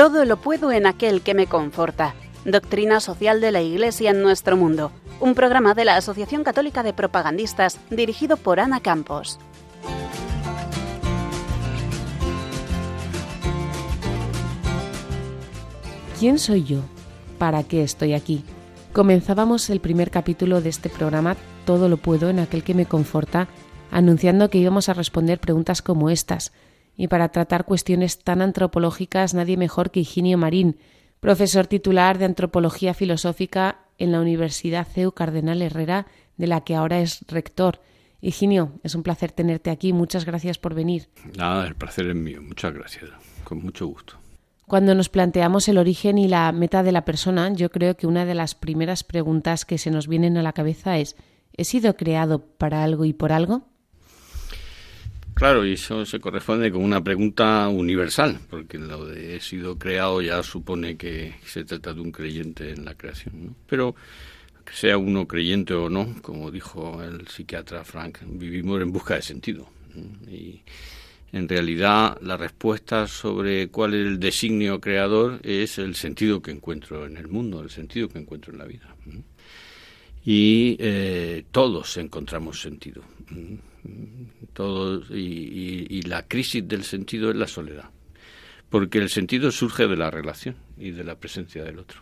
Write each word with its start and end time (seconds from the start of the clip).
Todo 0.00 0.24
lo 0.24 0.38
puedo 0.38 0.72
en 0.72 0.86
aquel 0.86 1.20
que 1.20 1.34
me 1.34 1.46
conforta. 1.46 2.14
Doctrina 2.46 3.00
social 3.00 3.42
de 3.42 3.52
la 3.52 3.60
Iglesia 3.60 4.12
en 4.12 4.22
nuestro 4.22 4.56
mundo. 4.56 4.92
Un 5.20 5.34
programa 5.34 5.74
de 5.74 5.84
la 5.84 5.96
Asociación 5.96 6.42
Católica 6.42 6.82
de 6.82 6.94
Propagandistas 6.94 7.78
dirigido 7.90 8.38
por 8.38 8.60
Ana 8.60 8.80
Campos. 8.80 9.38
¿Quién 16.18 16.38
soy 16.38 16.64
yo? 16.64 16.78
¿Para 17.36 17.62
qué 17.62 17.82
estoy 17.82 18.14
aquí? 18.14 18.42
Comenzábamos 18.94 19.68
el 19.68 19.80
primer 19.80 20.10
capítulo 20.10 20.62
de 20.62 20.70
este 20.70 20.88
programa 20.88 21.36
Todo 21.66 21.90
lo 21.90 21.98
puedo 21.98 22.30
en 22.30 22.38
aquel 22.38 22.64
que 22.64 22.72
me 22.72 22.86
conforta, 22.86 23.48
anunciando 23.90 24.48
que 24.48 24.56
íbamos 24.56 24.88
a 24.88 24.94
responder 24.94 25.38
preguntas 25.40 25.82
como 25.82 26.08
estas 26.08 26.52
y 27.00 27.08
para 27.08 27.30
tratar 27.30 27.64
cuestiones 27.64 28.18
tan 28.18 28.42
antropológicas 28.42 29.32
nadie 29.32 29.56
mejor 29.56 29.90
que 29.90 30.00
Higinio 30.00 30.36
Marín, 30.36 30.76
profesor 31.20 31.66
titular 31.66 32.18
de 32.18 32.26
Antropología 32.26 32.92
Filosófica 32.92 33.86
en 33.96 34.12
la 34.12 34.20
Universidad 34.20 34.86
CEU 34.86 35.12
Cardenal 35.12 35.62
Herrera, 35.62 36.06
de 36.36 36.46
la 36.46 36.60
que 36.60 36.74
ahora 36.74 37.00
es 37.00 37.24
rector. 37.26 37.80
Higinio, 38.20 38.72
es 38.82 38.94
un 38.94 39.02
placer 39.02 39.32
tenerte 39.32 39.70
aquí. 39.70 39.94
Muchas 39.94 40.26
gracias 40.26 40.58
por 40.58 40.74
venir. 40.74 41.08
Nada, 41.38 41.66
el 41.66 41.74
placer 41.74 42.06
es 42.06 42.14
mío. 42.14 42.42
Muchas 42.42 42.74
gracias. 42.74 43.08
Con 43.44 43.62
mucho 43.62 43.86
gusto. 43.86 44.18
Cuando 44.66 44.94
nos 44.94 45.08
planteamos 45.08 45.68
el 45.70 45.78
origen 45.78 46.18
y 46.18 46.28
la 46.28 46.52
meta 46.52 46.82
de 46.82 46.92
la 46.92 47.06
persona, 47.06 47.50
yo 47.54 47.70
creo 47.70 47.96
que 47.96 48.08
una 48.08 48.26
de 48.26 48.34
las 48.34 48.54
primeras 48.54 49.04
preguntas 49.04 49.64
que 49.64 49.78
se 49.78 49.90
nos 49.90 50.06
vienen 50.06 50.36
a 50.36 50.42
la 50.42 50.52
cabeza 50.52 50.98
es 50.98 51.16
¿he 51.56 51.64
sido 51.64 51.96
creado 51.96 52.44
para 52.44 52.84
algo 52.84 53.06
y 53.06 53.14
por 53.14 53.32
algo? 53.32 53.69
Claro, 55.40 55.64
y 55.64 55.72
eso 55.72 56.04
se 56.04 56.20
corresponde 56.20 56.70
con 56.70 56.84
una 56.84 57.02
pregunta 57.02 57.66
universal, 57.70 58.38
porque 58.50 58.76
lo 58.76 59.06
de 59.06 59.36
he 59.36 59.40
sido 59.40 59.78
creado 59.78 60.20
ya 60.20 60.42
supone 60.42 60.98
que 60.98 61.32
se 61.46 61.64
trata 61.64 61.94
de 61.94 62.02
un 62.02 62.12
creyente 62.12 62.72
en 62.72 62.84
la 62.84 62.94
creación. 62.94 63.56
Pero 63.66 63.94
sea 64.70 64.98
uno 64.98 65.26
creyente 65.26 65.72
o 65.72 65.88
no, 65.88 66.14
como 66.20 66.50
dijo 66.50 67.02
el 67.02 67.26
psiquiatra 67.26 67.84
Frank, 67.84 68.18
vivimos 68.26 68.82
en 68.82 68.92
busca 68.92 69.14
de 69.14 69.22
sentido. 69.22 69.66
Y 70.30 70.60
en 71.32 71.48
realidad 71.48 72.18
la 72.20 72.36
respuesta 72.36 73.06
sobre 73.06 73.68
cuál 73.68 73.94
es 73.94 74.06
el 74.06 74.20
designio 74.20 74.78
creador 74.78 75.40
es 75.42 75.78
el 75.78 75.94
sentido 75.94 76.42
que 76.42 76.50
encuentro 76.50 77.06
en 77.06 77.16
el 77.16 77.28
mundo, 77.28 77.62
el 77.62 77.70
sentido 77.70 78.10
que 78.10 78.18
encuentro 78.18 78.52
en 78.52 78.58
la 78.58 78.66
vida. 78.66 78.94
Y 80.22 80.76
eh, 80.80 81.44
todos 81.50 81.96
encontramos 81.96 82.60
sentido 82.60 83.02
todo, 84.52 85.02
y, 85.14 86.02
la 86.02 86.26
crisis 86.26 86.66
del 86.66 86.84
sentido 86.84 87.30
es 87.30 87.36
la 87.36 87.46
soledad, 87.46 87.90
porque 88.68 88.98
el 88.98 89.08
sentido 89.08 89.50
surge 89.50 89.86
de 89.86 89.96
la 89.96 90.10
relación 90.10 90.56
y 90.78 90.90
de 90.90 91.04
la 91.04 91.18
presencia 91.18 91.64
del 91.64 91.78
otro. 91.78 92.00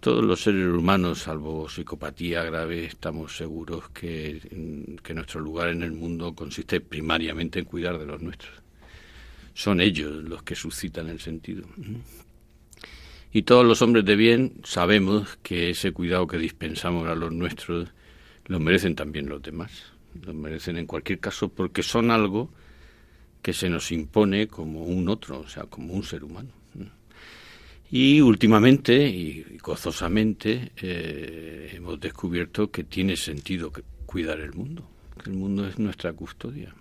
Todos 0.00 0.24
los 0.24 0.42
seres 0.42 0.66
humanos, 0.66 1.20
salvo 1.20 1.68
psicopatía 1.68 2.42
grave, 2.44 2.84
estamos 2.84 3.36
seguros 3.36 3.88
que 3.90 4.40
nuestro 5.14 5.40
lugar 5.40 5.68
en 5.68 5.82
el 5.82 5.92
mundo 5.92 6.34
consiste 6.34 6.80
primariamente 6.80 7.58
en 7.58 7.64
cuidar 7.64 7.98
de 7.98 8.06
los 8.06 8.20
nuestros. 8.20 8.52
Son 9.54 9.80
ellos 9.80 10.22
los 10.24 10.42
que 10.42 10.54
suscitan 10.54 11.08
el 11.08 11.18
sentido. 11.18 11.64
Y 13.32 13.42
todos 13.42 13.64
los 13.64 13.80
hombres 13.80 14.04
de 14.04 14.16
bien 14.16 14.60
sabemos 14.64 15.38
que 15.42 15.70
ese 15.70 15.92
cuidado 15.92 16.26
que 16.26 16.36
dispensamos 16.36 17.08
a 17.08 17.14
los 17.14 17.32
nuestros 17.32 17.88
lo 18.46 18.60
merecen 18.60 18.94
también 18.94 19.28
los 19.28 19.42
demás 19.42 19.95
lo 20.24 20.34
merecen 20.34 20.76
en 20.76 20.86
cualquier 20.86 21.18
caso 21.18 21.48
porque 21.48 21.82
son 21.82 22.10
algo 22.10 22.50
que 23.42 23.52
se 23.52 23.70
nos 23.70 23.92
impone 23.92 24.48
como 24.48 24.84
un 24.84 25.08
otro, 25.08 25.40
o 25.40 25.48
sea, 25.48 25.64
como 25.64 25.94
un 25.94 26.02
ser 26.02 26.24
humano. 26.24 26.50
Y 27.90 28.20
últimamente 28.20 29.08
y 29.08 29.58
gozosamente 29.62 30.72
eh, 30.76 31.70
hemos 31.74 32.00
descubierto 32.00 32.70
que 32.70 32.82
tiene 32.82 33.16
sentido 33.16 33.72
cuidar 34.04 34.40
el 34.40 34.52
mundo, 34.54 34.88
que 35.22 35.30
el 35.30 35.36
mundo 35.36 35.66
es 35.66 35.78
nuestra 35.78 36.12
custodia. 36.12 36.74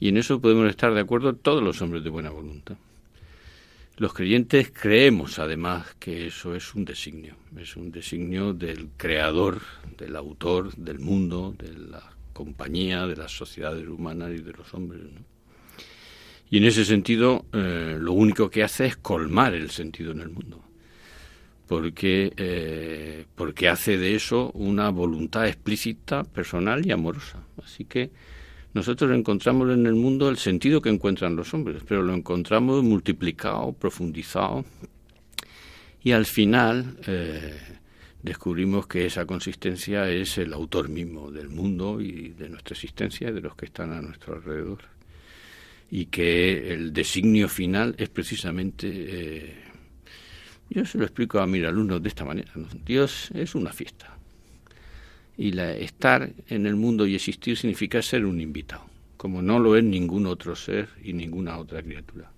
Y 0.00 0.08
en 0.08 0.16
eso 0.16 0.40
podemos 0.40 0.68
estar 0.68 0.92
de 0.92 1.00
acuerdo 1.00 1.34
todos 1.34 1.62
los 1.62 1.80
hombres 1.80 2.02
de 2.02 2.10
buena 2.10 2.30
voluntad. 2.30 2.76
Los 3.98 4.12
creyentes 4.12 4.72
creemos 4.72 5.38
además 5.38 5.94
que 5.98 6.26
eso 6.26 6.54
es 6.54 6.74
un 6.74 6.84
designio, 6.84 7.36
es 7.58 7.76
un 7.76 7.90
designio 7.90 8.52
del 8.52 8.90
creador, 8.96 9.62
del 9.96 10.16
autor 10.16 10.74
del 10.74 10.98
mundo, 10.98 11.54
de 11.56 11.72
la 11.72 12.15
compañía 12.36 13.06
de 13.06 13.16
las 13.16 13.32
sociedades 13.32 13.88
humanas 13.88 14.30
y 14.34 14.42
de 14.42 14.52
los 14.52 14.74
hombres. 14.74 15.00
Y 16.50 16.58
en 16.58 16.64
ese 16.64 16.84
sentido, 16.84 17.46
eh, 17.54 17.96
lo 17.98 18.12
único 18.12 18.50
que 18.50 18.62
hace 18.62 18.84
es 18.84 18.96
colmar 18.98 19.54
el 19.54 19.70
sentido 19.70 20.12
en 20.12 20.20
el 20.20 20.28
mundo, 20.28 20.62
porque, 21.66 22.34
eh, 22.36 23.24
porque 23.34 23.70
hace 23.70 23.96
de 23.96 24.14
eso 24.14 24.50
una 24.52 24.90
voluntad 24.90 25.48
explícita, 25.48 26.24
personal 26.24 26.86
y 26.86 26.92
amorosa. 26.92 27.42
Así 27.64 27.86
que 27.86 28.10
nosotros 28.74 29.10
encontramos 29.16 29.72
en 29.72 29.86
el 29.86 29.94
mundo 29.94 30.28
el 30.28 30.36
sentido 30.36 30.82
que 30.82 30.90
encuentran 30.90 31.36
los 31.36 31.54
hombres, 31.54 31.82
pero 31.88 32.02
lo 32.02 32.12
encontramos 32.12 32.82
multiplicado, 32.82 33.72
profundizado, 33.72 34.62
y 36.04 36.12
al 36.12 36.26
final 36.26 36.98
eh, 37.06 37.58
descubrimos 38.26 38.88
que 38.88 39.06
esa 39.06 39.24
consistencia 39.24 40.10
es 40.10 40.36
el 40.36 40.52
autor 40.52 40.88
mismo 40.88 41.30
del 41.30 41.48
mundo 41.48 42.00
y 42.00 42.30
de 42.30 42.48
nuestra 42.48 42.74
existencia 42.74 43.30
de 43.30 43.40
los 43.40 43.54
que 43.54 43.66
están 43.66 43.92
a 43.92 44.02
nuestro 44.02 44.34
alrededor. 44.34 44.80
Y 45.90 46.06
que 46.06 46.74
el 46.74 46.92
designio 46.92 47.48
final 47.48 47.94
es 47.98 48.08
precisamente... 48.08 48.88
Eh, 48.90 49.54
yo 50.68 50.84
se 50.84 50.98
lo 50.98 51.04
explico 51.04 51.38
a 51.38 51.46
mis 51.46 51.64
alumnos 51.64 52.02
de 52.02 52.08
esta 52.08 52.24
manera. 52.24 52.50
Dios 52.84 53.30
es 53.32 53.54
una 53.54 53.72
fiesta. 53.72 54.18
Y 55.38 55.52
la, 55.52 55.72
estar 55.72 56.28
en 56.48 56.66
el 56.66 56.74
mundo 56.74 57.06
y 57.06 57.14
existir 57.14 57.56
significa 57.56 58.02
ser 58.02 58.24
un 58.24 58.40
invitado, 58.40 58.86
como 59.16 59.40
no 59.40 59.60
lo 59.60 59.76
es 59.76 59.84
ningún 59.84 60.26
otro 60.26 60.56
ser 60.56 60.88
y 61.04 61.12
ninguna 61.12 61.58
otra 61.58 61.80
criatura. 61.80 62.32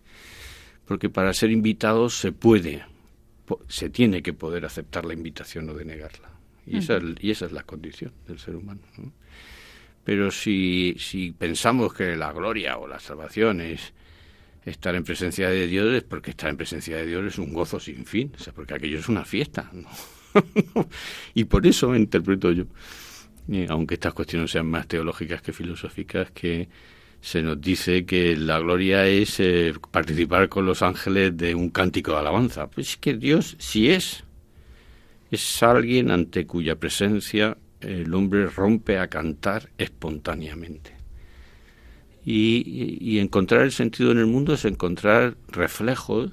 Porque 0.84 1.08
para 1.08 1.32
ser 1.32 1.50
invitado 1.50 2.10
se 2.10 2.32
puede 2.32 2.84
se 3.68 3.90
tiene 3.90 4.22
que 4.22 4.32
poder 4.32 4.64
aceptar 4.64 5.04
la 5.04 5.14
invitación 5.14 5.68
o 5.70 5.74
denegarla. 5.74 6.30
Y, 6.66 6.78
esa, 6.78 6.98
y 7.20 7.30
esa 7.30 7.46
es 7.46 7.52
la 7.52 7.62
condición 7.62 8.12
del 8.26 8.38
ser 8.38 8.54
humano. 8.54 8.80
Pero 10.04 10.30
si, 10.30 10.96
si 10.98 11.32
pensamos 11.32 11.94
que 11.94 12.16
la 12.16 12.32
gloria 12.32 12.76
o 12.78 12.86
la 12.86 13.00
salvación 13.00 13.60
es 13.60 13.92
estar 14.64 14.94
en 14.94 15.04
presencia 15.04 15.48
de 15.48 15.66
Dios, 15.66 15.94
es 15.94 16.02
porque 16.02 16.30
estar 16.30 16.50
en 16.50 16.56
presencia 16.56 16.96
de 16.96 17.06
Dios 17.06 17.24
es 17.26 17.38
un 17.38 17.52
gozo 17.52 17.80
sin 17.80 18.04
fin, 18.04 18.32
o 18.34 18.38
sea, 18.38 18.52
porque 18.52 18.74
aquello 18.74 18.98
es 18.98 19.08
una 19.08 19.24
fiesta. 19.24 19.70
y 21.34 21.44
por 21.44 21.66
eso 21.66 21.94
interpreto 21.96 22.52
yo, 22.52 22.64
aunque 23.68 23.94
estas 23.94 24.14
cuestiones 24.14 24.50
sean 24.50 24.66
más 24.66 24.86
teológicas 24.86 25.42
que 25.42 25.52
filosóficas, 25.52 26.30
que 26.32 26.68
se 27.20 27.42
nos 27.42 27.60
dice 27.60 28.06
que 28.06 28.36
la 28.36 28.58
gloria 28.58 29.06
es 29.06 29.40
eh, 29.40 29.74
participar 29.90 30.48
con 30.48 30.66
los 30.66 30.82
ángeles 30.82 31.36
de 31.36 31.54
un 31.54 31.70
cántico 31.70 32.12
de 32.12 32.18
alabanza. 32.18 32.68
Pues 32.68 32.96
que 32.96 33.14
Dios, 33.14 33.56
si 33.58 33.90
es, 33.90 34.24
es 35.30 35.62
alguien 35.62 36.10
ante 36.10 36.46
cuya 36.46 36.76
presencia 36.76 37.56
el 37.80 38.12
hombre 38.14 38.46
rompe 38.46 38.98
a 38.98 39.08
cantar 39.08 39.70
espontáneamente. 39.78 40.96
Y, 42.24 43.18
encontrar 43.18 43.62
el 43.62 43.72
sentido 43.72 44.12
en 44.12 44.18
el 44.18 44.26
mundo 44.26 44.52
es 44.52 44.66
encontrar 44.66 45.38
reflejos, 45.48 46.30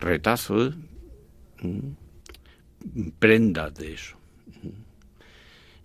retazos, 0.00 0.74
prendas 3.20 3.74
de 3.74 3.92
eso. 3.92 4.16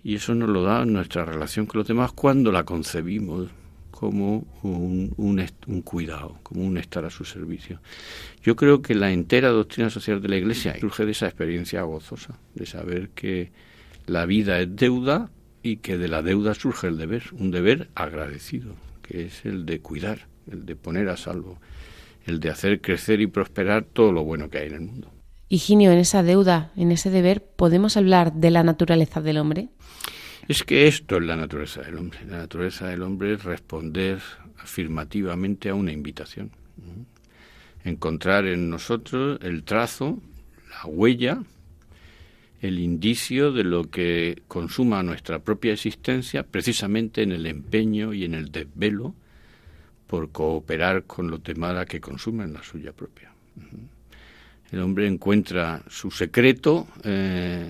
Y 0.07 0.15
eso 0.15 0.33
nos 0.33 0.47
lo 0.47 0.63
da 0.63 0.85
nuestra 0.85 1.25
relación 1.25 1.65
con 1.65 1.79
los 1.79 1.87
demás 1.89 2.13
cuando 2.13 2.49
la 2.49 2.63
concebimos 2.63 3.49
como 3.91 4.47
un, 4.63 5.13
un, 5.17 5.81
cuidado, 5.81 6.39
como 6.43 6.65
un 6.65 6.77
estar 6.77 7.03
a 7.03 7.09
su 7.09 7.25
servicio. 7.25 7.81
Yo 8.41 8.55
creo 8.55 8.81
que 8.81 8.95
la 8.95 9.11
entera 9.11 9.49
doctrina 9.49 9.89
social 9.89 10.21
de 10.21 10.29
la 10.29 10.37
Iglesia 10.37 10.79
surge 10.79 11.03
de 11.03 11.11
esa 11.11 11.25
experiencia 11.25 11.81
gozosa, 11.81 12.39
de 12.55 12.65
saber 12.65 13.09
que 13.09 13.51
la 14.05 14.25
vida 14.25 14.61
es 14.61 14.73
deuda 14.73 15.29
y 15.61 15.75
que 15.75 15.97
de 15.97 16.07
la 16.07 16.21
deuda 16.21 16.53
surge 16.53 16.87
el 16.87 16.97
deber, 16.97 17.23
un 17.33 17.51
deber 17.51 17.89
agradecido, 17.93 18.75
que 19.01 19.25
es 19.25 19.45
el 19.45 19.65
de 19.65 19.81
cuidar, 19.81 20.29
el 20.49 20.65
de 20.65 20.77
poner 20.77 21.09
a 21.09 21.17
salvo, 21.17 21.59
el 22.25 22.39
de 22.39 22.49
hacer 22.49 22.79
crecer 22.79 23.19
y 23.19 23.27
prosperar 23.27 23.83
todo 23.83 24.13
lo 24.13 24.23
bueno 24.23 24.49
que 24.49 24.59
hay 24.59 24.67
en 24.67 24.73
el 24.73 24.81
mundo. 24.83 25.16
Higinio, 25.49 25.91
en 25.91 25.99
esa 25.99 26.23
deuda, 26.23 26.71
en 26.75 26.91
ese 26.91 27.09
deber, 27.09 27.41
¿podemos 27.41 27.95
hablar 27.95 28.33
de 28.33 28.51
la 28.51 28.63
naturaleza 28.63 29.21
del 29.21 29.37
hombre? 29.37 29.69
Es 30.47 30.63
que 30.63 30.87
esto 30.87 31.17
es 31.17 31.23
la 31.23 31.35
naturaleza 31.35 31.81
del 31.81 31.97
hombre. 31.97 32.19
La 32.25 32.37
naturaleza 32.37 32.87
del 32.87 33.01
hombre 33.01 33.33
es 33.33 33.43
responder 33.43 34.19
afirmativamente 34.59 35.69
a 35.69 35.73
una 35.73 35.91
invitación. 35.91 36.51
Encontrar 37.83 38.45
en 38.45 38.69
nosotros 38.69 39.39
el 39.41 39.63
trazo, 39.63 40.19
la 40.69 40.89
huella, 40.89 41.41
el 42.61 42.79
indicio 42.79 43.51
de 43.51 43.63
lo 43.63 43.89
que 43.89 44.41
consuma 44.47 45.03
nuestra 45.03 45.39
propia 45.39 45.73
existencia 45.73 46.43
precisamente 46.43 47.21
en 47.21 47.31
el 47.31 47.45
empeño 47.45 48.13
y 48.13 48.25
en 48.25 48.33
el 48.33 48.51
desvelo 48.51 49.13
por 50.07 50.31
cooperar 50.31 51.03
con 51.03 51.29
los 51.29 51.43
demás 51.43 51.77
a 51.77 51.85
que 51.85 52.01
consumen 52.01 52.53
la 52.53 52.63
suya 52.63 52.91
propia. 52.93 53.31
El 54.71 54.81
hombre 54.81 55.07
encuentra 55.07 55.83
su 55.87 56.11
secreto 56.11 56.87
eh, 57.03 57.65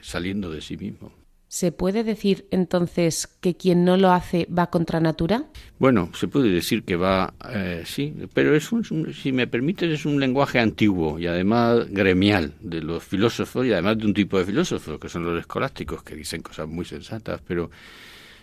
saliendo 0.00 0.50
de 0.50 0.60
sí 0.60 0.76
mismo. 0.76 1.12
¿Se 1.52 1.72
puede 1.72 2.04
decir 2.04 2.46
entonces 2.52 3.26
que 3.26 3.56
quien 3.56 3.84
no 3.84 3.96
lo 3.96 4.12
hace 4.12 4.46
va 4.56 4.70
contra 4.70 5.00
natura? 5.00 5.46
Bueno, 5.80 6.10
se 6.14 6.28
puede 6.28 6.48
decir 6.48 6.84
que 6.84 6.94
va, 6.94 7.34
eh, 7.52 7.82
sí, 7.84 8.14
pero 8.32 8.54
es 8.54 8.70
un, 8.70 9.12
si 9.12 9.32
me 9.32 9.48
permites, 9.48 9.90
es 9.90 10.06
un 10.06 10.20
lenguaje 10.20 10.60
antiguo 10.60 11.18
y 11.18 11.26
además 11.26 11.90
gremial 11.90 12.54
de 12.60 12.82
los 12.82 13.02
filósofos 13.02 13.66
y 13.66 13.72
además 13.72 13.98
de 13.98 14.06
un 14.06 14.14
tipo 14.14 14.38
de 14.38 14.44
filósofos 14.44 15.00
que 15.00 15.08
son 15.08 15.24
los 15.24 15.40
escolásticos 15.40 16.04
que 16.04 16.14
dicen 16.14 16.40
cosas 16.40 16.68
muy 16.68 16.84
sensatas, 16.84 17.40
pero 17.44 17.68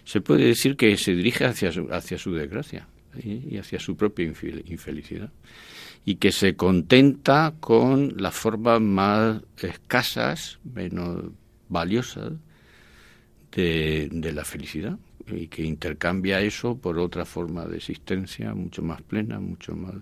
se 0.04 0.20
puede 0.20 0.44
decir 0.44 0.76
que 0.76 0.98
se 0.98 1.14
dirige 1.14 1.46
hacia 1.46 1.72
su, 1.72 1.88
hacia 1.90 2.18
su 2.18 2.34
desgracia 2.34 2.90
y 3.24 3.58
hacia 3.58 3.80
su 3.80 3.96
propia 3.96 4.26
infelicidad 4.26 5.32
y 6.08 6.16
que 6.16 6.32
se 6.32 6.56
contenta 6.56 7.54
con 7.60 8.14
las 8.16 8.34
formas 8.34 8.80
más 8.80 9.42
escasas, 9.62 10.58
menos 10.64 11.26
valiosas 11.68 12.32
de, 13.52 14.32
la 14.34 14.46
felicidad 14.46 14.98
y 15.28 15.48
que 15.48 15.64
intercambia 15.64 16.40
eso 16.40 16.78
por 16.78 16.98
otra 16.98 17.26
forma 17.26 17.66
de 17.66 17.76
existencia 17.76 18.54
mucho 18.54 18.82
más 18.84 19.02
plena, 19.02 19.42
mucho 19.42 19.76
más... 19.76 19.96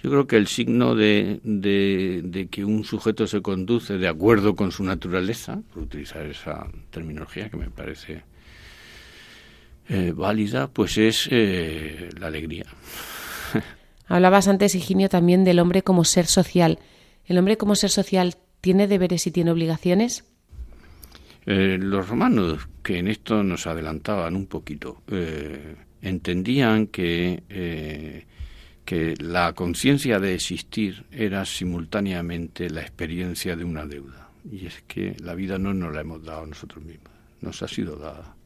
Yo 0.00 0.08
creo 0.08 0.28
que 0.28 0.36
el 0.36 0.46
signo 0.46 0.94
de, 0.94 1.40
de, 1.42 2.46
que 2.48 2.64
un 2.64 2.84
sujeto 2.84 3.26
se 3.26 3.42
conduce 3.42 3.98
de 3.98 4.06
acuerdo 4.06 4.54
con 4.54 4.70
su 4.70 4.84
naturaleza, 4.84 5.60
por 5.74 5.82
utilizar 5.82 6.26
esa 6.26 6.68
terminología 6.92 7.50
que 7.50 7.56
me 7.56 7.70
parece 7.70 8.22
eh, 9.88 10.12
válida, 10.14 10.68
pues 10.68 10.96
es 10.96 11.28
eh, 11.32 12.08
la 12.20 12.28
alegría. 12.28 12.66
Hablabas 14.08 14.48
antes, 14.48 14.74
Higinio, 14.74 15.08
también 15.08 15.44
del 15.44 15.58
hombre 15.58 15.82
como 15.82 16.04
ser 16.04 16.26
social. 16.26 16.78
¿El 17.26 17.38
hombre 17.38 17.58
como 17.58 17.74
ser 17.74 17.90
social 17.90 18.36
tiene 18.62 18.88
deberes 18.88 19.26
y 19.26 19.30
tiene 19.30 19.50
obligaciones? 19.50 20.24
Eh, 21.44 21.78
los 21.78 22.08
romanos, 22.08 22.68
que 22.82 22.98
en 22.98 23.08
esto 23.08 23.42
nos 23.42 23.66
adelantaban 23.66 24.34
un 24.34 24.46
poquito, 24.46 25.02
eh, 25.08 25.76
entendían 26.00 26.86
que, 26.86 27.42
eh, 27.50 28.26
que 28.84 29.14
la 29.18 29.52
conciencia 29.52 30.18
de 30.18 30.34
existir 30.34 31.04
era 31.10 31.44
simultáneamente 31.44 32.70
la 32.70 32.80
experiencia 32.80 33.56
de 33.56 33.64
una 33.64 33.84
deuda. 33.84 34.30
Y 34.50 34.66
es 34.66 34.82
que 34.86 35.16
la 35.20 35.34
vida 35.34 35.58
no 35.58 35.74
nos 35.74 35.94
la 35.94 36.00
hemos 36.00 36.24
dado 36.24 36.46
nosotros 36.46 36.82
mismos, 36.82 37.12
nos 37.42 37.62
ha 37.62 37.68
sido 37.68 37.96
dada. 37.96 38.37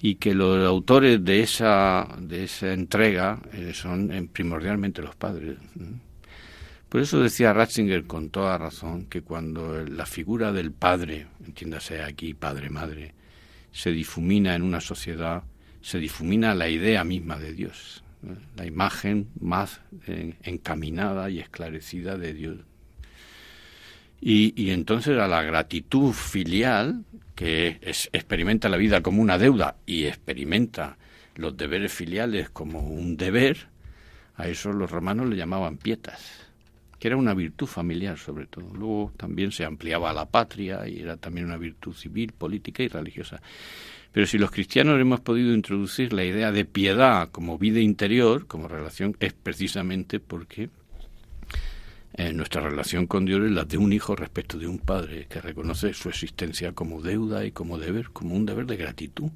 Y 0.00 0.16
que 0.16 0.34
los 0.34 0.66
autores 0.66 1.24
de 1.24 1.40
esa, 1.40 2.08
de 2.20 2.44
esa 2.44 2.72
entrega 2.72 3.40
son 3.72 4.30
primordialmente 4.32 5.02
los 5.02 5.16
padres. 5.16 5.56
Por 6.88 7.02
eso 7.02 7.20
decía 7.20 7.52
Ratzinger 7.52 8.04
con 8.04 8.30
toda 8.30 8.56
razón 8.56 9.06
que 9.06 9.22
cuando 9.22 9.84
la 9.84 10.06
figura 10.06 10.52
del 10.52 10.72
padre, 10.72 11.26
entiéndase 11.44 12.02
aquí 12.02 12.32
padre-madre, 12.32 13.14
se 13.72 13.92
difumina 13.92 14.54
en 14.54 14.62
una 14.62 14.80
sociedad, 14.80 15.42
se 15.82 15.98
difumina 15.98 16.54
la 16.54 16.68
idea 16.68 17.04
misma 17.04 17.38
de 17.38 17.52
Dios, 17.52 18.02
la 18.56 18.64
imagen 18.64 19.28
más 19.38 19.82
eh, 20.06 20.34
encaminada 20.42 21.28
y 21.28 21.40
esclarecida 21.40 22.16
de 22.16 22.32
Dios. 22.32 22.58
Y, 24.20 24.70
entonces 24.70 25.18
a 25.18 25.28
la 25.28 25.42
gratitud 25.42 26.12
filial, 26.12 27.04
que 27.34 27.78
experimenta 28.12 28.68
la 28.68 28.76
vida 28.76 29.00
como 29.00 29.22
una 29.22 29.38
deuda 29.38 29.76
y 29.86 30.06
experimenta 30.06 30.96
los 31.36 31.56
deberes 31.56 31.92
filiales 31.92 32.50
como 32.50 32.80
un 32.80 33.16
deber, 33.16 33.68
a 34.36 34.48
eso 34.48 34.72
los 34.72 34.90
romanos 34.90 35.28
le 35.28 35.36
llamaban 35.36 35.76
pietas 35.76 36.48
que 36.98 37.08
era 37.08 37.16
una 37.16 37.34
virtud 37.34 37.66
familiar 37.66 38.18
sobre 38.18 38.46
todo. 38.46 38.74
Luego 38.74 39.12
también 39.16 39.52
se 39.52 39.64
ampliaba 39.64 40.10
a 40.10 40.12
la 40.12 40.26
patria 40.26 40.88
y 40.88 41.00
era 41.00 41.16
también 41.16 41.46
una 41.46 41.56
virtud 41.56 41.94
civil, 41.94 42.32
política 42.32 42.82
y 42.82 42.88
religiosa. 42.88 43.40
Pero 44.10 44.26
si 44.26 44.38
los 44.38 44.50
cristianos 44.50 45.00
hemos 45.00 45.20
podido 45.20 45.54
introducir 45.54 46.12
la 46.12 46.24
idea 46.24 46.50
de 46.50 46.64
piedad 46.64 47.30
como 47.30 47.58
vida 47.58 47.80
interior, 47.80 48.46
como 48.46 48.66
relación, 48.66 49.16
es 49.20 49.32
precisamente 49.32 50.18
porque 50.18 50.70
eh, 52.18 52.32
nuestra 52.32 52.60
relación 52.60 53.06
con 53.06 53.24
Dios 53.24 53.44
es 53.44 53.52
la 53.52 53.64
de 53.64 53.78
un 53.78 53.92
hijo 53.92 54.16
respecto 54.16 54.58
de 54.58 54.66
un 54.66 54.80
padre 54.80 55.28
que 55.30 55.40
reconoce 55.40 55.94
su 55.94 56.08
existencia 56.08 56.72
como 56.72 57.00
deuda 57.00 57.44
y 57.44 57.52
como 57.52 57.78
deber, 57.78 58.10
como 58.10 58.34
un 58.34 58.44
deber 58.44 58.66
de 58.66 58.76
gratitud. 58.76 59.30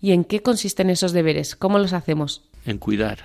¿Y 0.00 0.12
en 0.12 0.24
qué 0.24 0.40
consisten 0.40 0.88
esos 0.88 1.12
deberes? 1.12 1.54
¿Cómo 1.54 1.78
los 1.78 1.92
hacemos? 1.92 2.48
En 2.64 2.78
cuidar. 2.78 3.18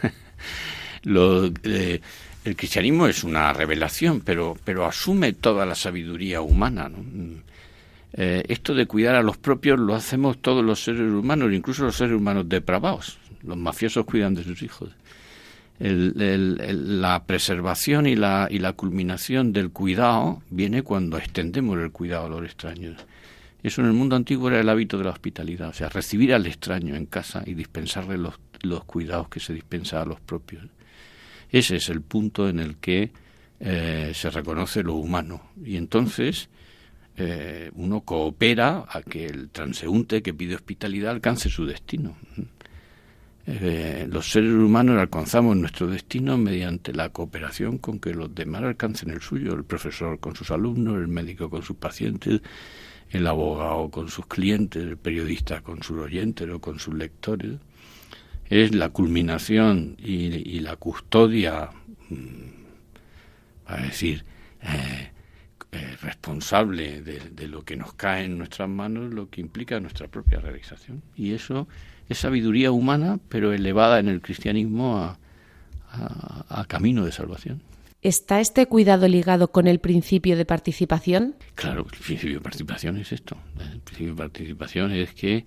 Lo, 1.02 1.48
eh, 1.64 2.00
el 2.46 2.56
cristianismo 2.56 3.06
es 3.06 3.24
una 3.24 3.52
revelación, 3.52 4.22
pero, 4.22 4.56
pero 4.64 4.86
asume 4.86 5.34
toda 5.34 5.66
la 5.66 5.74
sabiduría 5.74 6.40
humana. 6.40 6.90
Eh, 8.14 8.42
esto 8.48 8.74
de 8.74 8.86
cuidar 8.86 9.16
a 9.16 9.22
los 9.22 9.36
propios 9.36 9.78
lo 9.78 9.94
hacemos 9.94 10.40
todos 10.40 10.64
los 10.64 10.82
seres 10.82 11.12
humanos, 11.12 11.52
incluso 11.52 11.84
los 11.84 11.96
seres 11.96 12.16
humanos 12.16 12.48
depravados. 12.48 13.18
Los 13.42 13.58
mafiosos 13.58 14.06
cuidan 14.06 14.34
de 14.34 14.44
sus 14.44 14.62
hijos. 14.62 14.88
La 15.80 17.24
preservación 17.24 18.06
y 18.06 18.14
la, 18.14 18.48
y 18.50 18.58
la 18.58 18.74
culminación 18.74 19.52
del 19.52 19.70
cuidado 19.70 20.42
viene 20.50 20.82
cuando 20.82 21.16
extendemos 21.16 21.78
el 21.78 21.90
cuidado 21.90 22.26
a 22.26 22.28
los 22.28 22.44
extraños. 22.44 23.06
Eso 23.62 23.80
en 23.80 23.88
el 23.88 23.94
mundo 23.94 24.16
antiguo 24.16 24.48
era 24.48 24.60
el 24.60 24.68
hábito 24.68 24.98
de 24.98 25.04
la 25.04 25.10
hospitalidad, 25.10 25.68
o 25.68 25.72
sea, 25.72 25.88
recibir 25.88 26.34
al 26.34 26.46
extraño 26.46 26.94
en 26.96 27.06
casa 27.06 27.42
y 27.46 27.54
dispensarle 27.54 28.18
los, 28.18 28.38
los 28.62 28.84
cuidados 28.84 29.28
que 29.28 29.40
se 29.40 29.54
dispensa 29.54 30.02
a 30.02 30.06
los 30.06 30.20
propios. 30.20 30.64
Ese 31.50 31.76
es 31.76 31.88
el 31.88 32.02
punto 32.02 32.48
en 32.48 32.60
el 32.60 32.76
que 32.76 33.10
eh, 33.58 34.12
se 34.14 34.30
reconoce 34.30 34.82
lo 34.82 34.94
humano. 34.94 35.50
Y 35.64 35.76
entonces 35.76 36.48
eh, 37.16 37.70
uno 37.74 38.00
coopera 38.02 38.86
a 38.88 39.02
que 39.02 39.26
el 39.26 39.50
transeúnte 39.50 40.22
que 40.22 40.32
pide 40.32 40.54
hospitalidad 40.54 41.10
alcance 41.10 41.50
su 41.50 41.66
destino. 41.66 42.16
Eh, 43.52 44.06
los 44.08 44.30
seres 44.30 44.52
humanos 44.52 44.96
alcanzamos 44.96 45.56
nuestro 45.56 45.88
destino 45.88 46.38
mediante 46.38 46.92
la 46.92 47.08
cooperación 47.08 47.78
con 47.78 47.98
que 47.98 48.14
los 48.14 48.32
demás 48.32 48.62
alcancen 48.62 49.10
el 49.10 49.20
suyo, 49.20 49.54
el 49.54 49.64
profesor 49.64 50.20
con 50.20 50.36
sus 50.36 50.52
alumnos, 50.52 50.98
el 50.98 51.08
médico 51.08 51.50
con 51.50 51.64
sus 51.64 51.76
pacientes, 51.76 52.42
el 53.10 53.26
abogado 53.26 53.90
con 53.90 54.08
sus 54.08 54.26
clientes, 54.26 54.80
el 54.80 54.96
periodista 54.96 55.62
con 55.62 55.82
sus 55.82 55.98
oyentes 55.98 56.48
o 56.48 56.60
con 56.60 56.78
sus 56.78 56.94
lectores. 56.94 57.58
Es 58.48 58.72
la 58.72 58.90
culminación 58.90 59.96
y, 59.98 60.60
la 60.60 60.76
custodia, 60.76 61.70
mm, 62.08 63.66
a 63.66 63.76
decir, 63.78 64.24
eh, 64.62 65.09
responsable 66.10 67.02
de, 67.02 67.48
lo 67.48 67.64
que 67.64 67.76
nos 67.76 67.94
cae 67.94 68.24
en 68.24 68.36
nuestras 68.36 68.68
manos, 68.68 69.14
lo 69.14 69.30
que 69.30 69.40
implica 69.40 69.78
nuestra 69.78 70.08
propia 70.08 70.40
realización. 70.40 71.02
Y 71.16 71.34
eso 71.34 71.68
es 72.08 72.18
sabiduría 72.18 72.72
humana, 72.72 73.20
pero 73.28 73.52
elevada 73.52 74.00
en 74.00 74.08
el 74.08 74.20
cristianismo 74.20 74.98
a, 74.98 75.18
a 76.48 76.64
camino 76.66 77.04
de 77.04 77.12
salvación. 77.12 77.62
¿Está 78.02 78.40
este 78.40 78.66
cuidado 78.66 79.06
ligado 79.06 79.52
con 79.52 79.68
el 79.68 79.78
principio 79.78 80.36
de 80.36 80.44
participación? 80.44 81.36
Claro, 81.54 81.86
el 81.92 81.98
principio 81.98 82.36
de 82.38 82.40
participación 82.40 82.96
es 82.96 83.12
esto. 83.12 83.36
El 83.60 83.80
principio 83.80 84.14
de 84.14 84.18
participación 84.18 84.92
es 84.92 85.12
que 85.12 85.44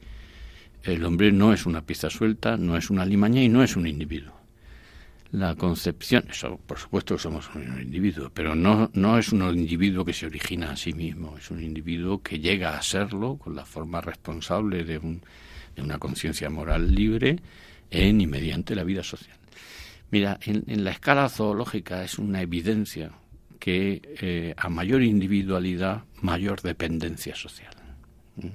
el 0.83 1.03
hombre 1.03 1.31
no 1.31 1.51
es 1.51 1.65
una 1.65 1.81
pieza 1.81 2.09
suelta, 2.09 2.55
no 2.55 2.77
es 2.77 2.89
una 2.89 3.05
limaña 3.05 3.41
y 3.41 3.49
no 3.49 3.63
es 3.63 3.75
un 3.75 3.87
individuo. 3.87 4.33
La 5.33 5.55
concepción, 5.55 6.25
eso 6.29 6.59
por 6.63 6.77
supuesto 6.77 7.17
somos 7.17 7.49
un 7.55 7.81
individuo, 7.81 8.29
pero 8.31 8.53
no, 8.53 8.91
no 8.93 9.17
es 9.17 9.31
un 9.31 9.41
individuo 9.57 10.05
que 10.05 10.13
se 10.13 10.27
origina 10.27 10.69
a 10.69 10.75
sí 10.75 10.93
mismo, 10.93 11.35
es 11.39 11.49
un 11.49 11.63
individuo 11.63 12.21
que 12.21 12.37
llega 12.37 12.77
a 12.77 12.81
serlo 12.83 13.37
con 13.37 13.55
la 13.55 13.65
forma 13.65 13.99
responsable 13.99 14.83
de, 14.83 14.99
un, 14.99 15.23
de 15.75 15.81
una 15.81 15.97
conciencia 15.97 16.51
moral 16.51 16.93
libre 16.93 17.39
en 17.89 18.21
y 18.21 18.27
mediante 18.27 18.75
la 18.75 18.83
vida 18.83 19.01
social. 19.01 19.35
Mira, 20.11 20.37
en, 20.43 20.83
la 20.83 20.91
escala 20.91 21.27
zoológica 21.29 22.03
es 22.03 22.19
una 22.19 22.43
evidencia 22.43 23.13
que 23.57 24.03
eh, 24.21 24.53
a 24.55 24.69
mayor 24.69 25.01
individualidad, 25.01 26.03
mayor 26.21 26.61
dependencia 26.61 27.35
social. 27.35 27.73
¿Mm? 28.35 28.49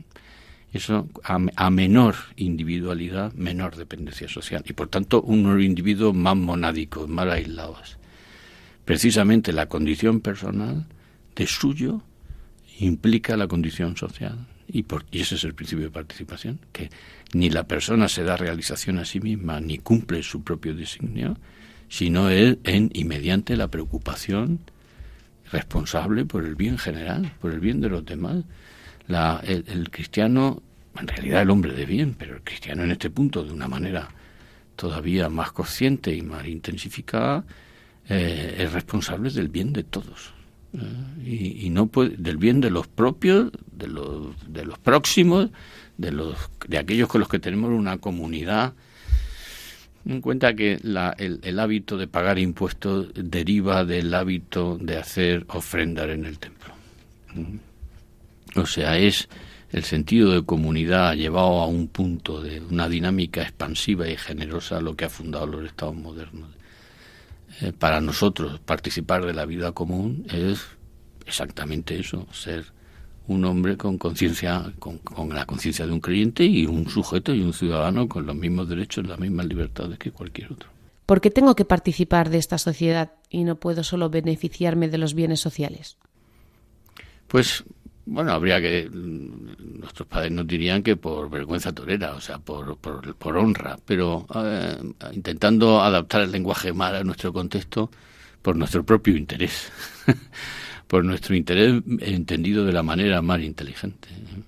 Eso 0.72 1.08
a, 1.24 1.70
menor 1.70 2.14
individualidad, 2.36 3.32
menor 3.32 3.76
dependencia 3.76 4.28
social 4.28 4.62
y 4.66 4.74
por 4.74 4.88
tanto 4.88 5.22
un 5.22 5.60
individuo 5.62 6.12
más 6.12 6.36
monádico, 6.36 7.06
más 7.08 7.26
aislados. 7.28 7.96
Precisamente 8.84 9.52
la 9.52 9.66
condición 9.66 10.20
personal 10.20 10.86
de 11.34 11.46
suyo 11.46 12.02
implica 12.80 13.36
la 13.36 13.48
condición 13.48 13.96
social 13.96 14.46
y, 14.66 14.82
por, 14.82 15.06
y 15.10 15.20
ese 15.20 15.36
es 15.36 15.44
el 15.44 15.54
principio 15.54 15.86
de 15.86 15.90
participación, 15.90 16.60
que 16.72 16.90
ni 17.32 17.48
la 17.48 17.64
persona 17.64 18.08
se 18.08 18.22
da 18.22 18.36
realización 18.36 18.98
a 18.98 19.04
sí 19.04 19.20
misma 19.20 19.60
ni 19.60 19.78
cumple 19.78 20.22
su 20.22 20.42
propio 20.42 20.74
designio, 20.74 21.38
sino 21.88 22.28
él 22.28 22.58
en 22.64 22.90
y 22.92 23.04
mediante 23.04 23.56
la 23.56 23.68
preocupación 23.68 24.60
responsable 25.50 26.26
por 26.26 26.44
el 26.44 26.54
bien 26.54 26.76
general, 26.76 27.32
por 27.40 27.52
el 27.52 27.60
bien 27.60 27.80
de 27.80 27.88
los 27.88 28.04
demás 28.04 28.44
el, 29.08 29.90
cristiano, 29.90 30.62
en 30.98 31.08
realidad 31.08 31.42
el 31.42 31.50
hombre 31.50 31.72
de 31.72 31.86
bien, 31.86 32.14
pero 32.18 32.36
el 32.36 32.42
cristiano 32.42 32.84
en 32.84 32.90
este 32.90 33.10
punto 33.10 33.42
de 33.44 33.52
una 33.52 33.68
manera 33.68 34.08
todavía 34.76 35.28
más 35.28 35.52
consciente 35.52 36.14
y 36.14 36.22
más 36.22 36.46
intensificada, 36.46 37.44
eh, 38.08 38.56
es 38.58 38.72
responsable 38.72 39.30
del 39.30 39.48
bien 39.48 39.72
de 39.72 39.82
todos. 39.82 40.32
¿eh? 40.74 41.58
y, 41.64 41.70
no 41.70 41.86
puede, 41.86 42.16
del 42.16 42.36
bien 42.36 42.60
de 42.60 42.70
los 42.70 42.86
propios, 42.86 43.50
de 43.72 43.88
los, 43.88 44.34
de 44.46 44.64
los 44.64 44.78
próximos, 44.78 45.50
de, 45.96 46.12
los, 46.12 46.36
de 46.66 46.78
aquellos 46.78 47.08
con 47.08 47.20
los 47.20 47.28
que 47.28 47.38
tenemos 47.38 47.70
una 47.70 47.98
comunidad. 47.98 48.74
En 50.06 50.20
cuenta 50.20 50.54
que 50.54 50.78
la, 50.82 51.14
el, 51.18 51.40
el, 51.42 51.58
hábito 51.58 51.98
de 51.98 52.06
pagar 52.06 52.38
impuestos 52.38 53.08
deriva 53.14 53.84
del 53.84 54.14
hábito 54.14 54.78
de 54.78 54.96
hacer 54.96 55.44
ofrendar 55.48 56.10
en 56.10 56.24
el 56.24 56.38
templo. 56.38 56.72
O 58.56 58.66
sea, 58.66 58.98
es 58.98 59.28
el 59.70 59.84
sentido 59.84 60.32
de 60.32 60.44
comunidad 60.44 61.14
llevado 61.14 61.60
a 61.60 61.66
un 61.66 61.88
punto 61.88 62.40
de 62.40 62.60
una 62.60 62.88
dinámica 62.88 63.42
expansiva 63.42 64.08
y 64.08 64.16
generosa 64.16 64.80
lo 64.80 64.96
que 64.96 65.04
ha 65.04 65.10
fundado 65.10 65.46
los 65.46 65.66
estados 65.66 65.94
modernos. 65.94 66.50
Eh, 67.60 67.72
para 67.72 68.00
nosotros 68.00 68.60
participar 68.60 69.24
de 69.24 69.34
la 69.34 69.44
vida 69.44 69.72
común 69.72 70.26
es 70.30 70.60
exactamente 71.26 71.98
eso, 71.98 72.26
ser 72.32 72.66
un 73.26 73.44
hombre 73.44 73.76
con 73.76 73.98
conciencia, 73.98 74.72
con, 74.78 75.00
la 75.34 75.44
conciencia 75.44 75.86
de 75.86 75.92
un 75.92 76.00
creyente 76.00 76.44
y 76.44 76.66
un 76.66 76.88
sujeto 76.88 77.34
y 77.34 77.42
un 77.42 77.52
ciudadano 77.52 78.08
con 78.08 78.26
los 78.26 78.34
mismos 78.34 78.68
derechos 78.68 79.04
y 79.04 79.08
las 79.08 79.18
mismas 79.18 79.46
libertades 79.46 79.98
que 79.98 80.10
cualquier 80.10 80.52
otro. 80.52 80.70
¿Por 81.04 81.20
qué 81.20 81.30
tengo 81.30 81.54
que 81.54 81.64
participar 81.64 82.30
de 82.30 82.38
esta 82.38 82.58
sociedad 82.58 83.12
y 83.28 83.44
no 83.44 83.56
puedo 83.56 83.84
solo 83.84 84.08
beneficiarme 84.08 84.88
de 84.88 84.98
los 84.98 85.14
bienes 85.14 85.40
sociales? 85.40 85.98
Pues 87.28 87.64
bueno, 88.10 88.32
habría 88.32 88.60
que. 88.60 88.88
Nuestros 88.90 90.08
padres 90.08 90.32
nos 90.32 90.46
dirían 90.46 90.82
que 90.82 90.96
por 90.96 91.28
vergüenza 91.30 91.72
torera, 91.72 92.14
o 92.14 92.20
sea, 92.20 92.38
por, 92.38 92.76
por, 92.78 93.36
honra, 93.36 93.78
pero 93.84 94.26
eh, 94.34 94.76
intentando 95.12 95.80
adaptar 95.82 96.22
el 96.22 96.32
lenguaje 96.32 96.72
mal 96.72 96.96
a 96.96 97.04
nuestro 97.04 97.32
contexto 97.32 97.90
por 98.42 98.56
nuestro 98.56 98.84
propio 98.84 99.16
interés, 99.16 99.70
por 100.86 101.04
nuestro 101.04 101.36
interés 101.36 101.82
entendido 102.00 102.64
de 102.64 102.72
la 102.72 102.82
manera 102.82 103.22
más 103.22 103.40
inteligente. 103.40 104.08
¿eh? 104.10 104.42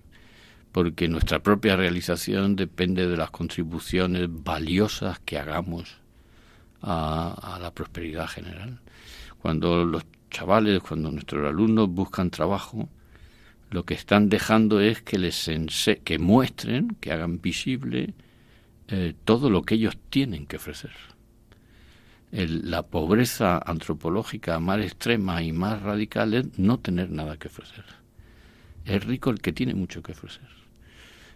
Porque 0.73 1.09
nuestra 1.09 1.41
propia 1.41 1.77
realización 1.77 2.57
depende 2.57 3.07
de 3.07 3.17
las 3.17 3.31
contribuciones 3.31 4.29
valiosas 4.31 5.19
que 5.21 5.39
hagamos 5.39 5.97
a, 6.83 7.57
a 7.57 7.59
la 7.59 7.73
prosperidad 7.73 8.27
general. 8.27 8.81
Cuando 9.43 9.85
los 9.85 10.05
chavales, 10.31 10.81
cuando 10.81 11.11
nuestros 11.11 11.47
alumnos 11.47 11.89
buscan 11.91 12.31
trabajo, 12.31 12.89
lo 13.71 13.85
que 13.85 13.95
están 13.95 14.29
dejando 14.29 14.81
es 14.81 15.01
que 15.01 15.19
les 15.19 15.49
que 16.05 16.19
muestren, 16.19 16.97
que 17.01 17.13
hagan 17.13 17.41
visible 17.41 18.15
eh, 18.89 19.15
todo 19.25 19.49
lo 19.51 19.63
que 19.63 19.77
ellos 19.77 19.97
tienen 20.11 20.47
que 20.47 20.57
ofrecer. 20.57 20.91
la 22.33 22.83
pobreza 22.83 23.61
antropológica 23.65 24.59
más 24.61 24.81
extrema 24.81 25.43
y 25.43 25.53
más 25.53 25.83
radical 25.83 26.35
es 26.35 26.59
no 26.59 26.79
tener 26.79 27.11
nada 27.11 27.37
que 27.37 27.49
ofrecer. 27.49 27.85
Es 28.85 29.05
rico 29.05 29.31
el 29.31 29.41
que 29.41 29.53
tiene 29.53 29.75
mucho 29.75 30.03
que 30.03 30.13
ofrecer. 30.13 30.49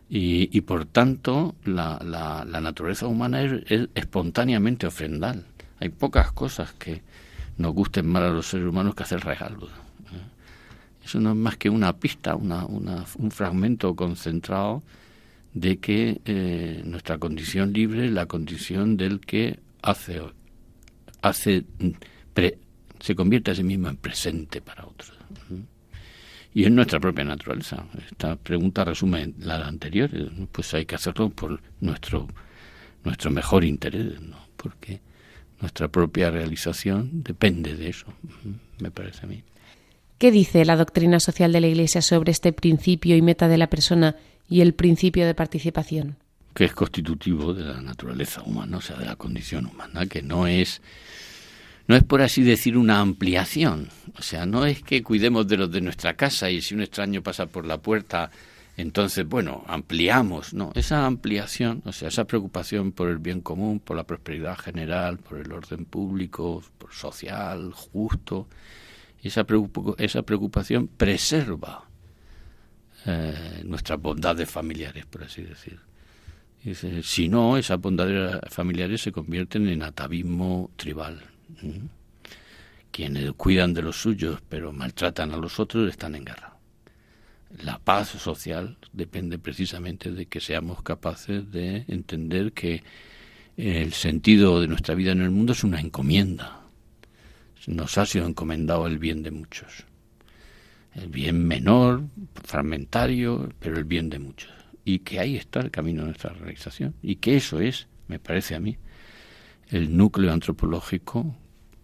Y, 0.08 0.60
por 0.60 0.84
tanto, 0.84 1.56
la, 1.64 1.98
la, 2.04 2.60
naturaleza 2.60 3.06
humana 3.06 3.42
es, 3.42 3.88
espontáneamente 3.94 4.86
ofrendal. 4.86 5.44
Hay 5.80 5.88
pocas 5.88 6.30
cosas 6.30 6.72
que 6.74 7.02
nos 7.56 7.72
gusten 7.74 8.06
más 8.06 8.22
a 8.22 8.30
los 8.30 8.46
seres 8.46 8.66
humanos 8.66 8.94
que 8.94 9.02
hacer 9.02 9.20
regalos. 9.20 9.70
Eso 11.04 11.20
no 11.20 11.30
es 11.30 11.36
más 11.36 11.56
que 11.56 11.68
una 11.68 11.92
pista, 11.96 12.34
una, 12.34 12.64
un 12.66 13.30
fragmento 13.30 13.94
concentrado 13.94 14.82
de 15.52 15.78
que 15.78 16.20
eh, 16.24 16.82
nuestra 16.84 17.18
condición 17.18 17.72
libre 17.72 18.06
es 18.06 18.12
la 18.12 18.26
condición 18.26 18.96
del 18.96 19.20
que 19.20 19.60
hace, 19.82 20.22
hace 21.22 21.64
se 23.00 23.14
convierte 23.14 23.50
a 23.50 23.54
sí 23.54 23.62
mismo 23.62 23.88
en 23.88 23.96
presente 23.96 24.60
para 24.60 24.86
otros. 24.86 25.12
Y 26.54 26.64
es 26.64 26.70
nuestra 26.70 27.00
propia 27.00 27.24
naturaleza. 27.24 27.84
Esta 28.10 28.36
pregunta 28.36 28.84
resume 28.84 29.34
la 29.40 29.66
anterior. 29.66 30.10
Pues 30.52 30.72
hay 30.72 30.86
que 30.86 30.94
hacerlo 30.94 31.28
por 31.30 31.60
nuestro, 31.80 32.28
nuestro 33.02 33.30
mejor 33.30 33.64
interés, 33.64 34.20
¿no? 34.22 34.38
porque 34.56 35.00
nuestra 35.60 35.88
propia 35.88 36.30
realización 36.30 37.22
depende 37.22 37.76
de 37.76 37.90
eso, 37.90 38.06
me 38.80 38.90
parece 38.90 39.26
a 39.26 39.28
mí. 39.28 39.42
¿Qué 40.24 40.30
dice 40.30 40.64
la 40.64 40.76
doctrina 40.76 41.20
social 41.20 41.52
de 41.52 41.60
la 41.60 41.66
Iglesia 41.66 42.00
sobre 42.00 42.32
este 42.32 42.54
principio 42.54 43.14
y 43.14 43.20
meta 43.20 43.46
de 43.46 43.58
la 43.58 43.66
persona 43.66 44.16
y 44.48 44.62
el 44.62 44.72
principio 44.72 45.26
de 45.26 45.34
participación? 45.34 46.16
Que 46.54 46.64
es 46.64 46.72
constitutivo 46.72 47.52
de 47.52 47.64
la 47.64 47.82
naturaleza 47.82 48.40
humana, 48.40 48.78
o 48.78 48.80
sea, 48.80 48.96
de 48.96 49.04
la 49.04 49.16
condición 49.16 49.66
humana, 49.66 50.06
que 50.06 50.22
no 50.22 50.46
es 50.46 50.80
no 51.88 51.94
es 51.94 52.02
por 52.04 52.22
así 52.22 52.42
decir 52.42 52.78
una 52.78 53.00
ampliación, 53.00 53.90
o 54.18 54.22
sea, 54.22 54.46
no 54.46 54.64
es 54.64 54.82
que 54.82 55.02
cuidemos 55.02 55.46
de 55.46 55.58
los 55.58 55.70
de 55.70 55.82
nuestra 55.82 56.14
casa 56.14 56.48
y 56.50 56.62
si 56.62 56.74
un 56.74 56.80
extraño 56.80 57.22
pasa 57.22 57.44
por 57.44 57.66
la 57.66 57.76
puerta, 57.76 58.30
entonces, 58.78 59.28
bueno, 59.28 59.62
ampliamos, 59.66 60.54
no, 60.54 60.72
esa 60.74 61.04
ampliación, 61.04 61.82
o 61.84 61.92
sea, 61.92 62.08
esa 62.08 62.24
preocupación 62.24 62.92
por 62.92 63.10
el 63.10 63.18
bien 63.18 63.42
común, 63.42 63.78
por 63.78 63.94
la 63.94 64.04
prosperidad 64.04 64.56
general, 64.56 65.18
por 65.18 65.36
el 65.36 65.52
orden 65.52 65.84
público, 65.84 66.62
por 66.78 66.94
social, 66.94 67.72
justo, 67.74 68.48
esa, 69.28 69.46
esa 69.98 70.22
preocupación 70.22 70.88
preserva 70.88 71.88
eh, 73.06 73.62
nuestras 73.64 74.00
bondades 74.00 74.50
familiares, 74.50 75.06
por 75.06 75.24
así 75.24 75.42
decir. 75.42 75.78
si 77.02 77.28
no, 77.28 77.56
esas 77.56 77.80
bondades 77.80 78.40
familiares 78.48 79.02
se 79.02 79.12
convierten 79.12 79.68
en 79.68 79.82
atavismo 79.82 80.70
tribal. 80.76 81.22
Quienes 82.90 83.32
cuidan 83.32 83.74
de 83.74 83.82
los 83.82 84.00
suyos 84.00 84.40
pero 84.48 84.72
maltratan 84.72 85.32
a 85.32 85.36
los 85.36 85.60
otros 85.60 85.90
están 85.90 86.14
en 86.14 86.24
guerra. 86.24 86.56
La 87.62 87.78
paz 87.78 88.08
social 88.08 88.78
depende 88.92 89.38
precisamente 89.38 90.10
de 90.10 90.26
que 90.26 90.40
seamos 90.40 90.82
capaces 90.82 91.50
de 91.52 91.84
entender 91.88 92.52
que 92.52 92.82
el 93.56 93.92
sentido 93.92 94.60
de 94.60 94.66
nuestra 94.66 94.94
vida 94.94 95.12
en 95.12 95.22
el 95.22 95.30
mundo 95.30 95.52
es 95.52 95.62
una 95.62 95.80
encomienda, 95.80 96.63
nos 97.66 97.98
ha 97.98 98.06
sido 98.06 98.26
encomendado 98.26 98.86
el 98.86 98.98
bien 98.98 99.22
de 99.22 99.30
muchos. 99.30 99.84
El 100.94 101.08
bien 101.08 101.46
menor, 101.46 102.04
fragmentario, 102.44 103.52
pero 103.58 103.76
el 103.76 103.84
bien 103.84 104.10
de 104.10 104.18
muchos. 104.18 104.52
Y 104.84 105.00
que 105.00 105.18
ahí 105.18 105.36
está 105.36 105.60
el 105.60 105.70
camino 105.70 106.02
de 106.02 106.08
nuestra 106.08 106.32
realización. 106.32 106.94
Y 107.02 107.16
que 107.16 107.36
eso 107.36 107.60
es, 107.60 107.88
me 108.06 108.18
parece 108.18 108.54
a 108.54 108.60
mí, 108.60 108.76
el 109.70 109.96
núcleo 109.96 110.32
antropológico 110.32 111.34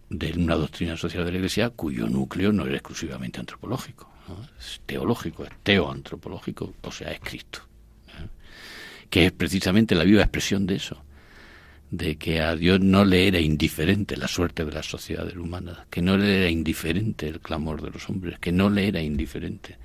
de 0.09 0.33
una 0.33 0.55
doctrina 0.55 0.95
social 0.97 1.25
de 1.25 1.31
la 1.31 1.37
Iglesia 1.37 1.69
cuyo 1.69 2.07
núcleo 2.07 2.51
no 2.51 2.65
es 2.65 2.73
exclusivamente 2.73 3.39
antropológico, 3.39 4.09
es 4.59 4.81
teológico, 4.85 5.45
es 5.45 5.51
teoantropológico, 5.63 6.73
o 6.81 6.91
sea, 6.91 7.11
es 7.11 7.19
Cristo, 7.21 7.61
¿eh? 8.09 8.27
que 9.09 9.25
es 9.27 9.31
precisamente 9.31 9.95
la 9.95 10.03
viva 10.03 10.21
expresión 10.21 10.67
de 10.67 10.75
eso 10.75 11.01
de 11.91 12.15
que 12.15 12.39
a 12.39 12.55
Dios 12.55 12.79
no 12.79 13.03
le 13.03 13.27
era 13.27 13.39
indiferente 13.39 14.15
la 14.15 14.29
suerte 14.29 14.63
de 14.63 14.71
la 14.71 14.81
sociedad 14.81 15.27
humana, 15.37 15.85
que 15.89 16.01
no 16.01 16.17
le 16.17 16.39
era 16.39 16.49
indiferente 16.49 17.27
el 17.27 17.41
clamor 17.41 17.81
de 17.81 17.91
los 17.91 18.09
hombres, 18.09 18.39
que 18.39 18.53
no 18.53 18.69
le 18.69 18.87
era 18.87 19.01
indiferente 19.01 19.77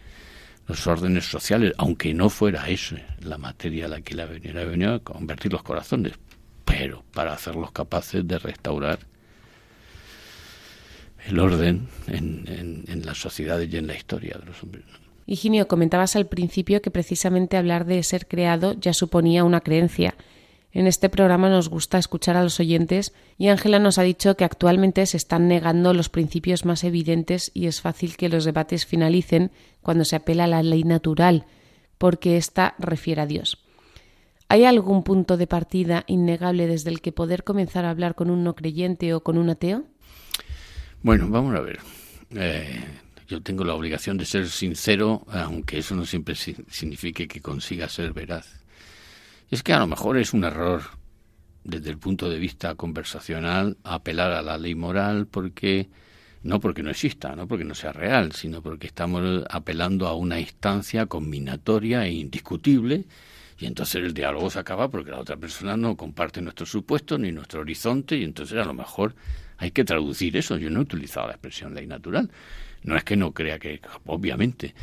los 0.68 0.86
órdenes 0.86 1.25
sociales, 1.25 1.72
aunque 1.78 2.14
no 2.14 2.30
fuera 2.30 2.68
eso 2.68 2.96
la 3.20 3.38
materia 3.38 3.86
a 3.86 3.88
la 3.88 4.00
que 4.00 4.14
la 4.14 4.25
venía, 4.25 4.52
venía 4.64 4.94
a 4.94 4.98
convertir 5.00 5.52
los 5.52 5.62
corazones, 5.62 6.12
pero 6.64 7.04
para 7.12 7.32
hacerlos 7.32 7.72
capaces 7.72 8.26
de 8.26 8.38
restaurar 8.38 9.00
el 11.26 11.38
orden 11.40 11.88
en, 12.06 12.84
en, 12.86 13.04
las 13.04 13.18
sociedades 13.18 13.72
y 13.72 13.76
en 13.76 13.88
la 13.88 13.96
historia 13.96 14.36
de 14.38 14.46
los 14.46 14.62
hombres. 14.62 14.84
Higinio, 15.26 15.66
comentabas 15.66 16.14
al 16.14 16.26
principio 16.26 16.80
que 16.82 16.92
precisamente 16.92 17.56
hablar 17.56 17.84
de 17.84 18.00
ser 18.04 18.28
creado 18.28 18.75
ya 18.75 18.92
suponía 18.92 19.42
una 19.42 19.60
creencia. 19.60 20.14
En 20.76 20.87
este 20.87 21.09
programa 21.09 21.49
nos 21.49 21.71
gusta 21.71 21.97
escuchar 21.97 22.37
a 22.37 22.42
los 22.42 22.61
oyentes 22.61 23.14
y 23.38 23.49
Ángela 23.49 23.78
nos 23.78 23.97
ha 23.97 24.02
dicho 24.02 24.37
que 24.37 24.45
actualmente 24.45 25.06
se 25.06 25.16
están 25.16 25.49
negando 25.49 25.95
los 25.95 26.11
principios 26.11 26.66
más 26.66 26.85
evidentes 26.85 27.50
y 27.54 27.66
es 27.66 27.80
fácil 27.80 28.18
que 28.18 28.28
los 28.28 28.45
debates 28.45 28.85
finalicen 28.85 29.52
cuando 29.80 30.04
se 30.04 30.16
apela 30.16 30.45
a 30.45 30.49
la 30.49 30.62
ley 30.62 30.85
natural, 30.85 31.47
porque 31.97 32.37
ésta 32.37 32.75
refiere 32.78 33.23
a 33.23 33.26
Dios. 33.26 33.64
¿Hay 34.50 34.66
algún 34.66 35.02
punto 35.02 35.38
de 35.38 35.47
partida 35.47 36.04
innegable 36.09 36.66
desde 36.66 36.90
el 36.90 37.00
que 37.00 37.11
poder 37.11 37.42
comenzar 37.42 37.87
a 37.87 37.90
hablar 37.90 38.14
con 38.14 38.28
un 38.28 38.45
no 38.45 38.54
creyente 38.54 39.14
o 39.14 39.23
con 39.23 39.38
un 39.38 39.49
ateo? 39.49 39.85
Bueno, 41.00 41.26
vamos 41.30 41.56
a 41.56 41.61
ver. 41.62 41.78
Eh, 42.33 42.85
yo 43.26 43.42
tengo 43.42 43.64
la 43.64 43.73
obligación 43.73 44.18
de 44.18 44.26
ser 44.26 44.47
sincero, 44.50 45.25
aunque 45.30 45.78
eso 45.78 45.95
no 45.95 46.04
siempre 46.04 46.35
signifique 46.35 47.26
que 47.26 47.40
consiga 47.40 47.88
ser 47.88 48.12
veraz. 48.12 48.65
Es 49.50 49.62
que 49.62 49.72
a 49.72 49.78
lo 49.78 49.86
mejor 49.86 50.18
es 50.18 50.32
un 50.32 50.44
error 50.44 50.82
desde 51.64 51.90
el 51.90 51.98
punto 51.98 52.28
de 52.28 52.38
vista 52.38 52.74
conversacional 52.74 53.76
apelar 53.84 54.32
a 54.32 54.42
la 54.42 54.58
ley 54.58 54.74
moral 54.74 55.26
porque 55.26 55.88
no 56.42 56.60
porque 56.60 56.82
no 56.82 56.90
exista, 56.90 57.34
no 57.36 57.46
porque 57.48 57.64
no 57.64 57.74
sea 57.74 57.92
real, 57.92 58.32
sino 58.32 58.62
porque 58.62 58.86
estamos 58.86 59.44
apelando 59.50 60.06
a 60.06 60.14
una 60.14 60.40
instancia 60.40 61.06
combinatoria 61.06 62.06
e 62.06 62.12
indiscutible 62.12 63.04
Y 63.58 63.66
entonces 63.66 63.96
el 64.04 64.14
diálogo 64.14 64.50
se 64.50 64.58
acaba 64.58 64.90
porque 64.90 65.10
la 65.12 65.20
otra 65.20 65.36
persona 65.36 65.76
no 65.76 65.96
comparte 65.96 66.40
nuestro 66.42 66.66
supuesto 66.66 67.18
ni 67.18 67.32
nuestro 67.32 67.60
horizonte 67.60 68.16
y 68.16 68.24
entonces 68.24 68.58
a 68.58 68.64
lo 68.64 68.74
mejor 68.74 69.14
hay 69.58 69.70
que 69.70 69.84
traducir 69.84 70.36
eso. 70.36 70.56
Yo 70.58 70.70
no 70.70 70.80
he 70.80 70.82
utilizado 70.82 71.26
la 71.28 71.34
expresión 71.34 71.74
ley 71.74 71.86
natural. 71.86 72.30
No 72.82 72.96
es 72.96 73.04
que 73.04 73.16
no 73.16 73.32
crea 73.32 73.58
que, 73.58 73.80
obviamente, 74.06 74.74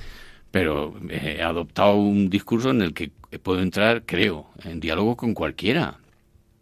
pero 0.51 0.95
he 1.09 1.41
adoptado 1.41 1.95
un 1.95 2.29
discurso 2.29 2.71
en 2.71 2.81
el 2.81 2.93
que 2.93 3.11
puedo 3.39 3.61
entrar, 3.61 4.03
creo, 4.05 4.49
en 4.63 4.79
diálogo 4.79 5.15
con 5.15 5.33
cualquiera. 5.33 5.99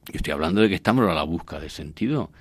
Yo 0.08 0.13
estoy 0.16 0.34
hablando 0.34 0.62
de 0.62 0.70
que 0.70 0.75
estamos 0.75 1.10
a 1.10 1.13
la 1.13 1.24
busca 1.24 1.60
de 1.60 1.70
sentido 1.70 2.32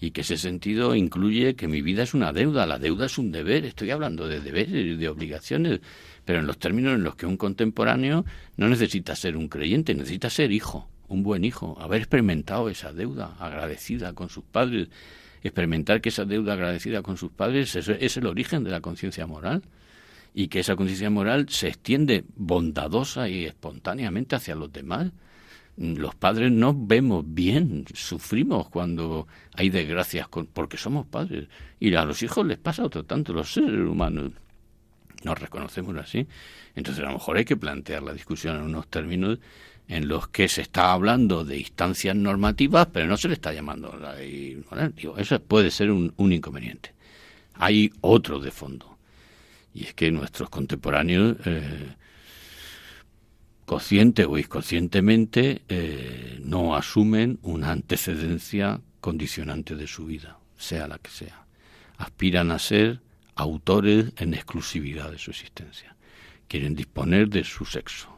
y 0.00 0.12
que 0.12 0.22
ese 0.22 0.38
sentido 0.38 0.94
incluye 0.94 1.54
que 1.54 1.68
mi 1.68 1.82
vida 1.82 2.02
es 2.02 2.14
una 2.14 2.32
deuda, 2.32 2.66
la 2.66 2.78
deuda 2.78 3.06
es 3.06 3.18
un 3.18 3.30
deber, 3.30 3.66
estoy 3.66 3.90
hablando 3.90 4.26
de 4.26 4.40
deberes 4.40 4.72
y 4.72 4.96
de 4.96 5.08
obligaciones, 5.08 5.80
pero 6.24 6.38
en 6.38 6.46
los 6.46 6.58
términos 6.58 6.94
en 6.94 7.04
los 7.04 7.16
que 7.16 7.26
un 7.26 7.36
contemporáneo 7.36 8.24
no 8.56 8.68
necesita 8.68 9.14
ser 9.14 9.36
un 9.36 9.48
creyente, 9.48 9.94
necesita 9.94 10.30
ser 10.30 10.52
hijo, 10.52 10.88
un 11.08 11.22
buen 11.22 11.44
hijo, 11.44 11.76
haber 11.80 12.00
experimentado 12.00 12.70
esa 12.70 12.92
deuda 12.92 13.36
agradecida 13.38 14.14
con 14.14 14.30
sus 14.30 14.44
padres, 14.44 14.88
experimentar 15.42 16.00
que 16.00 16.08
esa 16.08 16.24
deuda 16.24 16.54
agradecida 16.54 17.02
con 17.02 17.18
sus 17.18 17.30
padres 17.30 17.76
es, 17.76 17.88
es 17.88 18.16
el 18.16 18.26
origen 18.26 18.64
de 18.64 18.70
la 18.70 18.80
conciencia 18.80 19.26
moral 19.26 19.62
y 20.34 20.48
que 20.48 20.60
esa 20.60 20.76
conciencia 20.76 21.10
moral 21.10 21.48
se 21.48 21.68
extiende 21.68 22.24
bondadosa 22.36 23.28
y 23.28 23.44
espontáneamente 23.44 24.36
hacia 24.36 24.54
los 24.54 24.72
demás 24.72 25.12
los 25.80 26.14
padres 26.14 26.52
no 26.52 26.74
vemos 26.76 27.24
bien, 27.26 27.86
sufrimos 27.94 28.68
cuando 28.68 29.26
hay 29.54 29.70
desgracias 29.70 30.28
porque 30.52 30.76
somos 30.76 31.06
padres. 31.06 31.48
Y 31.78 31.94
a 31.94 32.04
los 32.04 32.22
hijos 32.22 32.46
les 32.46 32.58
pasa 32.58 32.84
otro 32.84 33.04
tanto, 33.04 33.32
los 33.32 33.52
seres 33.52 33.88
humanos 33.88 34.32
nos 35.24 35.38
reconocemos 35.38 35.96
así. 35.96 36.26
Entonces 36.74 37.02
a 37.02 37.08
lo 37.08 37.14
mejor 37.14 37.38
hay 37.38 37.46
que 37.46 37.56
plantear 37.56 38.02
la 38.02 38.12
discusión 38.12 38.56
en 38.56 38.62
unos 38.62 38.88
términos 38.88 39.38
en 39.88 40.06
los 40.06 40.28
que 40.28 40.48
se 40.48 40.60
está 40.60 40.92
hablando 40.92 41.44
de 41.44 41.58
instancias 41.58 42.14
normativas, 42.14 42.88
pero 42.92 43.06
no 43.06 43.16
se 43.16 43.28
le 43.28 43.34
está 43.34 43.52
llamando 43.52 43.96
la 43.96 44.14
ley 44.14 44.62
Digo, 44.94 45.16
eso 45.16 45.40
puede 45.40 45.70
ser 45.70 45.90
un, 45.90 46.12
un 46.16 46.32
inconveniente. 46.32 46.92
Hay 47.54 47.90
otro 48.02 48.38
de 48.38 48.50
fondo, 48.50 48.89
y 49.72 49.84
es 49.84 49.94
que 49.94 50.10
nuestros 50.10 50.50
contemporáneos 50.50 51.36
eh, 51.44 51.94
consciente 53.66 54.24
o 54.24 54.36
inconscientemente 54.36 55.62
eh, 55.68 56.40
no 56.44 56.74
asumen 56.74 57.38
una 57.42 57.70
antecedencia 57.70 58.80
condicionante 59.00 59.76
de 59.76 59.86
su 59.86 60.06
vida, 60.06 60.38
sea 60.56 60.88
la 60.88 60.98
que 60.98 61.10
sea. 61.10 61.46
Aspiran 61.96 62.50
a 62.50 62.58
ser 62.58 63.00
autores 63.36 64.12
en 64.16 64.34
exclusividad 64.34 65.10
de 65.10 65.18
su 65.18 65.30
existencia. 65.30 65.96
Quieren 66.48 66.74
disponer 66.74 67.28
de 67.28 67.44
su 67.44 67.64
sexo 67.64 68.08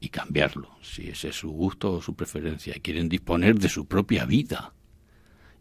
y 0.00 0.10
cambiarlo, 0.10 0.70
si 0.80 1.08
ese 1.08 1.30
es 1.30 1.36
su 1.36 1.50
gusto 1.50 1.94
o 1.94 2.02
su 2.02 2.14
preferencia. 2.14 2.74
Quieren 2.80 3.08
disponer 3.08 3.58
de 3.58 3.68
su 3.68 3.86
propia 3.86 4.24
vida 4.26 4.72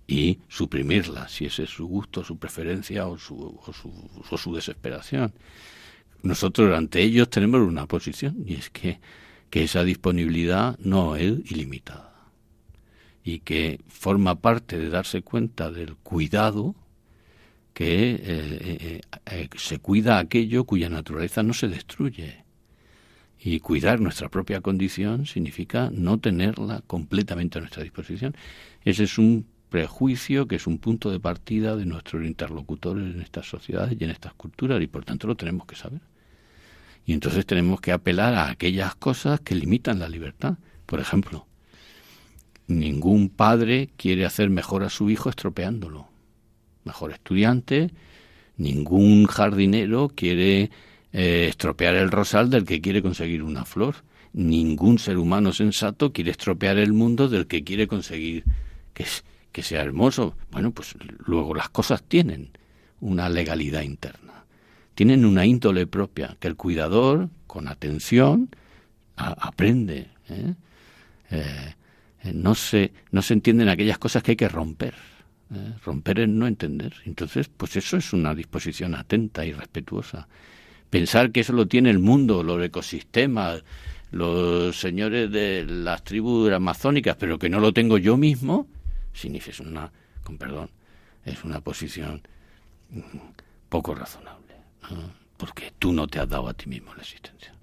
y 0.08 0.40
suprimirla, 0.48 1.28
si 1.28 1.46
ese 1.46 1.64
es 1.64 1.70
su 1.70 1.86
gusto, 1.86 2.24
su 2.24 2.38
preferencia 2.38 3.08
o 3.08 3.18
su, 3.18 3.36
o 3.38 3.74
su, 3.74 3.92
o 4.30 4.38
su 4.38 4.56
desesperación 4.56 5.34
nosotros 6.24 6.76
ante 6.78 7.02
ellos 7.02 7.30
tenemos 7.30 7.62
una 7.62 7.88
posición 7.88 8.44
y 8.46 8.56
es 8.56 8.70
que, 8.70 9.00
que 9.50 9.64
esa 9.64 9.84
disponibilidad 9.84 10.78
no 10.80 11.16
es 11.16 11.34
ilimitada 11.52 12.14
y 13.24 13.40
que 13.40 13.82
forma 13.88 14.36
parte 14.36 14.78
de 14.78 14.90
darse 14.90 15.22
cuenta 15.22 15.72
del 15.72 15.96
cuidado 15.96 16.76
que 17.74 18.12
eh, 18.12 18.20
eh, 18.24 19.02
eh, 19.26 19.50
se 19.56 19.80
cuida 19.80 20.18
aquello 20.18 20.64
cuya 20.64 20.90
naturaleza 20.90 21.44
no 21.44 21.54
se 21.54 21.68
destruye. 21.68 22.44
Y 23.40 23.60
cuidar 23.60 24.00
nuestra 24.00 24.30
propia 24.30 24.62
condición 24.62 25.28
significa 25.28 25.92
no 25.94 26.20
tenerla 26.20 26.82
completamente 26.88 27.60
a 27.60 27.62
nuestra 27.62 27.84
disposición. 27.84 28.36
Ese 28.84 29.04
es 29.04 29.20
un 29.20 29.46
prejuicio 29.70 30.48
que 30.48 30.56
es 30.56 30.68
un 30.68 30.78
punto 30.78 31.12
de 31.12 31.20
partida 31.20 31.76
de 31.76 31.86
nuestros 31.86 32.26
interlocutores 32.26 33.14
en 33.14 33.22
estas 33.22 33.48
sociedades 33.48 33.98
y 34.00 34.04
en 34.04 34.12
estas 34.12 34.34
culturas 34.34 34.82
y 34.82 34.88
por 34.88 35.06
tanto 35.06 35.28
lo 35.28 35.36
tenemos 35.36 35.66
que 35.66 35.76
saber. 35.76 36.02
Y 37.06 37.14
entonces 37.14 37.46
tenemos 37.46 37.80
que 37.80 37.92
apelar 37.92 38.34
a 38.36 38.50
aquellas 38.50 38.96
cosas 38.96 39.40
que 39.40 39.56
limitan 39.56 40.00
la 40.00 40.10
libertad. 40.10 40.58
Por 40.86 41.00
ejemplo, 41.00 41.48
ningún 42.68 43.30
padre 43.30 43.90
quiere 43.96 44.26
hacer 44.26 44.50
mejor 44.50 44.84
a 44.84 44.90
su 44.90 45.10
hijo 45.10 45.30
estropeándolo. 45.30 46.10
Mejor 46.84 47.12
estudiante, 47.12 47.92
ningún 48.58 49.26
jardinero 49.26 50.10
quiere 50.14 50.70
eh, 51.14 51.48
estropear 51.50 51.96
el 51.96 52.12
rosal 52.12 52.50
del 52.50 52.66
que 52.66 52.82
quiere 52.82 53.02
conseguir 53.02 53.42
una 53.44 53.64
flor. 53.64 53.96
Ningún 54.34 55.00
ser 55.00 55.18
humano 55.18 55.54
sensato 55.54 56.12
quiere 56.12 56.32
estropear 56.32 56.78
el 56.78 56.92
mundo 56.92 57.30
del 57.30 57.48
que 57.48 57.64
quiere 57.64 57.88
conseguir 57.88 58.44
que, 58.94 59.06
que 59.52 59.64
sea 59.64 59.82
hermoso. 59.82 60.36
Bueno, 60.52 60.72
pues 60.72 60.96
luego 61.26 61.54
las 61.54 61.70
cosas 61.70 62.04
tienen 62.04 62.52
una 63.00 63.30
legalidad 63.30 63.82
interna. 63.82 64.46
Tienen 64.96 65.26
una 65.26 65.46
índole 65.46 65.86
propia 65.86 66.38
que 66.40 66.48
el 66.48 66.56
cuidador, 66.56 67.30
con 67.46 67.68
atención, 67.68 68.50
aprende. 69.16 70.08
¿eh? 70.30 70.54
Eh, 71.32 71.74
no, 72.34 72.56
se, 72.56 72.92
no 73.12 73.22
se 73.22 73.34
entienden 73.34 73.70
aquellas 73.70 74.00
cosas 74.00 74.24
que 74.24 74.32
hay 74.32 74.38
que 74.38 74.50
romper. 74.50 74.96
¿eh? 75.54 75.74
Romper 75.86 76.22
es 76.22 76.30
no 76.30 76.48
entender. 76.48 76.94
Entonces, 77.06 77.48
pues 77.48 77.76
eso 77.76 77.98
es 77.98 78.14
una 78.14 78.34
disposición 78.34 78.96
atenta 78.96 79.46
y 79.46 79.54
respetuosa. 79.54 80.28
Pensar 80.90 81.32
que 81.32 81.42
eso 81.42 81.54
lo 81.54 81.68
tiene 81.68 81.90
el 81.90 82.00
mundo, 82.00 82.44
los 82.44 82.64
ecosistemas, 82.64 83.64
los 84.12 84.80
señores 84.80 85.32
de 85.32 85.66
las 85.68 86.04
tribus 86.04 86.52
amazónicas, 86.52 87.18
pero 87.18 87.38
que 87.38 87.50
no 87.50 87.60
lo 87.60 87.74
tengo 87.74 87.98
yo 87.98 88.18
mismo, 88.18 88.68
significa 89.18 89.64
una, 89.64 89.92
con 90.24 90.38
perdón, 90.38 90.70
es 91.26 91.44
una 91.44 91.60
posición 91.60 92.22
poco 93.70 93.94
razonable, 93.94 94.56
porque 95.38 95.74
tú 95.78 95.92
no 95.92 96.08
te 96.08 96.20
has 96.20 96.30
dado 96.30 96.48
a 96.48 96.54
ti 96.54 96.68
mismo 96.68 96.94
la 96.94 97.02
existencia. 97.02 97.54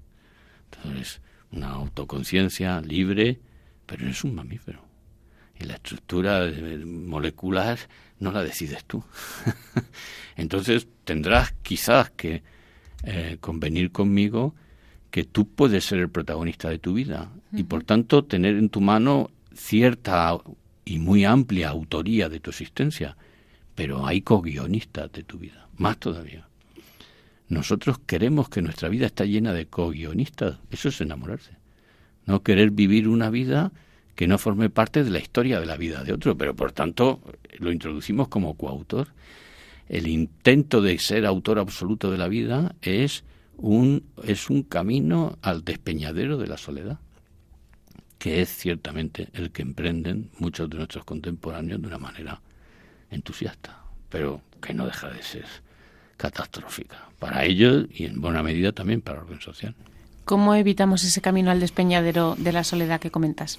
Entonces, 0.71 1.21
una 1.51 1.71
autoconciencia 1.71 2.81
libre, 2.81 3.41
pero 3.87 4.05
eres 4.05 4.25
un 4.25 4.35
mamífero. 4.35 4.81
Y 5.59 5.65
la 5.65 5.75
estructura 5.75 6.51
molecular 6.85 7.79
no 8.19 8.33
la 8.33 8.43
decides 8.43 8.85
tú. 8.85 9.05
Entonces 10.37 10.89
tendrás 11.05 11.53
quizás 11.63 12.11
que 12.11 12.43
eh, 13.05 13.39
convenir 13.41 13.93
conmigo 13.93 14.55
que 15.11 15.25
tú 15.25 15.49
puedes 15.49 15.85
ser 15.85 16.01
el 16.01 16.11
protagonista 16.11 16.69
de 16.71 16.79
tu 16.79 16.95
vida 16.95 17.31
y 17.53 17.63
por 17.63 17.85
tanto 17.85 18.25
tener 18.25 18.57
en 18.57 18.69
tu 18.69 18.81
mano 18.81 19.31
cierta 19.55 20.37
y 20.85 20.99
muy 20.99 21.25
amplia 21.25 21.71
autoría 21.71 22.29
de 22.29 22.41
tu 22.41 22.51
existencia, 22.51 23.17
pero 23.75 24.07
hay 24.07 24.23
co-guionistas 24.23 25.11
de 25.13 25.23
tu 25.23 25.39
vida, 25.39 25.69
más 25.77 25.99
todavía. 25.99 26.49
Nosotros 27.49 27.99
queremos 28.07 28.49
que 28.49 28.63
nuestra 28.63 28.89
vida 28.89 29.07
está 29.07 29.25
llena 29.25 29.53
de 29.53 29.67
co-guionistas, 29.67 30.59
eso 30.71 30.89
es 30.89 31.01
enamorarse. 31.01 31.53
No 32.27 32.43
querer 32.43 32.71
vivir 32.71 33.09
una 33.09 33.31
vida 33.31 33.73
que 34.15 34.27
no 34.27 34.39
forme 34.39 34.71
parte 34.71 35.05
de 35.05 35.11
la 35.11 35.19
historia 35.19 35.61
de 35.61 35.67
la 35.67 35.77
vida 35.77 36.05
de 36.05 36.13
otro, 36.13 36.37
pero 36.37 36.55
por 36.55 36.73
tanto 36.73 37.21
lo 37.59 37.73
introducimos 37.73 38.29
como 38.29 38.55
coautor. 38.55 39.09
El 39.89 40.07
intento 40.07 40.81
de 40.81 40.99
ser 40.99 41.27
autor 41.27 41.59
absoluto 41.59 42.11
de 42.11 42.19
la 42.19 42.29
vida 42.29 42.75
es 42.81 43.25
un, 43.57 44.05
es 44.23 44.49
un 44.49 44.63
camino 44.63 45.39
al 45.43 45.65
despeñadero 45.65 46.39
de 46.39 46.47
la 46.47 46.57
soledad 46.57 46.99
que 48.25 48.41
es 48.41 48.49
ciertamente 48.49 49.29
el 49.35 49.51
que 49.51 49.61
emprenden 49.61 50.31
muchos 50.39 50.71
de 50.71 50.79
nuestros 50.79 51.05
contemporáneos 51.05 51.83
de 51.83 51.89
una 51.89 51.99
manera 51.99 52.41
entusiasta, 53.11 53.83
pero 54.09 54.41
que 54.63 54.73
no 54.73 54.87
deja 54.87 55.11
de 55.11 55.23
ser 55.23 55.45
catastrófica 56.17 57.11
para 57.19 57.45
ellos 57.45 57.85
y 57.91 58.07
en 58.07 58.23
buena 58.23 58.43
medida 58.43 58.73
también 58.73 59.03
para 59.03 59.19
la 59.19 59.25
orden 59.25 59.43
social. 59.43 59.75
¿Cómo 60.25 60.55
evitamos 60.55 61.05
ese 61.05 61.21
camino 61.21 61.51
al 61.51 61.61
despeñadero 61.61 62.35
de 62.39 62.53
la 62.53 62.65
soledad 62.65 62.99
que 62.99 63.11
comentas? 63.11 63.59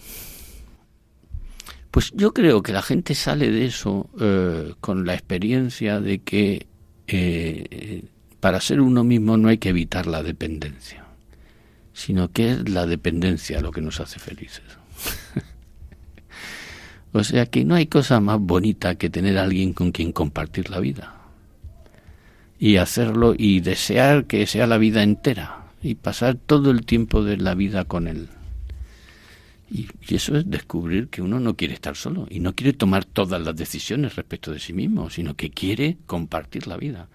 Pues 1.92 2.12
yo 2.16 2.34
creo 2.34 2.64
que 2.64 2.74
la 2.74 2.82
gente 2.82 3.14
sale 3.14 3.52
de 3.52 3.66
eso 3.68 4.10
eh, 4.20 4.74
con 4.82 5.06
la 5.06 5.14
experiencia 5.14 6.00
de 6.02 6.24
que 6.24 6.66
eh, 7.06 8.04
para 8.40 8.60
ser 8.60 8.82
uno 8.82 9.04
mismo 9.04 9.38
no 9.38 9.50
hay 9.50 9.60
que 9.60 9.70
evitar 9.70 10.08
la 10.08 10.24
dependencia 10.24 11.05
sino 11.96 12.30
que 12.30 12.52
es 12.52 12.70
la 12.70 12.86
dependencia 12.86 13.62
lo 13.62 13.72
que 13.72 13.82
nos 13.82 14.02
hace 14.02 14.20
felices. 14.20 14.66
o 17.14 17.24
sea 17.24 17.46
que 17.46 17.64
no 17.64 17.74
hay 17.74 17.88
cosa 17.88 18.20
más 18.20 18.38
bonita 18.40 18.96
que 18.96 19.10
tener 19.10 19.38
a 19.38 19.44
alguien 19.44 19.74
con 19.74 19.92
quien 19.92 20.12
compartir 20.12 20.70
la 20.70 20.82
vida 20.82 21.16
y 22.60 22.76
hacerlo 22.76 23.34
y 23.38 23.62
desear 23.62 24.26
que 24.26 24.46
sea 24.46 24.68
la 24.68 24.78
vida 24.78 25.04
entera 25.04 25.68
y 25.82 25.96
pasar 25.96 26.36
todo 26.36 26.70
el 26.70 26.86
tiempo 26.86 27.24
de 27.24 27.38
la 27.38 27.56
vida 27.56 27.86
con 27.86 28.10
él. 28.10 28.28
Y, 29.72 29.88
eso 30.10 30.36
es 30.38 30.50
descubrir 30.50 31.08
que 31.08 31.22
uno 31.22 31.40
no 31.40 31.56
quiere 31.56 31.74
estar 31.74 31.96
solo 31.96 32.28
y 32.30 32.42
no 32.42 32.54
quiere 32.54 32.74
tomar 32.74 33.06
todas 33.06 33.42
las 33.42 33.56
decisiones 33.56 34.18
respecto 34.18 34.52
de 34.52 34.60
sí 34.60 34.74
mismo, 34.74 35.10
sino 35.10 35.36
que 35.36 35.50
quiere 35.50 35.98
compartir 36.06 36.68
la 36.68 36.76
vida. 36.76 37.08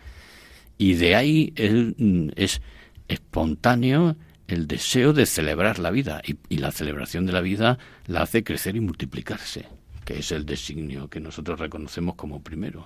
Y 0.79 0.95
de 0.95 1.17
ahí 1.17 1.53
él 1.57 1.95
mm, 1.99 2.31
es 2.37 2.63
espontáneo 3.09 4.17
el 4.51 4.67
deseo 4.67 5.13
de 5.13 5.27
celebrar 5.27 5.79
la 5.79 5.91
vida 5.91 6.23
y, 6.25 6.57
la 6.59 6.73
celebración 6.73 7.27
de 7.27 7.33
la 7.33 7.41
vida 7.41 7.79
la 8.07 8.23
hace 8.23 8.43
crecer 8.43 8.77
y 8.77 8.81
multiplicarse, 8.81 9.67
que 10.05 10.19
es 10.19 10.33
el 10.33 10.45
designio 10.45 11.09
que 11.09 11.21
nosotros 11.21 11.59
reconocemos 11.59 12.17
como 12.17 12.43
primero. 12.43 12.85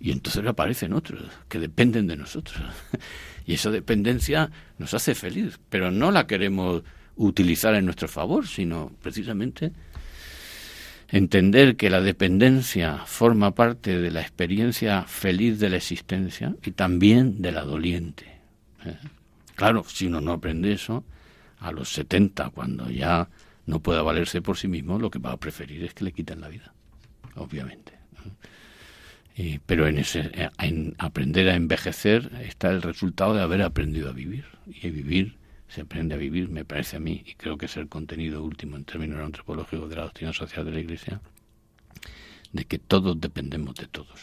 Y 0.00 0.12
entonces 0.12 0.44
aparecen 0.46 0.92
otros 0.92 1.22
que 1.48 1.58
dependen 1.58 2.06
de 2.06 2.16
nosotros. 2.16 2.60
Y 3.46 3.54
esa 3.54 3.70
dependencia 3.70 4.50
nos 4.76 4.92
hace 4.92 5.14
feliz, 5.14 5.58
pero 5.70 5.90
no 5.90 6.10
la 6.10 6.26
queremos 6.26 6.82
utilizar 7.16 7.74
en 7.74 7.86
nuestro 7.86 8.06
favor, 8.06 8.46
sino 8.46 8.92
precisamente 9.00 9.72
entender 11.08 11.76
que 11.76 11.88
la 11.88 12.02
dependencia 12.02 12.98
forma 13.06 13.54
parte 13.54 13.98
de 13.98 14.10
la 14.10 14.20
experiencia 14.20 15.04
feliz 15.04 15.60
de 15.60 15.70
la 15.70 15.78
existencia 15.78 16.54
y 16.62 16.72
también 16.72 17.40
de 17.40 17.52
la 17.52 17.62
doliente. 17.62 18.26
¿eh? 18.84 18.96
Claro, 19.58 19.82
si 19.88 20.06
uno 20.06 20.20
no 20.20 20.34
aprende 20.34 20.70
eso, 20.70 21.02
a 21.58 21.72
los 21.72 21.88
70, 21.88 22.50
cuando 22.50 22.88
ya 22.90 23.28
no 23.66 23.80
pueda 23.80 24.02
valerse 24.02 24.40
por 24.40 24.56
sí 24.56 24.68
mismo, 24.68 25.00
lo 25.00 25.10
que 25.10 25.18
va 25.18 25.32
a 25.32 25.36
preferir 25.36 25.82
es 25.82 25.94
que 25.94 26.04
le 26.04 26.12
quiten 26.12 26.40
la 26.40 26.46
vida, 26.46 26.72
obviamente. 27.34 27.94
¿eh? 29.36 29.58
pero 29.66 29.88
en, 29.88 29.98
ese, 29.98 30.30
en 30.60 30.94
aprender 30.98 31.48
a 31.48 31.56
envejecer 31.56 32.30
está 32.40 32.70
el 32.70 32.82
resultado 32.82 33.34
de 33.34 33.42
haber 33.42 33.62
aprendido 33.62 34.10
a 34.10 34.12
vivir. 34.12 34.44
Y 34.68 34.90
vivir 34.90 35.38
se 35.66 35.80
aprende 35.80 36.14
a 36.14 36.18
vivir, 36.18 36.48
me 36.50 36.64
parece 36.64 36.96
a 36.96 37.00
mí, 37.00 37.24
y 37.26 37.34
creo 37.34 37.58
que 37.58 37.66
es 37.66 37.76
el 37.76 37.88
contenido 37.88 38.44
último 38.44 38.76
en 38.76 38.84
términos 38.84 39.18
antropológicos 39.18 39.90
de 39.90 39.96
la 39.96 40.02
doctrina 40.02 40.32
social 40.32 40.66
de 40.66 40.70
la 40.70 40.78
Iglesia, 40.78 41.20
de 42.52 42.64
que 42.64 42.78
todos 42.78 43.20
dependemos 43.20 43.74
de 43.74 43.88
todos. 43.88 44.20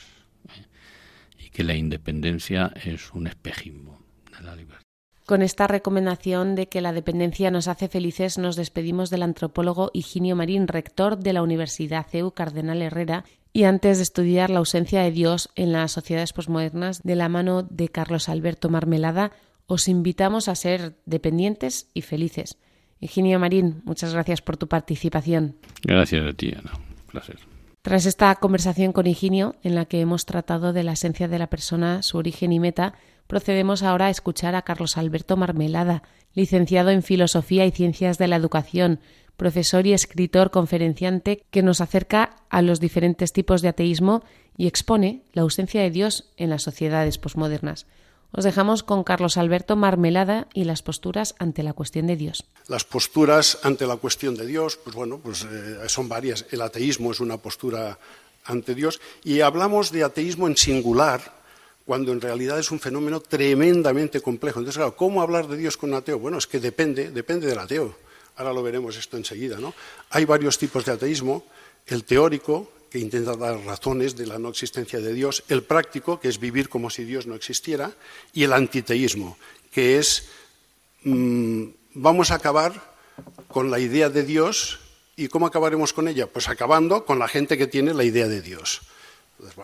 ¿eh? 0.47 1.43
Y 1.45 1.49
que 1.49 1.65
la 1.65 1.75
independencia 1.75 2.71
es 2.85 3.11
un 3.11 3.27
espejismo 3.27 3.99
de 4.31 4.45
la 4.45 4.55
libertad. 4.55 4.84
Con 5.25 5.41
esta 5.41 5.65
recomendación 5.65 6.53
de 6.53 6.67
que 6.67 6.81
la 6.81 6.93
dependencia 6.93 7.49
nos 7.49 7.67
hace 7.67 7.87
felices, 7.87 8.37
nos 8.37 8.55
despedimos 8.55 9.09
del 9.09 9.23
antropólogo 9.23 9.89
Higinio 9.91 10.35
Marín, 10.35 10.67
rector 10.67 11.17
de 11.17 11.33
la 11.33 11.41
Universidad 11.41 12.05
CEU 12.07 12.29
Cardenal 12.31 12.83
Herrera, 12.83 13.25
y 13.51 13.63
antes 13.63 13.97
de 13.97 14.03
estudiar 14.03 14.51
la 14.51 14.59
ausencia 14.59 15.01
de 15.01 15.09
Dios 15.09 15.49
en 15.55 15.71
las 15.71 15.93
sociedades 15.93 16.31
posmodernas 16.31 17.01
de 17.01 17.15
la 17.15 17.27
mano 17.27 17.63
de 17.63 17.89
Carlos 17.89 18.29
Alberto 18.29 18.69
Marmelada, 18.69 19.31
os 19.65 19.87
invitamos 19.87 20.47
a 20.47 20.53
ser 20.53 20.95
dependientes 21.07 21.89
y 21.95 22.03
felices. 22.03 22.59
Higinio 22.99 23.39
Marín, 23.39 23.81
muchas 23.83 24.13
gracias 24.13 24.43
por 24.43 24.57
tu 24.57 24.67
participación. 24.67 25.55
Gracias 25.81 26.23
a 26.23 26.33
ti, 26.33 26.53
Ana. 26.55 26.71
Un 26.75 27.07
placer. 27.07 27.39
Tras 27.81 28.05
esta 28.05 28.33
conversación 28.35 28.93
con 28.93 29.07
Higinio, 29.07 29.55
en 29.63 29.73
la 29.73 29.85
que 29.85 30.01
hemos 30.01 30.25
tratado 30.25 30.71
de 30.71 30.83
la 30.83 30.93
esencia 30.93 31.27
de 31.27 31.39
la 31.39 31.47
persona, 31.47 32.03
su 32.03 32.17
origen 32.17 32.51
y 32.51 32.59
meta, 32.59 32.93
procedemos 33.27 33.83
ahora 33.83 34.07
a 34.07 34.09
escuchar 34.09 34.55
a 34.55 34.63
Carlos 34.63 34.97
Alberto 34.97 35.37
Marmelada, 35.37 36.03
licenciado 36.33 36.89
en 36.89 37.03
Filosofía 37.03 37.65
y 37.65 37.71
Ciencias 37.71 38.17
de 38.17 38.27
la 38.27 38.35
Educación, 38.35 38.99
profesor 39.37 39.85
y 39.85 39.93
escritor 39.93 40.51
conferenciante 40.51 41.43
que 41.51 41.63
nos 41.63 41.81
acerca 41.81 42.37
a 42.49 42.61
los 42.61 42.79
diferentes 42.79 43.33
tipos 43.33 43.61
de 43.61 43.69
ateísmo 43.69 44.23
y 44.57 44.67
expone 44.67 45.23
la 45.33 45.41
ausencia 45.41 45.81
de 45.81 45.91
Dios 45.91 46.31
en 46.37 46.49
las 46.49 46.63
sociedades 46.63 47.17
posmodernas. 47.17 47.87
Os 48.31 48.43
dejamos 48.43 48.83
con 48.83 49.03
Carlos 49.03 49.37
Alberto 49.37 49.75
Marmelada 49.75 50.47
y 50.53 50.65
las 50.65 50.81
posturas 50.81 51.35
ante 51.39 51.63
la 51.63 51.73
cuestión 51.73 52.07
de 52.07 52.17
Dios. 52.17 52.45
Las 52.67 52.83
posturas 52.83 53.59
ante 53.63 53.87
la 53.87 53.95
cuestión 53.95 54.35
de 54.35 54.45
Dios, 54.45 54.77
pues 54.83 54.95
bueno, 54.95 55.19
pues 55.19 55.45
eh, 55.49 55.77
son 55.87 56.09
varias. 56.09 56.45
El 56.51 56.61
ateísmo 56.61 57.11
es 57.11 57.21
una 57.21 57.37
postura 57.37 57.97
ante 58.43 58.75
Dios 58.75 58.99
y 59.23 59.41
hablamos 59.41 59.91
de 59.91 60.03
ateísmo 60.03 60.47
en 60.47 60.57
singular 60.57 61.34
cuando 61.85 62.11
en 62.11 62.19
realidad 62.19 62.59
es 62.59 62.71
un 62.71 62.79
fenómeno 62.79 63.19
tremendamente 63.19 64.19
complejo. 64.21 64.59
Entonces, 64.59 64.77
claro, 64.77 64.95
¿cómo 64.95 65.21
hablar 65.21 65.47
de 65.47 65.57
Dios 65.57 65.77
con 65.77 65.91
un 65.91 65.97
ateo? 65.97 66.17
Bueno, 66.19 66.37
es 66.39 66.47
que 66.47 66.59
depende, 66.59 67.11
depende 67.11 67.47
del 67.47 67.59
ateo. 67.59 67.95
Ahora 68.37 68.51
lo 68.51 68.63
veremos 68.63 68.97
esto 68.97 69.17
enseguida, 69.17 69.59
¿no? 69.59 69.73
Hay 70.09 70.25
varios 70.25 70.57
tipos 70.57 70.83
de 70.83 70.93
ateísmo. 70.93 71.45
El 71.85 72.03
teórico, 72.03 72.71
que 72.89 72.97
intenta 72.97 73.35
dar 73.35 73.59
razones 73.59 74.15
de 74.15 74.25
la 74.25 74.39
no 74.39 74.49
existencia 74.49 74.99
de 74.99 75.13
Dios, 75.13 75.43
el 75.47 75.63
práctico, 75.63 76.19
que 76.19 76.27
es 76.27 76.39
vivir 76.39 76.69
como 76.69 76.89
si 76.89 77.03
Dios 77.03 77.27
no 77.27 77.35
existiera, 77.35 77.91
y 78.33 78.43
el 78.43 78.53
antiteísmo, 78.53 79.37
que 79.71 79.99
es 79.99 80.27
mm, 81.03 81.65
vamos 81.93 82.31
a 82.31 82.35
acabar 82.35 82.95
con 83.47 83.69
la 83.69 83.79
idea 83.79 84.09
de 84.09 84.23
Dios 84.23 84.79
y 85.15 85.29
¿cómo 85.29 85.45
acabaremos 85.45 85.93
con 85.93 86.07
ella? 86.07 86.27
Pues 86.27 86.49
acabando 86.49 87.05
con 87.05 87.19
la 87.19 87.27
gente 87.27 87.57
que 87.57 87.67
tiene 87.67 87.93
la 87.93 88.03
idea 88.03 88.27
de 88.27 88.41
Dios. 88.41 88.81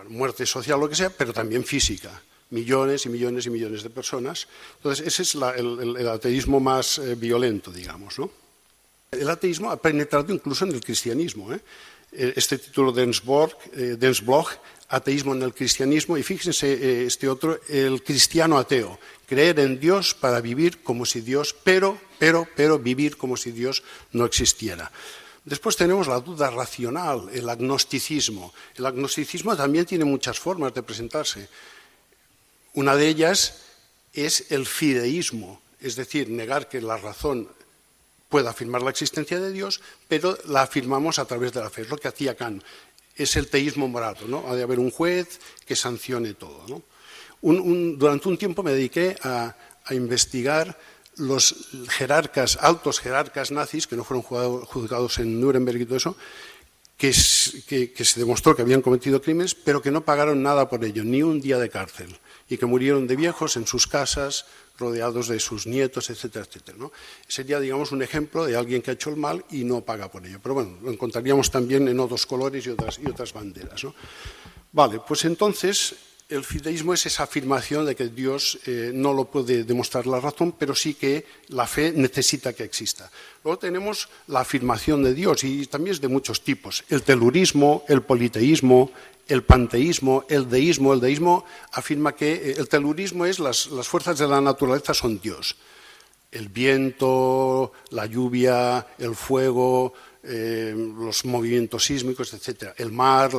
Muerte 0.08 0.46
social, 0.46 0.78
lo 0.78 0.88
que 0.88 0.94
sea, 0.94 1.10
pero 1.10 1.32
también 1.32 1.64
física. 1.64 2.22
Millones 2.50 3.06
y 3.06 3.08
millones 3.08 3.46
y 3.46 3.50
millones 3.50 3.82
de 3.82 3.90
personas. 3.90 4.46
Entonces, 4.76 5.06
ese 5.06 5.22
es 5.22 5.34
el, 5.34 6.08
ateísmo 6.08 6.60
más 6.60 6.98
eh, 6.98 7.14
violento, 7.14 7.72
digamos. 7.72 8.18
¿no? 8.18 8.30
El 9.10 9.28
ateísmo 9.28 9.70
ha 9.70 9.80
penetrado 9.80 10.32
incluso 10.32 10.66
en 10.66 10.72
el 10.72 10.80
cristianismo. 10.80 11.52
¿eh? 11.52 11.60
Eh, 12.12 12.34
este 12.36 12.58
título 12.58 12.92
de 12.92 13.06
Densblog, 13.96 14.48
Ateísmo 14.88 15.34
en 15.34 15.42
el 15.42 15.54
cristianismo, 15.54 16.18
y 16.18 16.22
fíjense 16.22 17.06
este 17.06 17.26
otro, 17.26 17.58
el 17.70 18.02
cristiano 18.02 18.58
ateo, 18.58 18.98
creer 19.26 19.58
en 19.60 19.80
Dios 19.80 20.12
para 20.12 20.42
vivir 20.42 20.82
como 20.82 21.06
si 21.06 21.22
Dios, 21.22 21.56
pero, 21.64 21.98
pero, 22.18 22.46
pero 22.54 22.78
vivir 22.78 23.16
como 23.16 23.38
si 23.38 23.52
Dios 23.52 23.82
no 24.12 24.26
existiera. 24.26 24.92
Después 25.44 25.76
tenemos 25.76 26.06
la 26.06 26.20
duda 26.20 26.50
racional, 26.50 27.28
el 27.32 27.48
agnosticismo. 27.48 28.54
El 28.76 28.86
agnosticismo 28.86 29.56
también 29.56 29.86
tiene 29.86 30.04
muchas 30.04 30.38
formas 30.38 30.72
de 30.72 30.82
presentarse. 30.84 31.48
Una 32.74 32.94
de 32.94 33.08
ellas 33.08 33.58
es 34.12 34.52
el 34.52 34.66
fideísmo, 34.66 35.60
es 35.80 35.96
decir, 35.96 36.28
negar 36.28 36.68
que 36.68 36.80
la 36.80 36.96
razón 36.96 37.48
pueda 38.28 38.50
afirmar 38.50 38.82
la 38.82 38.90
existencia 38.90 39.40
de 39.40 39.52
Dios, 39.52 39.80
pero 40.06 40.38
la 40.46 40.62
afirmamos 40.62 41.18
a 41.18 41.24
través 41.24 41.52
de 41.52 41.60
la 41.60 41.70
fe. 41.70 41.82
Es 41.82 41.90
lo 41.90 41.98
que 41.98 42.08
hacía 42.08 42.36
Kant. 42.36 42.62
Es 43.16 43.36
el 43.36 43.48
teísmo 43.48 43.88
moral, 43.88 44.16
¿no? 44.28 44.48
Ha 44.48 44.54
de 44.54 44.62
haber 44.62 44.78
un 44.78 44.90
juez 44.90 45.40
que 45.66 45.76
sancione 45.76 46.34
todo. 46.34 46.82
durante 47.42 48.28
un 48.28 48.38
tiempo 48.38 48.62
me 48.62 48.72
dediqué 48.72 49.16
a 49.22 49.54
investigar 49.90 50.78
los 51.16 51.68
jerarcas, 51.88 52.58
altos 52.60 53.00
jerarcas 53.00 53.50
nazis, 53.50 53.86
que 53.86 53.96
no 53.96 54.04
fueron 54.04 54.22
juzgados 54.22 55.18
en 55.18 55.40
Nuremberg 55.40 55.80
y 55.80 55.86
todo 55.86 55.96
eso, 55.96 56.16
que, 56.96 57.12
se 57.12 58.20
demostró 58.20 58.54
que 58.54 58.62
habían 58.62 58.80
cometido 58.80 59.20
crímenes, 59.20 59.54
pero 59.54 59.82
que 59.82 59.90
no 59.90 60.04
pagaron 60.04 60.42
nada 60.42 60.68
por 60.68 60.84
ello, 60.84 61.02
ni 61.02 61.22
un 61.22 61.40
día 61.40 61.58
de 61.58 61.68
cárcel, 61.68 62.16
y 62.48 62.56
que 62.56 62.66
murieron 62.66 63.06
de 63.06 63.16
viejos 63.16 63.56
en 63.56 63.66
sus 63.66 63.86
casas, 63.86 64.46
rodeados 64.78 65.28
de 65.28 65.40
sus 65.40 65.66
nietos, 65.66 66.10
etcétera, 66.10 66.44
etcétera. 66.48 66.78
Sería, 67.26 67.60
digamos, 67.60 67.92
un 67.92 68.02
ejemplo 68.02 68.44
de 68.46 68.56
alguien 68.56 68.82
que 68.82 68.92
ha 68.92 68.94
hecho 68.94 69.10
el 69.10 69.16
mal 69.16 69.44
y 69.50 69.64
no 69.64 69.80
paga 69.80 70.10
por 70.10 70.24
ello. 70.24 70.38
Pero 70.42 70.54
bueno, 70.54 70.78
lo 70.82 70.90
encontraríamos 70.90 71.50
también 71.50 71.88
en 71.88 71.98
otros 72.00 72.24
colores 72.24 72.64
y 72.66 72.70
otras, 72.70 72.98
y 72.98 73.08
otras 73.08 73.32
banderas. 73.32 73.82
Vale, 74.72 75.00
pues 75.06 75.24
entonces 75.24 75.94
el 76.32 76.44
fideísmo 76.44 76.94
es 76.94 77.06
esa 77.06 77.24
afirmación 77.24 77.84
de 77.84 77.94
que 77.94 78.08
Dios 78.08 78.58
eh, 78.66 78.90
no 78.94 79.12
lo 79.12 79.26
puede 79.26 79.64
demostrar 79.64 80.06
la 80.06 80.20
razón, 80.20 80.52
pero 80.58 80.74
sí 80.74 80.94
que 80.94 81.26
la 81.48 81.66
fe 81.66 81.92
necesita 81.94 82.52
que 82.52 82.64
exista. 82.64 83.10
Luego 83.44 83.58
tenemos 83.58 84.08
la 84.28 84.40
afirmación 84.40 85.02
de 85.04 85.14
Dios 85.14 85.44
y 85.44 85.66
también 85.66 85.94
es 85.94 86.00
de 86.00 86.08
muchos 86.08 86.42
tipos. 86.42 86.84
El 86.88 87.02
telurismo, 87.02 87.84
el 87.88 88.02
politeísmo, 88.02 88.90
el 89.28 89.42
panteísmo, 89.42 90.24
el 90.28 90.48
deísmo. 90.48 90.94
El 90.94 91.00
deísmo 91.00 91.44
afirma 91.72 92.16
que 92.16 92.32
eh, 92.32 92.54
el 92.58 92.68
telurismo 92.68 93.26
es 93.26 93.38
las, 93.38 93.66
las 93.68 93.86
fuerzas 93.86 94.18
de 94.18 94.26
la 94.26 94.40
naturaleza 94.40 94.94
son 94.94 95.20
Dios. 95.20 95.56
El 96.30 96.48
viento, 96.48 97.72
la 97.90 98.06
lluvia, 98.06 98.86
el 98.98 99.14
fuego, 99.14 99.92
eh, 100.24 100.72
los 100.76 101.24
movimientos 101.24 101.84
sísmicos, 101.84 102.32
etcétera, 102.32 102.74
el 102.78 102.92
mar, 102.92 103.32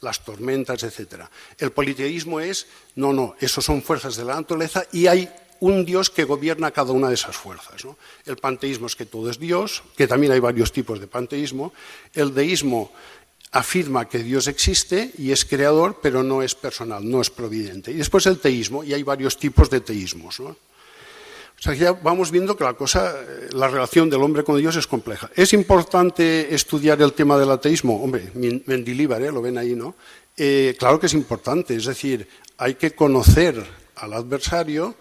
las 0.00 0.24
tormentas, 0.24 0.82
etcétera. 0.82 1.30
El 1.58 1.72
politeísmo 1.72 2.40
es, 2.40 2.66
no, 2.94 3.12
no, 3.12 3.34
esos 3.40 3.64
son 3.64 3.82
fuerzas 3.82 4.16
de 4.16 4.24
la 4.24 4.34
naturaleza 4.34 4.84
y 4.92 5.06
hay 5.06 5.28
un 5.60 5.84
Dios 5.84 6.10
que 6.10 6.24
gobierna 6.24 6.70
cada 6.70 6.92
una 6.92 7.08
de 7.08 7.14
esas 7.14 7.36
fuerzas. 7.36 7.86
El 8.24 8.36
panteísmo 8.36 8.86
es 8.86 8.96
que 8.96 9.06
todo 9.06 9.30
es 9.30 9.38
Dios, 9.38 9.82
que 9.96 10.06
también 10.06 10.32
hay 10.32 10.40
varios 10.40 10.72
tipos 10.72 11.00
de 11.00 11.06
panteísmo. 11.06 11.72
El 12.12 12.34
deísmo 12.34 12.92
afirma 13.52 14.08
que 14.08 14.18
Dios 14.18 14.48
existe 14.48 15.12
y 15.18 15.32
es 15.32 15.44
creador, 15.44 15.98
pero 16.02 16.22
no 16.22 16.42
es 16.42 16.54
personal, 16.54 17.08
no 17.08 17.20
es 17.20 17.30
providente. 17.30 17.90
Y 17.90 17.94
después 17.94 18.26
el 18.26 18.38
teísmo, 18.38 18.84
y 18.84 18.92
hay 18.92 19.02
varios 19.02 19.38
tipos 19.38 19.70
de 19.70 19.80
teísmos. 19.80 20.42
O 21.58 21.62
sea, 21.62 21.74
ya 21.74 21.92
vamos 21.92 22.30
viendo 22.30 22.56
que 22.56 22.64
la 22.64 22.74
cosa, 22.74 23.14
eh, 23.18 23.48
la 23.52 23.68
relación 23.68 24.10
del 24.10 24.22
hombre 24.22 24.44
con 24.44 24.58
Dios 24.58 24.76
es 24.76 24.86
compleja. 24.86 25.30
¿Es 25.34 25.52
importante 25.54 26.54
estudiar 26.54 27.00
el 27.00 27.14
tema 27.14 27.38
del 27.38 27.50
ateísmo? 27.50 28.02
Hombre, 28.02 28.30
Mendilíbar, 28.34 29.22
¿eh? 29.22 29.32
lo 29.32 29.40
ven 29.40 29.56
ahí, 29.56 29.74
¿no? 29.74 29.94
Eh, 30.36 30.76
claro 30.78 31.00
que 31.00 31.06
es 31.06 31.14
importante, 31.14 31.74
es 31.74 31.86
decir, 31.86 32.28
hay 32.58 32.74
que 32.74 32.94
conocer 32.94 33.64
al 33.96 34.12
adversario 34.12 34.94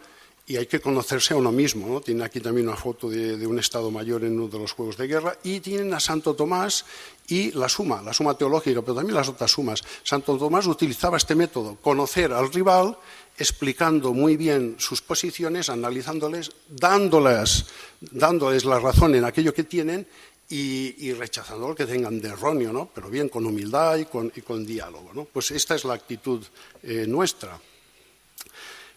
y 0.47 0.55
hay 0.55 0.67
que 0.67 0.79
conocerse 0.79 1.33
a 1.33 1.37
uno 1.37 1.51
mismo. 1.51 1.87
¿no? 1.87 1.99
Tiene 1.99 2.23
aquí 2.23 2.39
también 2.39 2.67
una 2.67 2.77
foto 2.77 3.09
de, 3.09 3.35
de, 3.35 3.47
un 3.47 3.59
Estado 3.59 3.91
Mayor 3.91 4.23
en 4.23 4.39
uno 4.39 4.47
de 4.47 4.59
los 4.59 4.71
Juegos 4.71 4.95
de 4.95 5.07
Guerra 5.07 5.37
y 5.43 5.59
tienen 5.59 5.93
a 5.93 5.99
Santo 5.99 6.35
Tomás 6.35 6.85
y 7.27 7.51
la 7.51 7.67
suma, 7.67 8.01
la 8.01 8.13
suma 8.13 8.37
teológica, 8.37 8.81
pero 8.81 8.95
también 8.95 9.15
las 9.15 9.27
otras 9.27 9.51
sumas. 9.51 9.81
Santo 10.03 10.37
Tomás 10.37 10.67
utilizaba 10.67 11.17
este 11.17 11.35
método, 11.35 11.77
conocer 11.81 12.31
al 12.31 12.51
rival 12.53 12.97
explicando 13.37 14.13
muy 14.13 14.37
bien 14.37 14.75
sus 14.77 15.01
posiciones, 15.01 15.69
analizándoles, 15.69 16.51
dándoles, 16.69 17.65
dándoles 17.99 18.65
la 18.65 18.79
razón 18.79 19.15
en 19.15 19.25
aquello 19.25 19.53
que 19.53 19.63
tienen 19.63 20.07
y, 20.49 21.11
rechazando 21.13 21.67
lo 21.67 21.75
que 21.75 21.85
tengan 21.85 22.21
de 22.21 22.29
erróneo, 22.29 22.71
¿no? 22.71 22.89
pero 22.93 23.09
bien 23.09 23.29
con 23.29 23.45
humildad 23.45 23.97
y 23.97 24.05
con, 24.05 24.65
diálogo. 24.65 25.11
¿no? 25.13 25.25
Pues 25.25 25.51
esta 25.51 25.75
es 25.75 25.85
la 25.85 25.95
actitud 25.95 26.43
eh, 26.83 27.05
nuestra. 27.07 27.59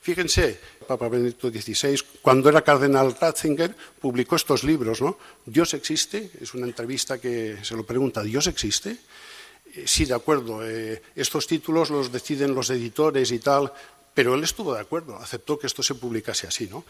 Fíjense, 0.00 0.58
Papa 0.86 1.08
Benedicto 1.08 1.50
XVI, 1.50 2.00
cuando 2.22 2.48
era 2.48 2.62
cardenal 2.62 3.14
Ratzinger, 3.20 3.74
publicó 4.00 4.36
estos 4.36 4.64
libros, 4.64 5.02
¿no? 5.02 5.18
¿Dios 5.44 5.74
existe? 5.74 6.30
Es 6.40 6.54
una 6.54 6.66
entrevista 6.66 7.18
que 7.18 7.58
se 7.62 7.76
lo 7.76 7.84
pregunta, 7.84 8.22
¿Dios 8.22 8.46
existe? 8.46 8.96
Eh, 9.74 9.84
sí, 9.86 10.06
de 10.06 10.14
acuerdo. 10.14 10.66
Eh, 10.66 11.02
estos 11.14 11.46
títulos 11.46 11.90
los 11.90 12.10
deciden 12.10 12.54
los 12.54 12.70
editores 12.70 13.30
y 13.32 13.38
tal, 13.38 13.70
pero 14.18 14.34
él 14.34 14.42
estuvo 14.42 14.74
de 14.74 14.80
acuerdo, 14.80 15.14
aceptó 15.14 15.56
que 15.56 15.68
esto 15.68 15.80
se 15.80 15.94
publicase 15.94 16.48
así, 16.48 16.66
¿no? 16.66 16.84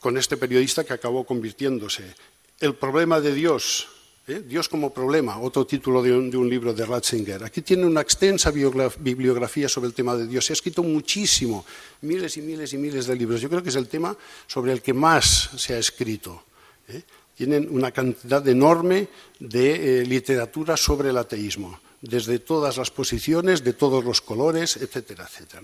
Con 0.00 0.18
este 0.18 0.36
periodista 0.36 0.82
que 0.82 0.92
acabó 0.92 1.22
convirtiéndose 1.22 2.12
el 2.58 2.74
problema 2.74 3.20
de 3.20 3.32
Dios, 3.32 3.86
¿eh? 4.26 4.42
Dios 4.44 4.68
como 4.68 4.92
problema, 4.92 5.38
otro 5.38 5.64
título 5.64 6.02
de 6.02 6.12
un, 6.12 6.50
libro 6.50 6.74
de 6.74 6.84
Ratzinger. 6.84 7.44
Aquí 7.44 7.62
tiene 7.62 7.86
una 7.86 8.00
extensa 8.00 8.50
bibliografía 8.50 9.68
sobre 9.68 9.86
el 9.86 9.94
tema 9.94 10.16
de 10.16 10.26
Dios. 10.26 10.46
Se 10.46 10.54
ha 10.54 10.58
escrito 10.58 10.82
muchísimo, 10.82 11.64
miles 12.00 12.36
y 12.36 12.42
miles 12.42 12.72
y 12.72 12.78
miles 12.78 13.06
de 13.06 13.14
libros. 13.14 13.40
Yo 13.40 13.48
creo 13.48 13.62
que 13.62 13.68
es 13.68 13.76
el 13.76 13.86
tema 13.86 14.16
sobre 14.48 14.72
el 14.72 14.82
que 14.82 14.92
más 14.92 15.50
se 15.56 15.74
ha 15.74 15.78
escrito. 15.78 16.42
¿eh? 16.88 17.00
Tienen 17.36 17.68
una 17.70 17.92
cantidad 17.92 18.44
enorme 18.48 19.06
de 19.38 20.00
eh, 20.00 20.04
literatura 20.04 20.76
sobre 20.76 21.10
el 21.10 21.16
ateísmo, 21.16 21.78
desde 22.00 22.40
todas 22.40 22.76
las 22.76 22.90
posiciones, 22.90 23.62
de 23.62 23.74
todos 23.74 24.04
los 24.04 24.20
colores, 24.20 24.76
etcétera, 24.78 25.28
etcétera. 25.30 25.62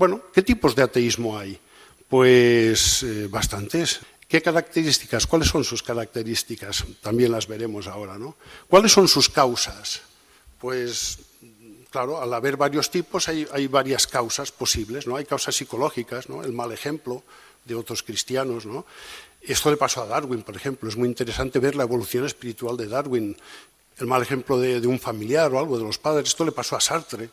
Bueno, 0.00 0.22
¿qué 0.32 0.40
tipos 0.40 0.74
de 0.74 0.82
ateísmo 0.82 1.36
hay? 1.38 1.60
Pues 2.08 3.04
bastantes. 3.28 4.00
¿Qué 4.26 4.40
características? 4.40 5.26
¿Cuáles 5.26 5.48
son 5.48 5.62
sus 5.62 5.82
características? 5.82 6.86
También 7.02 7.30
las 7.30 7.46
veremos 7.46 7.86
ahora, 7.86 8.16
¿no? 8.16 8.34
¿Cuáles 8.66 8.92
son 8.92 9.08
sus 9.08 9.28
causas? 9.28 10.00
Pues, 10.58 11.18
claro, 11.90 12.18
al 12.18 12.32
haber 12.32 12.56
varios 12.56 12.90
tipos 12.90 13.28
hay, 13.28 13.66
varias 13.66 14.06
causas 14.06 14.50
posibles, 14.50 15.06
¿no? 15.06 15.16
Hay 15.16 15.26
causas 15.26 15.54
psicológicas, 15.54 16.30
¿no? 16.30 16.42
El 16.44 16.54
mal 16.54 16.72
ejemplo 16.72 17.22
de 17.66 17.74
otros 17.74 18.02
cristianos, 18.02 18.64
¿no? 18.64 18.86
Esto 19.42 19.70
le 19.70 19.76
pasó 19.76 20.02
a 20.02 20.06
Darwin, 20.06 20.42
por 20.44 20.56
ejemplo. 20.56 20.88
Es 20.88 20.96
muy 20.96 21.08
interesante 21.08 21.58
ver 21.58 21.74
la 21.76 21.82
evolución 21.82 22.24
espiritual 22.24 22.78
de 22.78 22.88
Darwin. 22.88 23.36
El 23.98 24.06
mal 24.06 24.22
ejemplo 24.22 24.58
de, 24.58 24.78
un 24.86 24.98
familiar 24.98 25.52
o 25.52 25.58
algo 25.58 25.76
de 25.76 25.84
los 25.84 25.98
padres. 25.98 26.30
Esto 26.30 26.46
le 26.46 26.52
pasó 26.52 26.74
a 26.74 26.80
Sartre. 26.80 27.28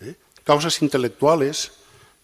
¿eh? 0.00 0.14
Causas 0.44 0.80
intelectuales, 0.80 1.72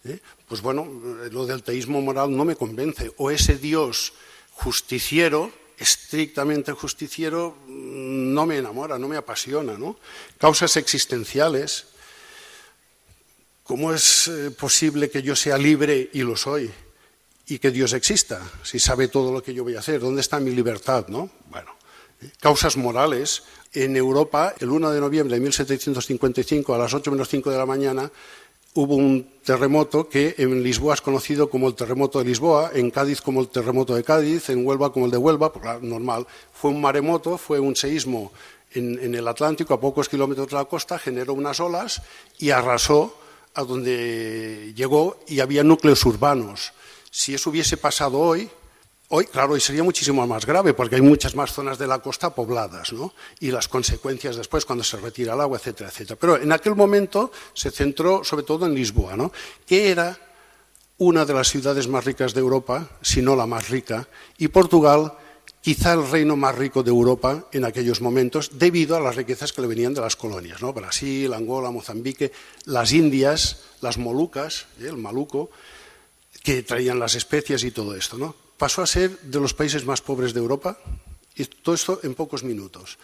¿eh? 0.09 0.21
pues 0.49 0.63
bueno, 0.63 0.87
lo 1.31 1.47
del 1.47 1.63
teísmo 1.63 2.01
moral 2.01 2.37
no 2.37 2.45
me 2.45 2.57
convence. 2.57 3.13
O 3.19 3.31
ese 3.31 3.57
Dios 3.57 4.13
justiciero, 4.53 5.53
estrictamente 5.79 6.73
justiciero, 6.73 7.57
no 7.69 8.47
me 8.47 8.59
enamora, 8.59 8.99
no 8.99 9.09
me 9.09 9.17
apasiona. 9.17 9.77
¿no? 9.79 9.99
Causas 10.39 10.77
existenciales. 10.77 11.87
¿Cómo 13.63 13.93
es 13.93 14.29
eh, 14.29 14.51
posible 14.53 15.11
que 15.11 15.23
yo 15.23 15.35
sea 15.35 15.59
libre 15.59 16.11
y 16.13 16.23
lo 16.23 16.37
soy? 16.37 16.71
Y 17.49 17.59
que 17.59 17.71
Dios 17.71 17.93
exista, 17.93 18.41
si 18.63 18.79
sabe 18.79 19.09
todo 19.09 19.33
lo 19.33 19.43
que 19.43 19.55
yo 19.55 19.65
voy 19.65 19.77
a 19.77 19.81
hacer. 19.81 20.01
¿Dónde 20.01 20.21
está 20.21 20.39
mi 20.39 20.53
libertad? 20.53 21.09
¿no? 21.09 21.31
Bueno, 21.51 21.73
¿eh? 22.23 22.31
causas 22.41 22.77
morales. 22.77 23.43
En 23.73 23.95
Europa, 23.95 24.55
el 24.59 24.71
1 24.71 24.91
de 24.91 25.01
noviembre 25.01 25.35
de 25.35 25.41
1755, 25.43 26.75
a 26.75 26.79
las 26.79 26.95
8 26.95 27.11
menos 27.11 27.29
5 27.29 27.51
de 27.51 27.59
la 27.59 27.67
mañana, 27.67 28.11
hubo 28.77 28.95
un 28.95 29.27
terremoto 29.43 30.09
que 30.09 30.35
en 30.39 30.63
Lisboa 30.63 30.95
es 30.95 31.01
conocido 31.01 31.49
como 31.49 31.69
el 31.69 31.75
terremoto 31.75 32.19
de 32.19 32.27
Lisboa, 32.27 32.71
en 32.75 32.91
Cádiz 32.91 33.23
como 33.23 33.41
el 33.41 33.49
terremoto 33.49 33.95
de 33.95 34.05
Cádiz, 34.05 34.51
en 34.51 34.67
Huelva 34.67 34.93
como 34.93 35.07
el 35.07 35.11
de 35.11 35.17
Huelva, 35.17 35.51
normal. 35.81 36.27
Fue 36.53 36.71
un 36.71 36.81
maremoto, 36.81 37.39
fue 37.39 37.59
un 37.59 37.75
seísmo 37.75 38.33
en, 38.75 39.15
el 39.15 39.27
Atlántico, 39.27 39.73
a 39.73 39.81
pocos 39.81 40.09
kilómetros 40.09 40.49
de 40.49 40.57
la 40.57 40.67
costa, 40.67 40.99
generó 40.99 41.33
unas 41.33 41.59
olas 41.61 42.03
y 42.39 42.51
arrasó 42.51 43.17
a 43.55 43.65
donde 43.65 44.75
llegó 44.77 45.19
y 45.27 45.41
había 45.41 45.65
núcleos 45.65 46.05
urbanos. 46.05 46.73
Si 47.11 47.35
eso 47.35 47.49
hubiese 47.49 47.79
pasado 47.79 48.19
hoy, 48.21 48.51
Hoy, 49.09 49.27
claro, 49.27 49.53
hoy 49.53 49.61
sería 49.61 49.85
muchísimo 49.85 50.27
más 50.27 50.45
grave 50.45 50.75
porque 50.75 50.97
hay 50.97 51.01
muchas 51.01 51.37
más 51.37 51.53
zonas 51.53 51.79
de 51.79 51.87
la 51.87 52.01
costa 52.01 52.35
pobladas, 52.35 52.93
¿no? 52.93 53.15
Y 53.39 53.53
las 53.53 53.69
consecuencias 53.69 54.35
después 54.35 54.65
cuando 54.65 54.83
se 54.83 54.97
retira 54.97 55.35
el 55.35 55.41
agua, 55.41 55.59
etcétera, 55.59 55.91
etcétera. 55.91 56.19
Pero 56.21 56.43
en 56.43 56.51
aquel 56.51 56.75
momento 56.75 57.31
se 57.55 57.71
centró 57.71 58.25
sobre 58.25 58.43
todo 58.43 58.67
en 58.67 58.75
Lisboa, 58.75 59.17
¿no? 59.17 59.31
Que 59.65 59.91
era 59.91 60.19
una 60.99 61.25
de 61.25 61.35
las 61.35 61.49
ciudades 61.49 61.87
más 61.87 62.05
ricas 62.05 62.35
de 62.35 62.41
Europa, 62.41 62.89
si 63.01 63.23
no 63.23 63.37
la 63.37 63.47
más 63.47 63.69
rica, 63.69 64.09
y 64.39 64.49
Portugal 64.49 65.13
quizá 65.61 65.93
el 65.93 66.09
reino 66.11 66.35
más 66.35 66.57
rico 66.57 66.83
de 66.83 66.91
Europa 66.91 67.47
en 67.53 67.65
aquellos 67.65 68.01
momentos, 68.01 68.59
debido 68.59 68.97
a 68.97 69.01
las 69.01 69.15
riquezas 69.15 69.53
que 69.53 69.61
le 69.61 69.69
venían 69.69 69.95
de 69.95 70.01
las 70.01 70.17
colonias, 70.17 70.63
¿no? 70.63 70.73
Brasil, 70.73 71.33
Angola, 71.33 71.71
Mozambique, 71.71 72.33
las 72.65 72.93
Indias, 72.93 73.63
las 73.83 73.99
Molucas, 73.99 74.67
¿eh? 74.81 74.87
el 74.87 74.97
Maluco, 74.97 75.51
que 76.43 76.65
traían 76.65 76.99
las 76.99 77.15
especias 77.15 77.63
y 77.63 77.71
todo 77.71 77.95
esto, 77.95 78.19
¿no? 78.19 78.46
Pasó 78.57 78.83
a 78.83 78.87
ser 78.87 79.19
de 79.21 79.41
los 79.41 79.55
países 79.55 79.85
más 79.85 80.01
pobres 80.01 80.33
de 80.33 80.41
Europa, 80.41 80.79
y 81.37 81.45
todo 81.45 81.75
esto 81.75 82.01
en 82.03 82.15
pocos 82.15 82.43
minutos. 82.45 82.99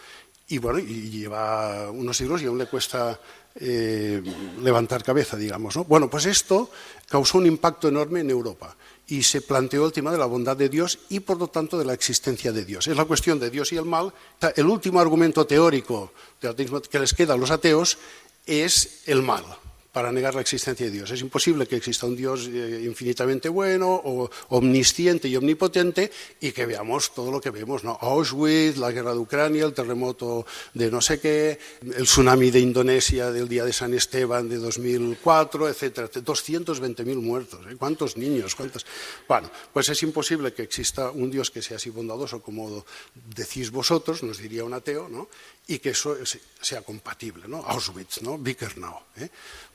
Y 0.49 0.59
bueno, 0.59 0.79
y 0.79 1.11
lleva 1.11 1.91
unos 1.91 2.17
siglos 2.17 2.43
y 2.43 2.47
aún 2.47 2.59
le 2.59 2.67
cuesta 2.67 3.19
eh, 3.55 4.23
levantar 4.61 5.05
cabeza, 5.05 5.37
digamos. 5.37 5.77
¿no? 5.77 5.85
Bueno, 5.85 6.11
pues 6.11 6.27
esto 6.27 6.71
causó 7.09 7.39
un 7.39 7.47
impacto 7.47 7.89
enorme 7.89 8.21
en 8.21 8.31
Europa 8.31 8.77
y 9.07 9.23
se 9.23 9.43
planteó 9.43 9.87
el 9.87 9.93
tema 9.93 10.11
de 10.11 10.19
la 10.19 10.27
bondad 10.27 10.57
de 10.57 10.69
Dios 10.69 10.99
y 11.11 11.21
por 11.21 11.39
lo 11.39 11.49
tanto 11.49 11.79
de 11.79 11.85
la 11.85 11.93
existencia 11.93 12.53
de 12.53 12.65
Dios. 12.65 12.87
Es 12.87 12.97
la 12.97 13.05
cuestión 13.05 13.39
de 13.39 13.51
Dios 13.51 13.73
y 13.73 13.77
el 13.77 13.85
mal. 13.85 14.13
El 14.57 14.67
último 14.67 15.01
argumento 15.01 15.47
teórico 15.47 16.13
que 16.41 16.99
les 16.99 17.15
queda 17.15 17.35
a 17.35 17.37
los 17.37 17.51
ateos 17.51 17.99
es 18.47 19.03
el 19.07 19.23
mal 19.23 19.45
para 19.93 20.11
negar 20.11 20.35
la 20.35 20.41
existencia 20.41 20.87
de 20.87 20.93
Dios. 20.93 21.11
Es 21.11 21.21
imposible 21.21 21.67
que 21.67 21.77
exista 21.77 22.07
un 22.07 22.17
Dios 22.17 22.49
eh, 22.49 22.83
infinitamente 22.85 23.51
bueno 23.51 23.93
o 23.93 24.31
omnisciente 24.49 25.29
y 25.29 25.37
omnipotente 25.37 26.11
y 26.41 26.53
que 26.53 26.65
veamos 26.65 27.13
todo 27.13 27.31
lo 27.31 27.41
que 27.41 27.51
vemos. 27.51 27.83
Auschwitz, 27.85 28.79
la 28.79 28.91
guerra 28.91 29.13
de 29.13 29.19
Ucrania, 29.19 29.65
el 29.67 29.75
terremoto 29.75 30.47
de 30.73 30.91
no 30.91 31.03
sé 31.03 31.21
qué, 31.21 31.59
el 31.83 32.05
tsunami 32.05 32.51
de 32.51 32.61
Indonesia 32.61 33.31
del 33.31 33.49
día 33.49 33.65
de 33.65 33.73
San 33.73 33.93
Esteban 33.93 34.49
de 34.49 34.57
2004, 34.57 35.69
etcétera, 35.69 36.11
220.000 36.11 37.17
muertos, 37.17 37.61
¿eh? 37.71 37.77
¿cuántos 37.79 38.17
niños? 38.17 38.55
¿Cuántos? 38.55 38.87
Bueno, 39.29 39.51
pues 39.73 39.91
es 39.91 40.03
imposible 40.03 40.55
que 40.55 40.63
exista 40.63 41.11
un 41.11 41.31
Dios 41.31 41.51
que 41.51 41.61
sea 41.61 41.77
así 41.77 41.91
bondadoso 41.91 42.41
como 42.41 42.85
decís 43.15 43.71
vosotros, 43.71 44.23
nos 44.23 44.39
diría 44.39 44.65
un 44.65 44.73
ateo, 44.73 45.09
¿no? 45.09 45.29
Y 45.67 45.79
que 45.79 45.91
eso 45.91 46.17
sea 46.61 46.83
compatible, 46.83 47.47
¿no? 47.47 47.59
Auschwitz, 47.59 48.23
¿no? 48.23 48.39
Bickernau, 48.39 48.99
¿eh? 49.17 49.29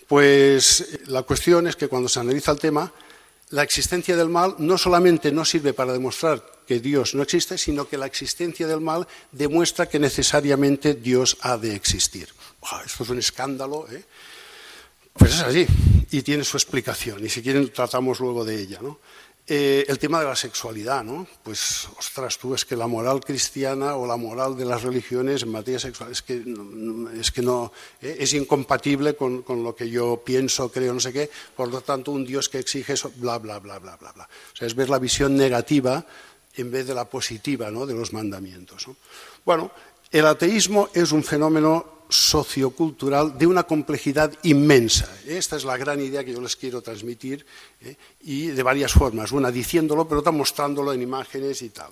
Pues 0.08 1.00
la 1.08 1.24
cuestión 1.24 1.68
es 1.68 1.76
que 1.76 1.88
cuando 1.88 2.08
se 2.08 2.20
analiza 2.20 2.52
el 2.52 2.60
tema, 2.60 2.92
la 3.50 3.64
existencia 3.64 4.16
del 4.16 4.30
mal 4.30 4.56
no 4.60 4.78
solamente 4.78 5.32
no 5.32 5.46
sirve 5.46 5.74
para 5.74 5.94
demostrar 5.94 6.44
que 6.66 6.80
Dios 6.80 7.16
no 7.16 7.24
existe, 7.24 7.58
sino 7.58 7.88
que 7.88 7.98
la 7.98 8.06
existencia 8.06 8.68
del 8.68 8.82
mal 8.82 9.08
demuestra 9.32 9.88
que 9.88 10.00
necesariamente 10.00 10.96
Dios 10.96 11.38
ha 11.42 11.58
de 11.58 11.76
existir. 11.76 12.30
esto 12.86 13.04
es 13.04 13.10
un 13.10 13.20
escándalo. 13.20 13.88
¿eh? 13.90 14.04
Pues 15.14 15.34
es 15.34 15.42
así, 15.42 15.68
y 16.12 16.22
tiene 16.22 16.44
su 16.44 16.58
explicación, 16.58 17.26
y 17.26 17.30
si 17.30 17.42
quieren 17.42 17.72
tratamos 17.72 18.20
luego 18.20 18.44
de 18.44 18.62
ella. 18.62 18.80
¿no? 18.82 19.00
Eh, 19.50 19.86
el 19.88 19.98
tema 19.98 20.20
de 20.20 20.26
la 20.26 20.36
sexualidad, 20.36 21.06
¿no? 21.06 21.26
Pues, 21.42 21.88
ostras, 21.98 22.38
tú, 22.38 22.54
es 22.54 22.66
que 22.66 22.76
la 22.76 22.86
moral 22.86 23.22
cristiana 23.22 23.96
o 23.96 24.06
la 24.06 24.18
moral 24.18 24.58
de 24.58 24.66
las 24.66 24.84
religiones 24.84 25.42
en 25.42 25.52
materia 25.52 25.80
sexual 25.80 26.12
es 26.12 26.22
que, 26.22 26.44
es, 27.18 27.32
que 27.32 27.42
no, 27.42 27.72
¿eh? 28.02 28.18
es 28.20 28.34
incompatible 28.34 29.16
con, 29.16 29.46
lo 29.48 29.74
que 29.74 29.90
yo 29.90 30.22
pienso, 30.22 30.70
creo, 30.70 30.94
no 30.94 31.00
sé 31.00 31.14
qué, 31.14 31.30
por 31.56 31.72
lo 31.72 31.80
tanto, 31.80 32.12
un 32.12 32.26
Dios 32.26 32.50
que 32.50 32.60
exige 32.60 32.92
eso, 32.92 33.10
bla, 33.16 33.38
bla, 33.38 33.60
bla, 33.60 33.80
bla, 33.80 33.96
bla, 33.96 34.12
bla. 34.12 34.26
O 34.26 34.56
sea, 34.56 34.68
es 34.68 34.76
ver 34.76 34.90
la 34.90 35.00
visión 35.00 35.38
negativa 35.38 36.06
en 36.56 36.70
vez 36.70 36.86
de 36.86 36.94
la 36.94 37.06
positiva 37.06 37.72
¿no? 37.72 37.86
de 37.86 37.94
los 37.94 38.12
mandamientos. 38.12 38.86
Bueno, 39.46 39.72
el 40.12 40.26
ateísmo 40.26 40.90
es 40.94 41.14
un 41.14 41.24
fenómeno 41.24 41.97
sociocultural 42.10 43.38
de 43.38 43.48
una 43.48 43.64
complejidad 43.64 44.32
inmensa. 44.44 45.10
Esta 45.26 45.56
es 45.56 45.66
la 45.66 45.78
gran 45.78 46.00
idea 46.02 46.24
que 46.24 46.34
yo 46.34 46.42
les 46.42 46.56
quiero 46.56 46.82
transmitir 46.82 47.46
¿eh? 47.82 47.96
y 48.22 48.48
de 48.48 48.64
varias 48.64 48.94
formas, 48.94 49.32
una 49.32 49.52
diciéndolo, 49.52 50.08
pero 50.08 50.22
otra 50.22 50.32
mostrándolo 50.32 50.94
en 50.94 51.02
imágenes 51.02 51.62
y 51.62 51.70
tal. 51.70 51.92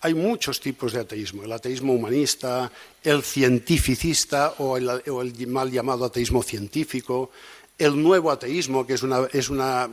Hay 0.00 0.14
muchos 0.14 0.60
tipos 0.60 0.92
de 0.92 1.00
ateísmo, 1.00 1.44
el 1.44 1.52
ateísmo 1.52 1.94
humanista, 1.94 2.70
el 3.02 3.22
cientificista 3.22 4.54
o 4.58 4.76
el, 4.76 4.88
o 4.88 5.22
el 5.22 5.46
mal 5.46 5.70
llamado 5.70 6.04
ateísmo 6.04 6.42
científico, 6.42 7.30
el 7.78 8.00
nuevo 8.00 8.30
ateísmo, 8.30 8.86
que 8.86 8.94
es 8.94 9.02
una, 9.02 9.26
es 9.32 9.48
una 9.50 9.88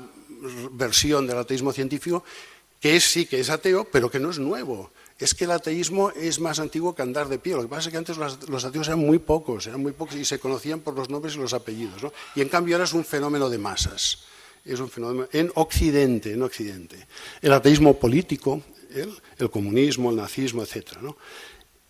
versión 0.71 1.27
del 1.27 1.37
ateísmo 1.37 1.71
científico, 1.71 2.23
que 2.79 2.95
es, 2.95 3.03
sí 3.03 3.25
que 3.25 3.39
es 3.39 3.49
ateo, 3.49 3.85
pero 3.85 4.09
que 4.09 4.19
no 4.19 4.31
es 4.31 4.39
nuevo 4.39 4.91
es 5.21 5.35
que 5.35 5.45
el 5.45 5.51
ateísmo 5.51 6.09
es 6.09 6.39
más 6.39 6.59
antiguo 6.59 6.95
que 6.95 7.03
andar 7.03 7.29
de 7.29 7.37
pie. 7.37 7.53
Lo 7.53 7.61
que 7.61 7.67
pasa 7.67 7.89
es 7.89 7.91
que 7.91 7.97
antes 7.97 8.17
los, 8.17 8.65
ateos 8.65 8.87
eran 8.87 8.99
muy 8.99 9.19
pocos, 9.19 9.67
eran 9.67 9.79
muy 9.79 9.91
pocos 9.91 10.15
y 10.15 10.25
se 10.25 10.39
conocían 10.39 10.79
por 10.79 10.95
los 10.95 11.11
nombres 11.11 11.35
y 11.35 11.37
los 11.37 11.53
apellidos. 11.53 12.11
Y 12.35 12.41
en 12.41 12.49
cambio 12.49 12.75
ahora 12.75 12.85
es 12.85 12.93
un 12.93 13.05
fenómeno 13.05 13.47
de 13.47 13.59
masas. 13.59 14.23
Es 14.65 14.79
un 14.79 14.89
fenómeno 14.89 15.27
en 15.31 15.51
Occidente, 15.53 16.33
en 16.33 16.41
Occidente. 16.41 17.07
El 17.39 17.53
ateísmo 17.53 17.99
político, 17.99 18.63
el, 19.37 19.51
comunismo, 19.51 20.09
el 20.09 20.15
nazismo, 20.15 20.63
etc. 20.63 20.97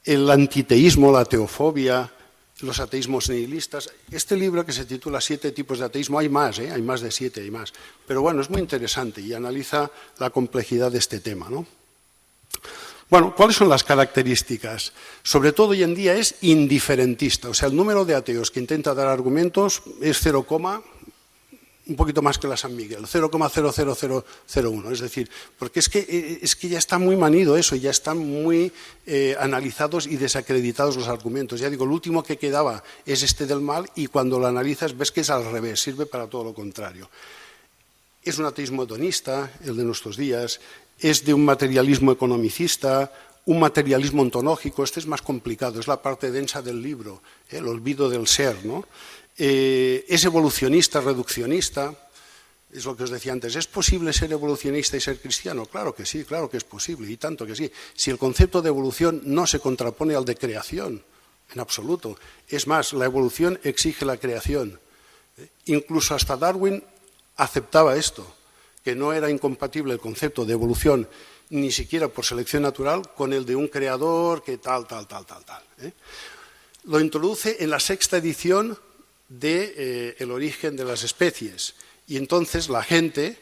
El 0.04 0.30
antiteísmo, 0.30 1.10
la 1.10 1.24
teofobia, 1.24 2.12
los 2.60 2.82
ateísmos 2.82 3.30
nihilistas. 3.30 3.90
Este 4.12 4.36
libro 4.36 4.66
que 4.66 4.74
se 4.74 4.84
titula 4.84 5.22
Siete 5.22 5.54
tipos 5.54 5.80
de 5.80 5.86
ateísmo, 5.86 6.20
hay 6.20 6.28
más, 6.28 6.60
¿eh? 6.60 6.70
hay 6.70 6.82
más 6.82 7.00
de 7.00 7.12
siete, 7.12 7.40
hay 7.40 7.52
más. 7.52 7.72
Pero 8.06 8.22
bueno, 8.22 8.42
es 8.42 8.50
muy 8.50 8.60
interesante 8.60 9.22
y 9.22 9.34
analiza 9.34 9.90
la 10.20 10.32
complejidad 10.32 10.92
de 10.92 10.98
este 11.00 11.22
tema. 11.22 11.50
¿no? 11.50 11.66
Bueno, 13.12 13.36
¿cuáles 13.36 13.58
son 13.58 13.68
las 13.68 13.84
características? 13.84 14.94
Sobre 15.22 15.52
todo 15.52 15.72
hoy 15.72 15.84
en 15.84 15.94
día 15.94 16.16
es 16.16 16.36
indiferentista, 16.40 17.50
o 17.50 17.54
sea, 17.54 17.68
el 17.68 17.76
número 17.76 18.06
de 18.06 18.16
ateos 18.16 18.52
que 18.52 18.62
intenta 18.62 18.94
dar 18.94 19.10
argumentos 19.10 19.84
es 20.00 20.20
0, 20.22 20.48
un 20.50 21.96
poquito 21.98 22.22
más 22.22 22.38
que 22.38 22.48
la 22.48 22.56
San 22.56 22.74
Miguel, 22.74 23.06
0,00001. 23.06 24.92
Es 24.94 25.02
decir, 25.02 25.30
porque 25.60 25.82
es 25.82 25.90
que, 25.90 26.00
eh, 26.00 26.40
es 26.42 26.56
que 26.56 26.70
ya 26.70 26.78
está 26.78 27.00
muy 27.00 27.18
manido 27.18 27.58
eso, 27.58 27.76
ya 27.76 27.92
están 27.92 28.18
muy 28.18 28.72
eh, 29.06 29.36
analizados 29.38 30.08
y 30.08 30.16
desacreditados 30.16 30.96
los 30.96 31.10
argumentos. 31.10 31.60
Ya 31.60 31.70
digo, 31.70 31.84
el 31.84 31.92
último 31.92 32.24
que 32.24 32.38
quedaba 32.38 32.82
es 33.06 33.24
este 33.24 33.46
del 33.46 33.60
mal 33.60 33.90
y 33.94 34.08
cuando 34.08 34.40
lo 34.40 34.48
analizas 34.48 34.98
ves 34.98 35.12
que 35.12 35.20
es 35.20 35.30
al 35.30 35.52
revés, 35.52 35.82
sirve 35.82 36.06
para 36.06 36.28
todo 36.28 36.46
lo 36.46 36.54
contrario. 36.54 37.10
Es 38.24 38.38
un 38.38 38.46
ateísmo 38.46 38.84
hedonista, 38.84 39.52
el 39.66 39.76
de 39.76 39.84
nuestros 39.84 40.16
días, 40.16 40.62
es 41.02 41.26
de 41.26 41.34
un 41.34 41.44
materialismo 41.44 42.12
economicista, 42.12 43.12
un 43.46 43.60
materialismo 43.60 44.22
ontológico, 44.22 44.84
este 44.84 45.00
es 45.00 45.08
más 45.08 45.22
complicado, 45.22 45.80
es 45.80 45.88
la 45.88 46.02
parte 46.02 46.32
densa 46.32 46.62
del 46.62 46.82
libro, 46.82 47.22
¿eh? 47.50 47.58
el 47.58 47.68
olvido 47.68 48.10
del 48.10 48.28
ser, 48.28 48.64
¿no? 48.66 48.86
Eh, 49.38 50.06
es 50.08 50.24
evolucionista, 50.26 51.02
reduccionista, 51.02 51.94
es 52.72 52.86
lo 52.86 52.96
que 52.96 53.04
os 53.04 53.10
decía 53.10 53.34
antes, 53.34 53.56
¿es 53.56 53.68
posible 53.68 54.14
ser 54.14 54.32
evolucionista 54.32 54.96
y 54.96 55.02
ser 55.02 55.20
cristiano? 55.20 55.66
Claro 55.66 55.94
que 55.96 56.06
sí, 56.06 56.24
claro 56.24 56.50
que 56.50 56.58
es 56.58 56.64
posible, 56.64 57.12
y 57.12 57.18
tanto 57.18 57.46
que 57.46 57.56
sí. 57.56 57.70
Si 57.96 58.12
el 58.12 58.18
concepto 58.18 58.62
de 58.62 58.70
evolución 58.70 59.22
no 59.26 59.48
se 59.48 59.60
contrapone 59.60 60.16
al 60.16 60.24
de 60.24 60.36
creación, 60.36 61.04
en 61.54 61.60
absoluto. 61.60 62.18
Es 62.48 62.68
más, 62.68 62.94
la 62.94 63.06
evolución 63.06 63.60
exige 63.64 64.06
la 64.06 64.18
creación. 64.18 64.80
Incluso 65.66 66.16
hasta 66.16 66.38
Darwin 66.38 66.84
aceptaba 67.38 67.96
esto, 67.96 68.36
que 68.84 68.96
no 68.96 69.14
era 69.14 69.30
incompatible 69.30 69.94
el 69.94 70.00
concepto 70.00 70.46
de 70.46 70.54
evolución, 70.54 71.08
ni 71.50 71.72
siquiera 71.72 72.08
por 72.08 72.26
selección 72.26 72.64
natural, 72.64 73.14
con 73.16 73.34
el 73.34 73.46
de 73.46 73.56
un 73.56 73.68
creador 73.68 74.44
que 74.44 74.58
tal, 74.58 74.88
tal, 74.88 75.08
tal, 75.08 75.26
tal, 75.26 75.44
tal. 75.44 75.64
¿eh? 75.82 75.92
Lo 76.86 77.00
introduce 77.00 77.58
en 77.60 77.70
la 77.70 77.80
sexta 77.80 78.18
edición 78.18 78.78
de 79.28 79.74
eh, 79.78 80.16
el 80.20 80.32
origen 80.32 80.76
de 80.76 80.86
las 80.86 81.04
especies. 81.04 81.76
Y 82.08 82.18
entonces 82.18 82.70
la 82.70 82.84
gente 82.84 83.38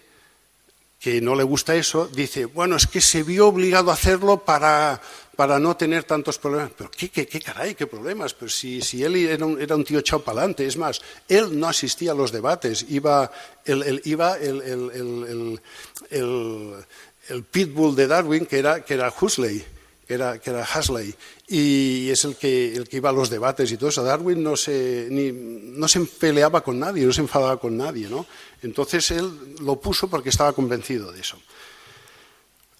que 1.00 1.22
no 1.22 1.34
le 1.34 1.44
gusta 1.44 1.76
eso 1.76 2.08
dice, 2.08 2.46
bueno, 2.46 2.76
es 2.76 2.86
que 2.86 3.00
se 3.00 3.24
vio 3.24 3.48
obligado 3.48 3.90
a 3.90 3.94
hacerlo 3.94 4.44
para, 4.44 5.02
para 5.38 5.58
no 5.58 5.78
tener 5.78 6.04
tantos 6.04 6.38
problemas. 6.38 6.72
Pero 6.78 6.92
qué, 6.92 7.08
qué, 7.10 7.26
qué 7.26 7.40
caray, 7.40 7.74
qué 7.74 7.88
problemas. 7.88 8.34
Pero 8.34 8.50
si, 8.50 8.82
si 8.82 9.02
él 9.02 9.16
era 9.16 9.46
un, 9.46 9.62
era 9.62 9.78
un 9.78 9.86
tío 9.86 10.00
echado 10.00 10.22
para 10.22 10.40
adelante, 10.40 10.68
es 10.68 10.76
más, 10.76 11.02
él 11.30 11.58
no 11.58 11.70
asistía 11.70 12.12
a 12.12 12.16
los 12.16 12.34
debates, 12.34 12.86
iba 12.90 13.32
el, 13.64 13.84
el 13.84 14.02
iba 14.04 14.38
el, 14.38 15.62
el, 16.10 17.44
pitbull 17.44 17.96
de 17.96 18.08
Darwin, 18.08 18.46
que 18.46 18.60
era, 18.60 18.84
que 18.84 18.96
era 18.96 19.14
Huxley 19.18 19.64
que 20.10 20.16
era, 20.16 20.40
que 20.40 20.50
era 20.50 20.68
Huxley, 20.68 21.14
y 21.48 22.10
es 22.10 22.26
el 22.26 22.36
que, 22.36 22.74
el 22.74 22.90
que 22.90 22.98
iba 22.98 23.10
a 23.10 23.14
los 23.14 23.30
debates 23.30 23.72
y 23.72 23.78
todo 23.78 23.90
eso. 23.90 24.04
Darwin 24.04 24.42
no 24.42 24.58
se, 24.58 25.08
ni, 25.12 25.32
no 25.32 25.88
se 25.88 26.00
peleaba 26.00 26.62
con 26.62 26.80
nadie, 26.80 27.06
no 27.06 27.14
se 27.14 27.22
enfadaba 27.22 27.60
con 27.60 27.78
nadie, 27.78 28.10
¿no? 28.10 28.26
Entonces 28.62 29.12
él 29.12 29.56
lo 29.62 29.80
puso 29.80 30.10
porque 30.10 30.30
estaba 30.30 30.54
convencido 30.54 31.12
de 31.12 31.22
eso. 31.22 31.38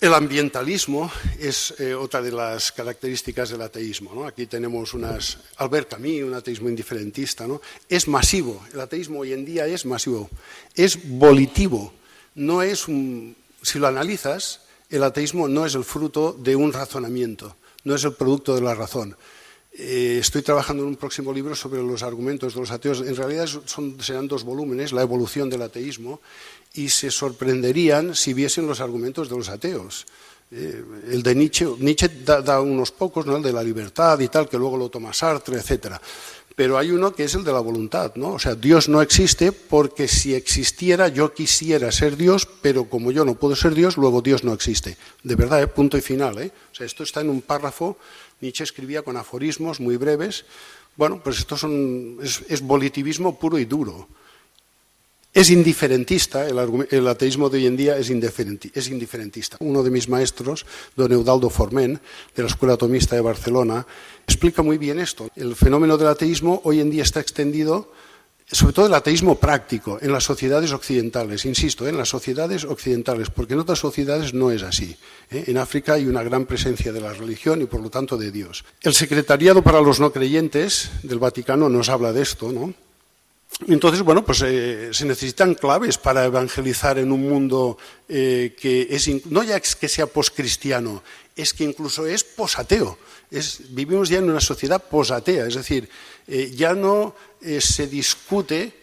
El 0.02 0.14
ambientalismo 0.14 1.12
es 1.40 1.74
eh, 1.78 1.94
otra 1.94 2.22
de 2.22 2.32
las 2.32 2.72
características 2.72 3.50
del 3.50 3.62
ateísmo. 3.62 4.16
¿no? 4.16 4.26
Aquí 4.26 4.46
tenemos 4.46 4.94
unas. 4.94 5.38
Albert 5.58 5.90
Camus, 5.90 6.24
un 6.24 6.34
ateísmo 6.34 6.70
indiferentista. 6.70 7.46
¿no? 7.46 7.62
Es 7.90 8.08
masivo. 8.08 8.64
El 8.74 8.80
ateísmo 8.80 9.20
hoy 9.20 9.34
en 9.34 9.44
día 9.44 9.66
es 9.68 9.86
masivo. 9.86 10.30
Es 10.74 10.98
volitivo. 11.18 11.94
No 12.36 12.62
es 12.62 12.88
un. 12.88 13.36
Si 13.62 13.78
lo 13.78 13.88
analizas, 13.88 14.62
el 14.90 15.04
ateísmo 15.04 15.48
no 15.48 15.66
es 15.66 15.76
el 15.76 15.84
fruto 15.84 16.34
de 16.34 16.56
un 16.56 16.74
razonamiento, 16.74 17.56
no 17.84 17.96
es 17.96 18.04
el 18.04 18.14
producto 18.14 18.56
de 18.56 18.62
la 18.62 18.74
razón. 18.74 19.16
Eh, 19.82 20.18
estoy 20.20 20.42
trabajando 20.42 20.84
en 20.84 20.90
un 20.90 20.98
próximo 20.98 21.32
libro 21.32 21.56
sobre 21.56 21.82
los 21.82 22.04
argumentos 22.04 22.54
de 22.54 22.60
los 22.60 22.70
ateos. 22.70 23.00
En 23.00 23.16
realidad 23.16 23.48
serán 24.02 24.28
dos 24.28 24.44
volúmenes, 24.44 24.92
la 24.92 25.04
evolución 25.04 25.50
del 25.50 25.62
ateísmo, 25.62 26.20
y 26.74 26.90
se 26.90 27.10
sorprenderían 27.10 28.14
si 28.14 28.34
viesen 28.34 28.68
los 28.68 28.82
argumentos 28.82 29.30
de 29.30 29.38
los 29.38 29.48
ateos. 29.48 30.06
Eh, 30.52 30.84
el 31.12 31.24
de 31.24 31.34
Nietzsche, 31.34 31.66
Nietzsche 31.80 32.10
da, 32.26 32.60
unos 32.60 32.92
pocos, 32.92 33.26
¿no? 33.26 33.38
el 33.38 33.44
de 33.44 33.54
la 33.54 33.64
libertad 33.64 34.20
y 34.20 34.28
tal, 34.28 34.50
que 34.50 34.58
luego 34.58 34.76
lo 34.76 34.90
toma 34.90 35.14
Sartre, 35.14 35.56
etcétera 35.56 36.02
pero 36.60 36.78
hay 36.78 36.92
uno 36.92 37.16
que 37.16 37.24
es 37.24 37.36
el 37.36 37.46
de 37.46 37.54
la 37.54 37.62
voluntad, 37.62 38.12
¿no? 38.16 38.34
O 38.34 38.40
sea, 38.40 38.54
Dios 38.54 38.90
no 38.90 39.02
existe 39.02 39.54
porque 39.54 40.10
si 40.10 40.36
existiera 40.36 41.08
yo 41.08 41.34
quisiera 41.34 41.90
ser 41.90 42.18
Dios, 42.18 42.46
pero 42.62 42.90
como 42.90 43.14
yo 43.14 43.24
no 43.24 43.36
puedo 43.36 43.56
ser 43.56 43.74
Dios, 43.74 43.96
luego 43.96 44.22
Dios 44.22 44.44
no 44.44 44.52
existe. 44.52 44.98
De 45.24 45.36
verdad, 45.36 45.62
¿eh? 45.62 45.68
punto 45.68 45.98
y 45.98 46.02
final, 46.02 46.38
¿eh? 46.38 46.52
O 46.74 46.76
sea, 46.76 46.86
esto 46.86 47.04
está 47.04 47.22
en 47.22 47.30
un 47.30 47.44
párrafo, 47.44 47.98
Nietzsche 48.42 48.64
escribía 48.64 49.02
con 49.02 49.18
aforismos 49.18 49.80
muy 49.80 49.98
breves. 49.98 50.46
Bueno, 50.96 51.22
pues 51.24 51.40
esto 51.40 51.56
es, 52.22 52.42
es 52.48 52.62
volitivismo 52.62 53.38
puro 53.40 53.58
y 53.58 53.66
duro. 53.66 54.08
Es 55.32 55.52
indiferentista, 55.52 56.48
el, 56.48 57.08
ateísmo 57.08 57.50
de 57.50 57.60
hoy 57.60 57.68
en 57.68 57.78
día 57.78 57.96
es, 57.98 58.10
indiferentista. 58.10 59.58
Uno 59.60 59.84
de 59.84 59.92
mis 59.92 60.10
maestros, 60.10 60.66
don 60.96 61.12
Eudaldo 61.12 61.52
Formen, 61.52 62.00
de 62.36 62.42
la 62.42 62.50
Escuela 62.50 62.74
Atomista 62.74 63.16
de 63.16 63.22
Barcelona, 63.22 63.86
explica 64.26 64.64
muy 64.64 64.80
bien 64.80 65.00
esto. 65.00 65.30
El 65.36 65.56
fenómeno 65.56 65.98
del 66.00 66.08
ateísmo 66.08 66.62
hoy 66.64 66.80
en 66.80 66.90
día 66.90 67.04
está 67.04 67.20
extendido, 67.20 67.94
sobre 68.52 68.74
todo 68.74 68.88
el 68.88 68.94
ateísmo 68.94 69.36
práctico, 69.36 70.00
en 70.02 70.12
las 70.12 70.24
sociedades 70.24 70.72
occidentales, 70.72 71.46
insisto, 71.46 71.88
en 71.88 71.98
las 71.98 72.10
sociedades 72.10 72.64
occidentales, 72.64 73.30
porque 73.30 73.54
en 73.54 73.60
otras 73.60 73.80
sociedades 73.80 74.34
no 74.34 74.50
es 74.50 74.64
así. 74.64 74.98
¿eh? 75.30 75.46
En 75.48 75.58
África 75.58 75.94
hay 75.94 76.08
una 76.08 76.24
gran 76.24 76.46
presencia 76.46 76.92
de 76.92 77.02
la 77.02 77.14
religión 77.14 77.62
y 77.62 77.66
por 77.66 77.82
lo 77.82 77.90
tanto 77.90 78.18
de 78.18 78.32
Dios. 78.32 78.66
El 78.82 78.94
Secretariado 78.94 79.62
para 79.62 79.82
los 79.82 80.00
No 80.00 80.12
Creyentes 80.12 80.90
del 81.04 81.20
Vaticano 81.20 81.70
nos 81.70 81.90
habla 81.90 82.12
de 82.12 82.24
esto, 82.24 82.52
¿no? 82.52 82.74
Entonces, 83.68 84.02
bueno, 84.04 84.24
pues 84.24 84.42
eh, 84.44 84.90
se 84.94 85.06
necesitan 85.06 85.54
claves 85.54 85.98
para 85.98 86.24
evangelizar 86.24 86.98
en 86.98 87.12
un 87.12 87.28
mundo 87.28 87.78
eh, 88.08 88.56
que 88.60 88.88
es, 88.90 89.10
no 89.26 89.44
ya 89.44 89.60
que 89.60 89.90
sea 89.90 90.08
poscristiano, 90.08 91.04
es 91.42 91.54
que 91.54 91.64
incluso 91.64 92.06
es 92.06 92.24
posateo. 92.24 92.98
Vivimos 93.70 94.10
ya 94.10 94.20
en 94.20 94.30
una 94.30 94.42
sociedad 94.42 94.84
posatea, 94.84 95.46
es 95.46 95.56
decir, 95.56 95.90
eh, 96.28 96.52
ya 96.56 96.74
no 96.74 97.16
se 97.60 97.88
discute 97.88 98.80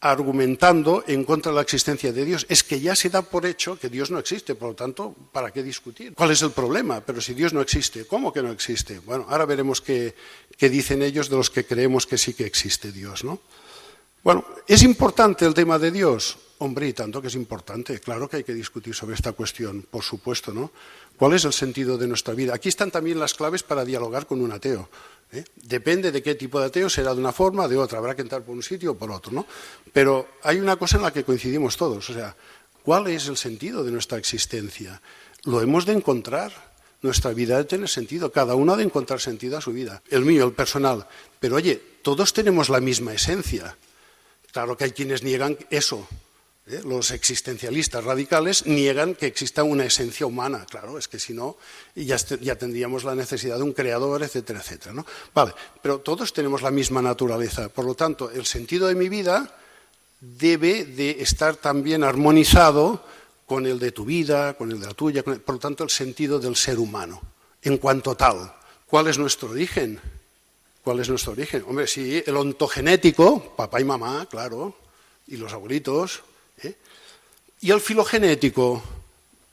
argumentando 0.00 1.02
en 1.08 1.24
contra 1.24 1.50
de 1.50 1.56
la 1.56 1.62
existencia 1.62 2.12
de 2.12 2.24
Dios. 2.24 2.46
Es 2.48 2.62
que 2.62 2.80
ya 2.80 2.94
se 2.94 3.10
da 3.10 3.22
por 3.22 3.46
hecho 3.46 3.78
que 3.78 3.88
Dios 3.88 4.10
no 4.10 4.18
existe, 4.18 4.54
por 4.54 4.70
lo 4.70 4.74
tanto, 4.74 5.14
¿para 5.32 5.50
qué 5.50 5.62
discutir? 5.62 6.14
¿Cuál 6.14 6.30
es 6.30 6.42
el 6.42 6.52
problema? 6.52 7.00
Pero 7.00 7.20
si 7.20 7.34
Dios 7.34 7.52
no 7.52 7.60
existe, 7.60 8.04
¿cómo 8.04 8.32
que 8.32 8.42
no 8.42 8.52
existe? 8.52 9.00
Bueno, 9.00 9.26
ahora 9.28 9.44
veremos 9.44 9.80
qué, 9.80 10.14
dicen 10.60 11.02
ellos 11.02 11.28
de 11.28 11.36
los 11.36 11.50
que 11.50 11.64
creemos 11.64 12.06
que 12.06 12.18
sí 12.18 12.34
que 12.34 12.46
existe 12.46 12.92
Dios, 12.92 13.24
¿no? 13.24 13.40
Bueno, 14.28 14.44
¿es 14.66 14.82
importante 14.82 15.46
el 15.46 15.54
tema 15.54 15.78
de 15.78 15.90
Dios? 15.90 16.36
Hombre, 16.58 16.86
y 16.86 16.92
tanto 16.92 17.22
que 17.22 17.28
es 17.28 17.34
importante. 17.34 17.98
Claro 17.98 18.28
que 18.28 18.36
hay 18.36 18.44
que 18.44 18.52
discutir 18.52 18.94
sobre 18.94 19.14
esta 19.14 19.32
cuestión, 19.32 19.86
por 19.90 20.02
supuesto, 20.02 20.52
¿no? 20.52 20.70
¿Cuál 21.16 21.32
es 21.32 21.46
el 21.46 21.54
sentido 21.54 21.96
de 21.96 22.06
nuestra 22.06 22.34
vida? 22.34 22.52
Aquí 22.54 22.68
están 22.68 22.90
también 22.90 23.18
las 23.18 23.32
claves 23.32 23.62
para 23.62 23.86
dialogar 23.86 24.26
con 24.26 24.42
un 24.42 24.52
ateo. 24.52 24.90
¿eh? 25.32 25.44
Depende 25.56 26.12
de 26.12 26.22
qué 26.22 26.34
tipo 26.34 26.60
de 26.60 26.66
ateo, 26.66 26.90
será 26.90 27.14
de 27.14 27.20
una 27.22 27.32
forma, 27.32 27.66
de 27.68 27.78
otra. 27.78 28.00
Habrá 28.00 28.14
que 28.14 28.20
entrar 28.20 28.42
por 28.42 28.54
un 28.54 28.62
sitio 28.62 28.90
o 28.90 28.94
por 28.98 29.10
otro, 29.10 29.32
¿no? 29.32 29.46
Pero 29.94 30.28
hay 30.42 30.60
una 30.60 30.76
cosa 30.76 30.98
en 30.98 31.04
la 31.04 31.10
que 31.10 31.24
coincidimos 31.24 31.78
todos. 31.78 32.10
O 32.10 32.12
sea, 32.12 32.36
¿cuál 32.82 33.06
es 33.06 33.28
el 33.28 33.38
sentido 33.38 33.82
de 33.82 33.92
nuestra 33.92 34.18
existencia? 34.18 35.00
Lo 35.44 35.62
hemos 35.62 35.86
de 35.86 35.94
encontrar. 35.94 36.52
Nuestra 37.00 37.32
vida 37.32 37.56
debe 37.56 37.66
tener 37.66 37.88
sentido. 37.88 38.30
Cada 38.30 38.56
uno 38.56 38.74
ha 38.74 38.76
de 38.76 38.84
encontrar 38.84 39.22
sentido 39.22 39.56
a 39.56 39.62
su 39.62 39.72
vida. 39.72 40.02
El 40.10 40.26
mío, 40.26 40.44
el 40.44 40.52
personal. 40.52 41.06
Pero 41.40 41.56
oye, 41.56 41.80
todos 42.02 42.34
tenemos 42.34 42.68
la 42.68 42.80
misma 42.80 43.14
esencia. 43.14 43.74
Claro 44.58 44.76
que 44.76 44.82
hay 44.82 44.90
quienes 44.90 45.22
niegan 45.22 45.56
eso. 45.70 46.04
¿eh? 46.66 46.80
Los 46.84 47.12
existencialistas 47.12 48.02
radicales 48.02 48.66
niegan 48.66 49.14
que 49.14 49.26
exista 49.26 49.62
una 49.62 49.84
esencia 49.84 50.26
humana. 50.26 50.66
Claro, 50.68 50.98
es 50.98 51.06
que 51.06 51.20
si 51.20 51.32
no, 51.32 51.58
ya, 51.94 52.18
tendríamos 52.56 53.04
la 53.04 53.14
necesidad 53.14 53.58
de 53.58 53.62
un 53.62 53.72
creador, 53.72 54.20
etcétera, 54.20 54.58
etcétera. 54.58 54.94
¿no? 54.94 55.06
Vale, 55.32 55.54
pero 55.80 56.00
todos 56.00 56.32
tenemos 56.32 56.60
la 56.60 56.72
misma 56.72 57.00
naturaleza. 57.00 57.68
Por 57.68 57.84
lo 57.84 57.94
tanto, 57.94 58.32
el 58.32 58.46
sentido 58.46 58.88
de 58.88 58.96
mi 58.96 59.08
vida 59.08 59.48
debe 60.20 60.84
de 60.84 61.22
estar 61.22 61.54
también 61.54 62.02
armonizado 62.02 63.04
con 63.46 63.64
el 63.64 63.78
de 63.78 63.92
tu 63.92 64.04
vida, 64.04 64.54
con 64.54 64.72
el 64.72 64.80
de 64.80 64.86
la 64.88 64.94
tuya, 64.94 65.22
por 65.22 65.54
lo 65.54 65.60
tanto, 65.60 65.84
el 65.84 65.90
sentido 65.90 66.40
del 66.40 66.56
ser 66.56 66.80
humano, 66.80 67.22
en 67.62 67.78
cuanto 67.78 68.16
tal. 68.16 68.52
¿Cuál 68.88 69.06
es 69.06 69.18
nuestro 69.18 69.50
origen? 69.50 70.00
¿Cuál 70.88 71.00
es 71.00 71.10
nuestro 71.10 71.32
origen? 71.32 71.64
Hombre, 71.68 71.86
sí, 71.86 72.22
el 72.24 72.34
ontogenético, 72.34 73.54
papá 73.54 73.78
y 73.78 73.84
mamá, 73.84 74.26
claro, 74.30 74.74
y 75.26 75.36
los 75.36 75.52
abuelitos, 75.52 76.22
¿eh? 76.62 76.76
Y 77.60 77.70
el 77.72 77.82
filogenético, 77.82 78.82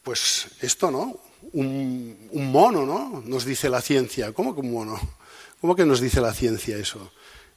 pues 0.02 0.48
esto, 0.62 0.90
¿no? 0.90 1.20
Un, 1.52 2.30
mono, 2.32 2.86
¿no? 2.86 3.22
Nos 3.26 3.44
dice 3.44 3.68
la 3.68 3.82
ciencia. 3.82 4.32
¿Cómo 4.32 4.56
que 4.56 4.62
un 4.62 4.72
mono? 4.72 4.98
¿Cómo 5.60 5.76
que 5.76 5.86
nos 5.86 6.00
dice 6.00 6.22
la 6.22 6.34
ciencia 6.34 6.78
eso? 6.78 7.12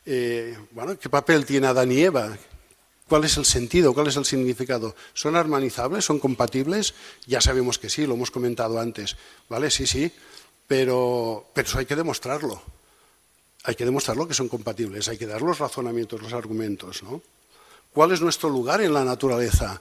Eh, 0.05 0.59
bueno, 0.73 0.99
¿qué 0.99 1.09
papel 1.09 1.47
tiene 1.47 1.69
Adán 1.69 1.93
y 1.93 2.01
Eva? 2.01 2.37
¿Cuál 3.09 3.27
es 3.27 3.37
el 3.37 3.45
sentido? 3.45 3.95
¿Cuál 3.95 4.09
es 4.09 4.17
el 4.17 4.25
significado? 4.25 4.97
¿Son 5.15 5.37
armonizables? 5.37 6.05
¿Son 6.05 6.19
compatibles? 6.19 6.95
Ya 7.29 7.41
sabemos 7.41 7.79
que 7.79 7.91
sí, 7.91 8.09
lo 8.09 8.15
hemos 8.15 8.33
comentado 8.33 8.81
antes. 8.81 9.17
¿Vale? 9.49 9.71
Sí, 9.71 9.87
sí. 9.87 10.11
Pero, 10.67 11.47
pero 11.55 11.69
eso 11.69 11.79
hay 11.79 11.87
que 11.87 11.95
demostrarlo. 11.95 12.61
Hay 13.69 13.75
que 13.75 13.85
demostrarlo 13.85 14.27
que 14.27 14.33
son 14.33 14.49
compatibles. 14.49 15.09
Hay 15.09 15.19
que 15.19 15.27
dar 15.27 15.43
los 15.43 15.59
razonamientos, 15.59 16.23
los 16.23 16.33
argumentos. 16.33 17.03
¿no? 17.03 17.21
¿Cuál 17.93 18.13
es 18.13 18.23
nuestro 18.23 18.49
lugar 18.49 18.81
en 18.81 18.95
la 18.95 19.05
naturaleza? 19.05 19.81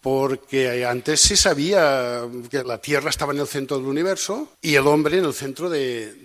porque 0.00 0.84
antes 0.84 1.20
se 1.20 1.36
sabía 1.36 2.22
que 2.50 2.64
la 2.64 2.78
Tierra 2.78 3.08
estaba 3.08 3.32
en 3.32 3.38
el 3.38 3.46
centro 3.46 3.76
del 3.78 3.86
universo 3.86 4.48
y 4.60 4.74
el 4.74 4.84
hombre 4.88 5.18
en 5.18 5.26
el 5.26 5.32
centro 5.32 5.70
de, 5.70 6.16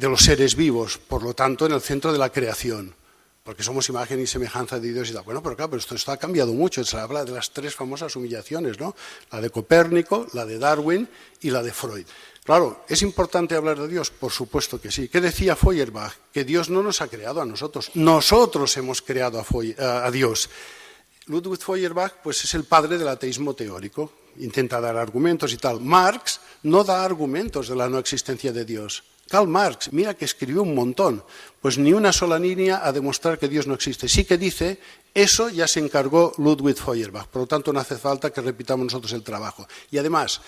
los 0.00 0.22
seres 0.22 0.56
vivos, 0.56 0.96
por 0.96 1.22
lo 1.22 1.34
tanto 1.34 1.66
en 1.66 1.72
el 1.72 1.82
centro 1.82 2.14
de 2.14 2.18
la 2.18 2.30
creación, 2.30 2.94
porque 3.44 3.62
somos 3.62 3.90
imagen 3.90 4.22
y 4.22 4.26
semejanza 4.26 4.80
de 4.80 4.90
Dios 4.90 5.10
y 5.10 5.12
tal. 5.12 5.22
Bueno, 5.24 5.42
pero 5.42 5.54
claro, 5.54 5.72
pero 5.72 5.82
esto, 5.82 6.10
ha 6.10 6.16
cambiado 6.16 6.54
mucho, 6.54 6.82
se 6.82 6.96
habla 6.96 7.26
de 7.26 7.32
las 7.32 7.50
tres 7.50 7.74
famosas 7.74 8.16
humillaciones, 8.16 8.80
¿no? 8.80 8.96
La 9.30 9.42
de 9.42 9.50
Copérnico, 9.50 10.26
la 10.32 10.46
de 10.46 10.58
Darwin 10.58 11.06
y 11.42 11.50
la 11.50 11.62
de 11.62 11.72
Freud. 11.74 12.06
Claro, 12.46 12.84
¿es 12.88 13.02
importante 13.02 13.56
hablar 13.56 13.76
de 13.76 13.88
Dios? 13.88 14.10
Por 14.10 14.30
supuesto 14.30 14.80
que 14.80 14.92
sí. 14.92 15.08
¿Qué 15.08 15.20
decía 15.20 15.56
Feuerbach? 15.56 16.12
Que 16.32 16.44
Dios 16.44 16.70
no 16.70 16.80
nos 16.80 17.00
ha 17.00 17.08
creado 17.08 17.42
a 17.42 17.44
nosotros, 17.44 17.90
nosotros 17.94 18.76
hemos 18.76 19.02
creado 19.02 19.44
a 19.78 20.10
Dios. 20.12 20.48
Ludwig 21.26 21.58
Feuerbach 21.58 22.22
pues, 22.22 22.44
es 22.44 22.54
el 22.54 22.62
padre 22.62 22.98
del 22.98 23.08
ateísmo 23.08 23.54
teórico, 23.54 24.12
intenta 24.38 24.80
dar 24.80 24.96
argumentos 24.96 25.52
y 25.52 25.56
tal. 25.56 25.80
Marx 25.80 26.38
no 26.62 26.84
da 26.84 27.04
argumentos 27.04 27.66
de 27.66 27.74
la 27.74 27.88
no 27.88 27.98
existencia 27.98 28.52
de 28.52 28.64
Dios. 28.64 29.02
Karl 29.28 29.48
Marx, 29.48 29.92
mira 29.92 30.14
que 30.14 30.24
escribió 30.24 30.62
un 30.62 30.72
montón, 30.72 31.24
pues 31.60 31.78
ni 31.78 31.92
una 31.92 32.12
sola 32.12 32.38
línea 32.38 32.86
a 32.86 32.92
demostrar 32.92 33.40
que 33.40 33.48
Dios 33.48 33.66
no 33.66 33.74
existe. 33.74 34.08
Sí 34.08 34.24
que 34.24 34.38
dice, 34.38 34.78
eso 35.12 35.48
ya 35.48 35.66
se 35.66 35.80
encargó 35.80 36.32
Ludwig 36.38 36.76
Feuerbach, 36.76 37.26
por 37.26 37.42
lo 37.42 37.46
tanto 37.48 37.72
no 37.72 37.80
hace 37.80 37.96
falta 37.96 38.30
que 38.30 38.40
repitamos 38.40 38.84
nosotros 38.84 39.12
el 39.14 39.24
trabajo. 39.24 39.66
Y 39.90 39.98
además, 39.98 40.40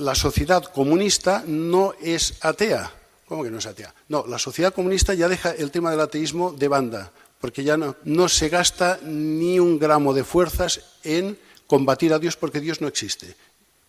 la 0.00 0.14
sociedad 0.14 0.64
comunista 0.64 1.44
no 1.46 1.94
es 2.00 2.34
atea. 2.40 2.92
¿Cómo 3.26 3.44
que 3.44 3.50
no 3.50 3.58
es 3.58 3.66
atea? 3.66 3.94
No, 4.08 4.26
la 4.26 4.38
sociedad 4.38 4.74
comunista 4.74 5.14
ya 5.14 5.28
deja 5.28 5.52
el 5.52 5.70
tema 5.70 5.90
del 5.90 6.00
ateísmo 6.00 6.52
de 6.52 6.68
banda 6.68 7.12
porque 7.40 7.64
ya 7.64 7.76
no, 7.76 8.28
se 8.28 8.48
gasta 8.50 9.00
ni 9.02 9.58
un 9.58 9.78
gramo 9.78 10.12
de 10.12 10.24
fuerzas 10.24 10.82
en 11.02 11.38
combatir 11.66 12.12
a 12.12 12.18
Dios 12.18 12.36
porque 12.36 12.60
Dios 12.60 12.80
no 12.80 12.88
existe. 12.88 13.34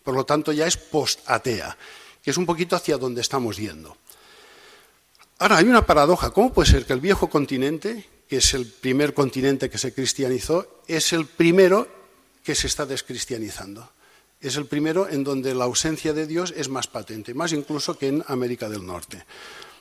Por 0.03 0.15
lo 0.15 0.25
tanto, 0.25 0.51
ya 0.53 0.65
es 0.65 0.77
post-atea, 0.77 1.77
que 2.23 2.31
es 2.31 2.37
un 2.37 2.45
poquito 2.45 2.75
hacia 2.75 2.97
donde 2.97 3.21
estamos 3.21 3.57
yendo. 3.57 3.97
Ahora, 5.39 5.57
hay 5.57 5.65
una 5.65 5.85
paradoja. 5.85 6.31
¿Cómo 6.31 6.53
puede 6.53 6.69
ser 6.69 6.85
que 6.85 6.93
el 6.93 7.01
viejo 7.01 7.29
continente, 7.29 8.07
que 8.29 8.37
es 8.37 8.53
el 8.53 8.67
primer 8.67 9.13
continente 9.13 9.69
que 9.69 9.77
se 9.77 9.93
cristianizó, 9.93 10.81
es 10.87 11.11
el 11.11 11.25
primero 11.25 11.87
que 12.43 12.55
se 12.55 12.67
está 12.67 12.85
descristianizando? 12.85 13.89
Es 14.41 14.55
el 14.55 14.65
primero 14.65 15.07
en 15.07 15.23
donde 15.23 15.53
la 15.53 15.65
ausencia 15.65 16.13
de 16.13 16.25
Dios 16.25 16.53
es 16.57 16.67
más 16.67 16.87
patente, 16.87 17.33
más 17.33 17.53
incluso 17.53 17.97
que 17.97 18.07
en 18.07 18.23
América 18.27 18.67
del 18.67 18.85
Norte. 18.85 19.23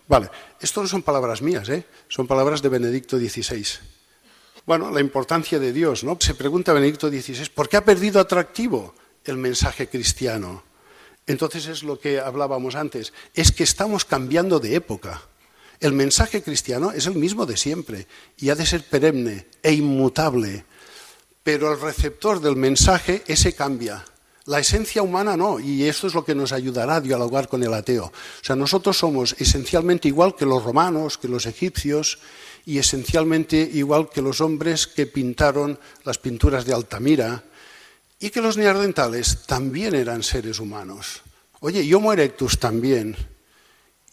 Vale, 0.06 0.30
esto 0.60 0.82
no 0.82 0.88
son 0.88 1.02
palabras 1.02 1.40
mías, 1.40 1.68
¿eh? 1.68 1.86
son 2.08 2.26
palabras 2.26 2.60
de 2.60 2.68
Benedicto 2.68 3.18
XVI. 3.18 3.64
Bueno, 4.66 4.90
la 4.90 5.00
importancia 5.00 5.58
de 5.58 5.72
Dios, 5.72 6.04
¿no? 6.04 6.18
Se 6.20 6.34
pregunta 6.34 6.72
Benedicto 6.72 7.08
XVI, 7.08 7.48
¿por 7.54 7.68
qué 7.68 7.78
ha 7.78 7.84
perdido 7.84 8.20
atractivo 8.20 8.94
el 9.24 9.36
mensaje 9.36 9.88
cristiano? 9.88 10.62
Entonces 11.26 11.66
es 11.66 11.82
lo 11.82 11.98
que 11.98 12.20
hablábamos 12.20 12.74
antes, 12.74 13.12
es 13.34 13.52
que 13.52 13.62
estamos 13.62 14.04
cambiando 14.04 14.58
de 14.58 14.74
época. 14.74 15.22
El 15.78 15.92
mensaje 15.92 16.42
cristiano 16.42 16.92
es 16.92 17.06
el 17.06 17.14
mismo 17.14 17.46
de 17.46 17.56
siempre 17.56 18.06
y 18.36 18.50
ha 18.50 18.54
de 18.54 18.66
ser 18.66 18.82
perenne 18.82 19.46
e 19.62 19.72
inmutable, 19.72 20.64
pero 21.42 21.72
el 21.72 21.80
receptor 21.80 22.40
del 22.40 22.56
mensaje 22.56 23.22
ese 23.26 23.54
cambia. 23.54 24.04
La 24.50 24.58
esencia 24.58 25.00
humana 25.00 25.36
no, 25.36 25.60
y 25.60 25.84
esto 25.84 26.08
es 26.08 26.14
lo 26.14 26.24
que 26.24 26.34
nos 26.34 26.50
ayudará 26.50 26.96
a 26.96 27.00
dialogar 27.00 27.46
con 27.46 27.62
el 27.62 27.72
ateo. 27.72 28.06
O 28.06 28.44
sea, 28.44 28.56
nosotros 28.56 28.98
somos 28.98 29.36
esencialmente 29.38 30.08
igual 30.08 30.34
que 30.34 30.44
los 30.44 30.64
romanos, 30.64 31.18
que 31.18 31.28
los 31.28 31.46
egipcios, 31.46 32.18
y 32.66 32.78
esencialmente 32.78 33.56
igual 33.74 34.10
que 34.10 34.20
los 34.20 34.40
hombres 34.40 34.88
que 34.88 35.06
pintaron 35.06 35.78
las 36.02 36.18
pinturas 36.18 36.64
de 36.64 36.74
Altamira, 36.74 37.44
y 38.18 38.30
que 38.30 38.40
los 38.40 38.56
neandertales 38.56 39.46
también 39.46 39.94
eran 39.94 40.24
seres 40.24 40.58
humanos. 40.58 41.22
Oye, 41.60 41.82
y 41.82 41.94
Homo 41.94 42.12
erectus 42.12 42.58
también, 42.58 43.16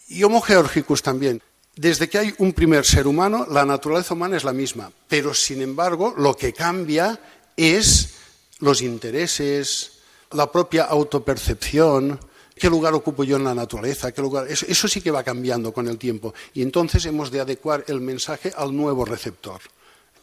y 0.06 0.22
Homo 0.22 0.40
georgicus 0.40 1.02
también. 1.02 1.42
Desde 1.74 2.08
que 2.08 2.18
hay 2.18 2.32
un 2.38 2.52
primer 2.52 2.84
ser 2.84 3.08
humano, 3.08 3.44
la 3.50 3.64
naturaleza 3.64 4.14
humana 4.14 4.36
es 4.36 4.44
la 4.44 4.52
misma, 4.52 4.92
pero 5.08 5.34
sin 5.34 5.62
embargo 5.62 6.14
lo 6.16 6.36
que 6.36 6.52
cambia 6.52 7.18
es 7.56 8.14
los 8.60 8.82
intereses, 8.82 9.97
la 10.32 10.50
propia 10.50 10.84
autopercepción, 10.84 12.18
qué 12.54 12.68
lugar 12.68 12.94
ocupo 12.94 13.24
yo 13.24 13.36
en 13.36 13.44
la 13.44 13.54
naturaleza, 13.54 14.12
qué 14.12 14.20
lugar, 14.20 14.46
eso, 14.48 14.88
sí 14.88 15.00
que 15.00 15.10
va 15.10 15.22
cambiando 15.22 15.72
con 15.72 15.88
el 15.88 15.96
tiempo 15.96 16.34
y 16.54 16.62
entonces 16.62 17.06
hemos 17.06 17.30
de 17.30 17.40
adecuar 17.40 17.84
el 17.88 18.00
mensaje 18.00 18.52
al 18.56 18.76
nuevo 18.76 19.04
receptor. 19.04 19.60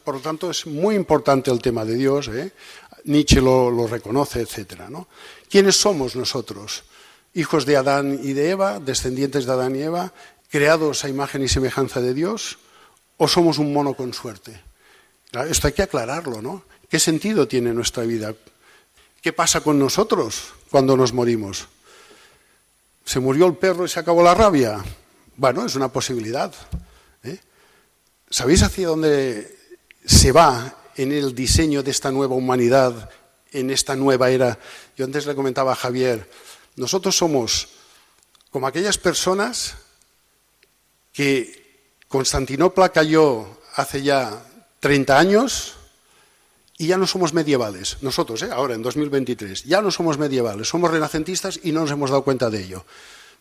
Por 0.04 0.16
lo 0.16 0.22
tanto, 0.22 0.52
es 0.52 0.68
muy 0.68 0.96
importante 0.96 1.50
el 1.50 1.62
tema 1.62 1.84
de 1.84 1.96
Dios, 1.96 2.28
¿eh? 2.28 2.52
Nietzsche 3.06 3.42
lo, 3.42 3.88
reconoce, 3.88 4.42
etc. 4.42 4.84
¿Quiénes 5.50 5.76
somos 5.76 6.16
nosotros? 6.16 6.84
Hijos 7.34 7.66
de 7.66 7.78
Adán 7.78 8.20
y 8.22 8.34
de 8.34 8.52
Eva, 8.52 8.80
descendientes 8.80 9.46
de 9.46 9.52
Adán 9.52 9.76
y 9.76 9.82
Eva, 9.82 10.14
creados 10.50 11.04
a 11.04 11.10
imagen 11.10 11.44
y 11.44 11.48
semejanza 11.48 12.02
de 12.02 12.14
Dios, 12.14 12.60
o 13.18 13.28
somos 13.28 13.58
un 13.58 13.74
mono 13.74 13.94
con 13.94 14.14
suerte? 14.14 14.62
Esto 15.50 15.68
hay 15.68 15.74
que 15.74 15.84
aclararlo, 15.84 16.42
¿no? 16.42 16.64
¿Qué 16.90 17.00
sentido 17.00 17.48
tiene 17.48 17.74
nuestra 17.74 18.04
vida? 18.04 18.34
¿Qué 19.26 19.34
pasa 19.34 19.62
con 19.62 19.80
nosotros 19.80 20.54
cuando 20.70 20.96
nos 20.96 21.12
morimos? 21.12 21.68
¿Se 23.04 23.20
murió 23.20 23.48
el 23.48 23.56
perro 23.56 23.84
y 23.84 23.90
se 23.90 24.00
acabó 24.00 24.22
la 24.22 24.36
rabia? 24.36 24.86
Bueno, 25.36 25.66
es 25.66 25.74
una 25.74 25.88
posibilidad. 25.88 26.54
¿eh? 27.24 27.40
¿Sabéis 28.30 28.62
hacia 28.62 28.90
dónde 28.90 29.58
se 30.06 30.32
va 30.32 30.78
en 30.96 31.12
el 31.12 31.34
diseño 31.34 31.82
de 31.82 31.90
esta 31.90 32.12
nueva 32.12 32.36
humanidad, 32.36 33.10
en 33.52 33.72
esta 33.72 33.96
nueva 33.96 34.30
era? 34.30 34.60
Yo 34.96 35.06
antes 35.06 35.26
le 35.26 35.34
comentaba 35.34 35.72
a 35.72 35.76
Javier, 35.76 36.30
nosotros 36.76 37.18
somos 37.18 37.70
como 38.52 38.68
aquellas 38.68 39.00
personas 39.00 39.74
que 41.12 41.98
Constantinopla 42.10 42.90
cayó 42.90 43.60
hace 43.74 44.04
ya 44.04 44.46
30 44.82 45.18
años, 45.18 45.78
y 46.78 46.88
ya 46.88 46.98
no 46.98 47.08
somos 47.08 47.34
medievales, 47.34 47.98
nosotros, 48.02 48.42
¿eh? 48.44 48.50
ahora 48.52 48.76
en 48.76 48.82
2023, 48.82 49.64
ya 49.64 49.82
no 49.82 49.92
somos 49.92 50.18
medievales, 50.18 50.68
somos 50.68 50.92
renacentistas 50.92 51.60
y 51.64 51.72
no 51.72 51.82
nos 51.82 51.92
hemos 51.92 52.10
dado 52.10 52.24
cuenta 52.24 52.50
de 52.50 52.64
ello. 52.64 52.86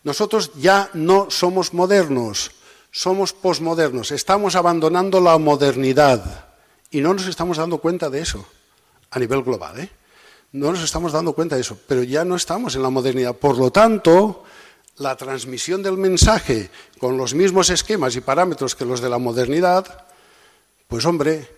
Nosotros 0.03 0.51
ya 0.55 0.89
no 0.93 1.29
somos 1.29 1.73
modernos, 1.73 2.51
somos 2.91 3.33
posmodernos, 3.33 4.11
estamos 4.11 4.55
abandonando 4.55 5.19
la 5.19 5.37
modernidad 5.37 6.45
y 6.91 7.01
no 7.01 7.13
nos 7.13 7.27
estamos 7.27 7.57
dando 7.57 7.79
cuenta 7.79 8.09
de 8.09 8.21
eso 8.21 8.45
a 9.11 9.19
nivel 9.19 9.43
global. 9.43 9.79
¿eh? 9.79 9.89
No 10.53 10.71
nos 10.71 10.83
estamos 10.83 11.11
dando 11.11 11.33
cuenta 11.33 11.55
de 11.55 11.61
eso, 11.61 11.77
pero 11.87 12.03
ya 12.03 12.23
no 12.23 12.35
estamos 12.35 12.75
en 12.75 12.83
la 12.83 12.89
modernidad. 12.89 13.35
Por 13.35 13.57
lo 13.57 13.71
tanto, 13.71 14.45
la 14.97 15.17
transmisión 15.17 15.83
del 15.83 15.97
mensaje 15.97 16.69
con 16.99 17.17
los 17.17 17.33
mismos 17.33 17.69
esquemas 17.69 18.15
y 18.15 18.21
parámetros 18.21 18.75
que 18.75 18.85
los 18.85 19.01
de 19.01 19.09
la 19.09 19.17
modernidad, 19.17 20.05
pues 20.87 21.03
hombre, 21.05 21.54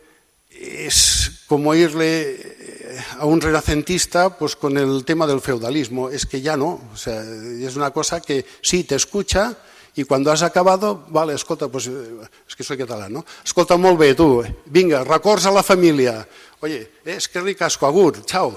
es 0.60 1.44
como 1.48 1.74
irle 1.76 2.32
eh, 2.32 3.06
a 3.20 3.26
un 3.26 3.40
renacentista 3.40 4.38
pues 4.38 4.56
con 4.56 4.78
el 4.78 5.06
tema 5.06 5.28
del 5.28 5.42
feudalismo, 5.42 6.10
es 6.10 6.26
que 6.26 6.42
ya 6.42 6.58
no, 6.58 6.82
o 6.92 6.98
sea, 6.98 7.22
es 7.22 7.76
una 7.76 7.92
cosa 7.92 8.22
que 8.22 8.46
sí 8.62 8.84
te 8.84 8.96
escucha 8.96 9.58
y 9.96 10.04
cuando 10.04 10.32
has 10.32 10.44
acabado, 10.44 11.06
vale, 11.10 11.34
escolta, 11.34 11.68
pues, 11.70 11.88
eh, 11.88 11.92
es 12.48 12.56
que 12.56 12.64
soy 12.64 12.78
catalán, 12.78 13.14
no? 13.14 13.26
Escolta 13.44 13.78
molt 13.78 13.98
bé, 13.98 14.14
tu, 14.14 14.44
vinga, 14.66 15.04
records 15.04 15.48
a 15.48 15.52
la 15.52 15.64
familia, 15.64 16.22
oye, 16.62 17.02
es 17.04 17.28
que 17.28 17.42
ricasco, 17.42 17.88
agur, 17.88 18.24
chao. 18.24 18.56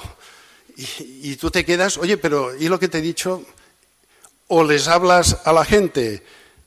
Y, 0.77 1.33
y 1.33 1.37
tú 1.37 1.51
te 1.51 1.65
quedas, 1.65 1.97
oye, 1.97 2.19
pero 2.19 2.55
¿y 2.55 2.69
lo 2.69 2.79
que 2.79 2.89
te 2.89 2.99
he 2.99 3.01
dicho? 3.01 3.43
O 4.49 4.65
les 4.65 4.87
hablas 4.87 5.39
a 5.45 5.53
la 5.55 5.65
gente 5.65 6.23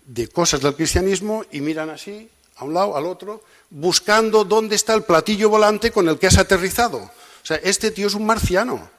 de 0.06 0.28
cosas 0.30 0.62
del 0.62 0.76
cristianismo 0.76 1.46
y 1.52 1.62
miran 1.62 1.92
así, 1.92 2.28
a 2.56 2.66
un 2.66 2.74
lado, 2.74 2.98
al 2.98 3.06
otro, 3.06 3.44
buscando 3.74 4.44
dónde 4.46 4.76
está 4.76 4.94
el 4.94 5.04
platillo 5.04 5.50
volante 5.50 5.92
con 5.92 6.08
el 6.08 6.20
que 6.20 6.28
has 6.28 6.38
aterrizado. 6.38 7.00
O 7.00 7.46
sea, 7.46 7.58
este 7.58 7.92
tío 7.92 8.08
es 8.08 8.14
un 8.14 8.26
marciano. 8.26 8.90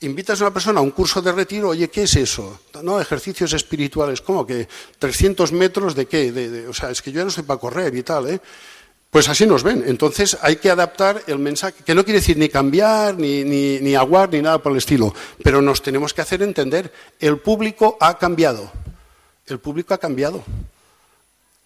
Invitas 0.00 0.40
a 0.40 0.44
una 0.44 0.52
persona 0.52 0.80
a 0.80 0.82
un 0.82 0.90
curso 0.90 1.22
de 1.22 1.30
retiro, 1.30 1.68
oye, 1.68 1.88
¿qué 1.88 2.02
es 2.02 2.16
eso? 2.16 2.60
No, 2.82 3.00
ejercicios 3.00 3.52
espirituales, 3.52 4.20
¿cómo 4.20 4.44
que? 4.44 4.68
¿300 5.00 5.52
metros 5.52 5.94
de 5.94 6.06
qué? 6.06 6.66
o 6.68 6.74
sea, 6.74 6.90
es 6.90 7.00
que 7.00 7.12
yo 7.12 7.20
ya 7.20 7.24
no 7.24 7.30
sé 7.30 7.44
para 7.44 7.60
correr 7.60 7.94
y 7.94 8.02
tal, 8.02 8.28
¿eh? 8.28 8.40
Pues 9.08 9.28
así 9.28 9.46
nos 9.46 9.62
ven. 9.62 9.84
Entonces 9.86 10.36
hay 10.42 10.56
que 10.56 10.70
adaptar 10.70 11.22
el 11.28 11.38
mensaje, 11.38 11.84
que 11.84 11.94
no 11.94 12.02
quiere 12.02 12.18
decir 12.18 12.36
ni 12.36 12.48
cambiar, 12.48 13.16
ni, 13.16 13.44
ni, 13.44 13.78
ni 13.78 13.94
aguar, 13.94 14.32
ni 14.32 14.42
nada 14.42 14.58
por 14.58 14.72
el 14.72 14.78
estilo, 14.78 15.14
pero 15.44 15.62
nos 15.62 15.80
tenemos 15.80 16.12
que 16.12 16.22
hacer 16.22 16.42
entender, 16.42 16.92
el 17.20 17.38
público 17.38 17.96
ha 18.00 18.18
cambiado. 18.18 18.72
El 19.46 19.60
público 19.60 19.94
ha 19.94 19.98
cambiado. 19.98 20.42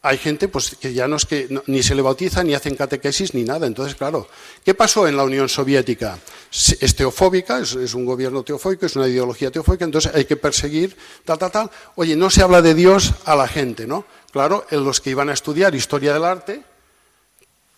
Hay 0.07 0.19
gente 0.19 0.47
pues, 0.47 0.77
que 0.81 0.95
ya 0.95 1.09
no 1.09 1.17
es 1.17 1.27
que 1.27 1.49
ni 1.67 1.83
se 1.83 1.97
le 1.97 2.01
bautiza, 2.01 2.45
ni 2.45 2.55
hacen 2.55 2.77
catequesis, 2.77 3.35
ni 3.35 3.43
nada. 3.43 3.67
Entonces, 3.67 3.97
claro, 3.97 4.29
¿qué 4.65 4.73
pasó 4.73 5.09
en 5.09 5.17
la 5.17 5.25
Unión 5.25 5.49
Soviética? 5.49 6.17
Es 6.53 6.95
teofóbica, 6.95 7.59
es, 7.59 7.75
un 7.93 8.05
gobierno 8.05 8.45
teofóbico, 8.45 8.87
es 8.87 8.95
una 8.95 9.09
ideología 9.09 9.51
teofóbica, 9.51 9.85
entonces 9.85 10.15
hay 10.15 10.25
que 10.25 10.37
perseguir, 10.37 10.97
tal, 11.25 11.39
tal, 11.39 11.51
tal. 11.51 11.71
Oye, 11.97 12.15
no 12.15 12.31
se 12.31 12.41
habla 12.41 12.63
de 12.63 12.75
Dios 12.75 13.15
a 13.25 13.35
la 13.35 13.49
gente, 13.49 13.89
¿no? 13.89 14.07
Claro, 14.31 14.65
en 14.71 14.85
los 14.85 15.01
que 15.01 15.11
iban 15.11 15.29
a 15.29 15.33
estudiar 15.33 15.75
historia 15.75 16.15
del 16.15 16.25
arte, 16.25 16.63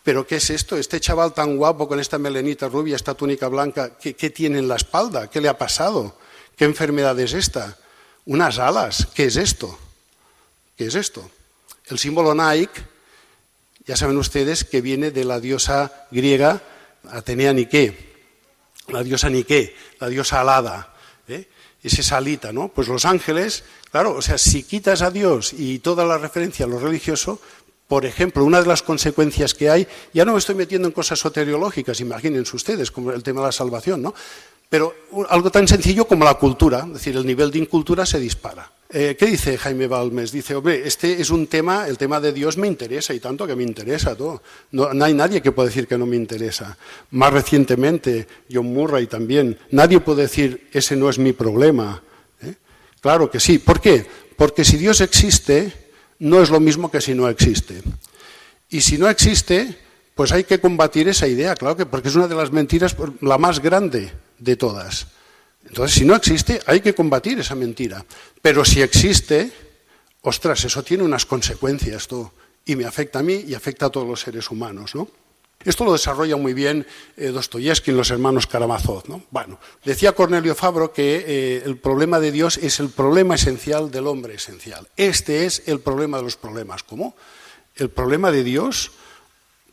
¿Pero 0.05 0.27
qué 0.27 0.37
es 0.37 0.49
esto? 0.49 0.79
Este 0.79 1.01
chaval 1.01 1.35
tan 1.35 1.59
guapo 1.59 1.87
con 1.87 2.01
esta 2.01 2.17
melenita 2.17 2.67
rubia, 2.67 2.97
esta 2.97 3.13
túnica 3.13 3.49
blanca, 3.49 3.99
¿qué, 3.99 4.15
¿qué, 4.15 4.31
tiene 4.31 4.59
en 4.59 4.67
la 4.67 4.77
espalda? 4.77 5.29
¿Qué 5.29 5.39
le 5.39 5.51
ha 5.51 5.59
pasado? 5.59 6.17
¿Qué 6.57 6.65
enfermedad 6.65 7.19
es 7.21 7.35
esta? 7.35 7.77
Unas 8.25 8.59
alas. 8.59 9.07
¿Qué 9.15 9.27
es 9.27 9.37
esto? 9.37 9.79
¿Qué 10.79 10.87
es 10.87 10.95
esto? 10.95 11.31
El 11.91 11.99
símbolo 11.99 12.35
Nike, 12.35 12.83
ya 13.87 13.97
saben 13.97 14.19
ustedes 14.19 14.65
que 14.65 14.81
viene 14.81 15.11
de 15.11 15.25
la 15.25 15.41
diosa 15.41 16.07
griega 16.11 16.63
Atenea 17.11 17.53
Nike, 17.53 17.97
la 18.89 19.03
diosa 19.03 19.31
Nike, 19.31 19.75
la 20.01 20.09
diosa 20.09 20.41
alada. 20.41 20.95
¿eh? 21.29 21.49
Es 21.83 21.99
esa 21.99 22.19
alita, 22.19 22.53
¿no? 22.53 22.69
Pues 22.69 22.89
los 22.89 23.05
ángeles, 23.05 23.65
claro, 23.91 24.15
o 24.15 24.23
sea, 24.23 24.37
si 24.37 24.63
quitas 24.65 25.01
a 25.03 25.11
Dios 25.11 25.53
y 25.53 25.79
toda 25.79 26.05
la 26.05 26.19
referencia 26.19 26.67
a 26.67 26.69
lo 26.69 26.79
religioso, 26.79 27.41
por 27.87 28.05
ejemplo, 28.05 28.45
una 28.45 28.61
de 28.61 28.67
las 28.67 28.83
consecuencias 28.83 29.55
que 29.55 29.71
hay, 29.71 29.89
ya 30.13 30.27
no 30.27 30.33
me 30.33 30.39
estoy 30.39 30.55
metiendo 30.55 30.89
en 30.89 30.93
cosas 30.93 31.19
soteriológicas, 31.19 32.01
imagínense 32.01 32.55
ustedes, 32.55 32.91
como 32.91 33.13
el 33.13 33.23
tema 33.23 33.41
de 33.41 33.47
la 33.47 33.53
salvación, 33.53 34.03
¿no? 34.03 34.15
Pero 34.69 34.95
algo 35.31 35.51
tan 35.51 35.67
sencillo 35.67 36.07
como 36.07 36.25
la 36.25 36.35
cultura, 36.35 36.85
es 36.87 36.95
decir, 36.95 37.17
el 37.17 37.25
nivel 37.25 37.51
de 37.51 37.59
incultura 37.59 38.05
se 38.05 38.21
dispara. 38.21 38.71
Eh, 38.91 39.17
¿Qué 39.19 39.27
dice 39.27 39.57
Jaime 39.57 39.87
Balmes? 39.87 40.31
Dice, 40.31 40.55
hombre, 40.55 40.87
este 40.87 41.21
es 41.21 41.31
un 41.31 41.47
tema, 41.47 41.89
el 41.89 41.97
tema 41.97 42.21
de 42.21 42.33
Dios 42.33 42.57
me 42.59 42.67
interesa 42.67 43.15
y 43.15 43.21
tanto 43.21 43.47
que 43.47 43.57
me 43.57 43.63
interesa 43.63 44.15
todo. 44.15 44.43
No, 44.73 44.89
hay 45.03 45.15
nadie 45.15 45.41
que 45.41 45.53
pueda 45.53 45.69
decir 45.69 45.87
que 45.87 45.97
no 45.97 46.05
me 46.05 46.17
interesa. 46.17 46.77
Más 47.11 47.33
recientemente, 47.33 48.27
John 48.51 48.73
Murray 48.73 49.07
también, 49.07 49.59
nadie 49.71 50.01
puede 50.01 50.23
decir, 50.23 50.69
ese 50.73 50.97
no 50.97 51.09
es 51.09 51.19
mi 51.19 51.33
problema. 51.33 52.03
¿Eh? 52.43 52.55
Claro 53.01 53.31
que 53.31 53.41
sí. 53.41 53.59
¿Por 53.59 53.81
qué? 53.81 54.07
Porque 54.37 54.65
si 54.65 54.77
Dios 54.77 55.01
existe, 55.01 55.73
no 56.19 56.43
es 56.43 56.51
lo 56.51 56.61
mismo 56.61 56.91
que 56.91 57.01
si 57.01 57.15
no 57.15 57.29
existe. 57.29 57.83
Y 58.69 58.83
si 58.83 58.99
no 58.99 59.09
existe, 59.09 59.79
pues 60.15 60.33
hay 60.33 60.45
que 60.45 60.61
combatir 60.61 61.09
esa 61.09 61.27
idea, 61.27 61.55
claro 61.55 61.77
que 61.77 61.87
porque 61.87 62.09
es 62.09 62.17
una 62.17 62.29
de 62.29 62.35
las 62.35 62.53
mentiras, 62.53 62.95
la 63.23 63.39
más 63.39 63.61
grande 63.61 64.13
de 64.39 64.57
todas. 64.57 65.07
Entonces, 65.67 65.99
si 65.99 66.05
no 66.05 66.15
existe, 66.15 66.61
hay 66.67 66.81
que 66.81 66.95
combatir 66.95 67.39
esa 67.39 67.55
mentira. 67.55 68.05
Pero 68.41 68.65
si 68.65 68.81
existe, 68.81 69.53
ostras, 70.23 70.65
eso 70.65 70.83
tiene 70.83 71.03
unas 71.03 71.27
consecuencias. 71.27 72.09
Y 72.65 72.77
me 72.77 72.85
afecta 72.85 73.21
a 73.21 73.23
mí 73.23 73.45
y 73.47 73.55
afecta 73.55 73.87
a 73.87 73.91
todos 73.91 74.07
los 74.07 74.21
seres 74.21 74.51
humanos, 74.51 74.95
¿no? 74.95 75.09
Esto 75.65 75.85
lo 75.85 75.93
desarrolla 75.93 76.37
muy 76.37 76.55
bien 76.55 76.87
eh, 77.17 77.29
Dostoyevsky 77.29 77.91
en 77.91 77.97
Los 77.97 78.11
hermanos 78.11 78.47
Karamazov. 78.47 79.09
¿no? 79.09 79.25
Bueno, 79.31 79.59
decía 79.85 80.13
Cornelio 80.13 80.55
Fabro 80.55 80.93
que 80.93 81.25
eh, 81.27 81.63
el 81.65 81.77
problema 81.79 82.21
de 82.21 82.31
Dios 82.31 82.59
es 82.59 82.79
el 82.79 82.91
problema 82.91 83.35
esencial 83.35 83.91
del 83.91 84.07
hombre 84.07 84.35
esencial. 84.35 84.89
Este 84.97 85.47
es 85.47 85.65
el 85.67 85.81
problema 85.81 86.19
de 86.19 86.23
los 86.23 86.37
problemas. 86.37 86.85
¿Cómo? 86.85 87.17
El 87.75 87.91
problema 87.91 88.31
de 88.31 88.45
Dios, 88.45 88.93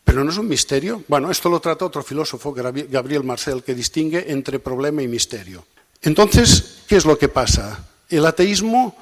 pero 0.06 0.22
no 0.22 0.30
es 0.30 0.38
un 0.38 0.46
misterio. 0.46 1.02
Bueno, 1.08 1.32
esto 1.32 1.50
lo 1.50 1.58
trata 1.58 1.84
otro 1.84 2.00
filósofo, 2.00 2.54
Gabriel 2.54 3.24
Marcel, 3.24 3.64
que 3.64 3.74
distingue 3.74 4.30
entre 4.30 4.60
problema 4.60 5.02
y 5.02 5.08
misterio. 5.08 5.66
Entonces, 6.00 6.84
¿qué 6.86 6.94
es 6.94 7.04
lo 7.04 7.18
que 7.18 7.28
pasa? 7.28 7.84
El 8.08 8.24
ateísmo 8.24 8.94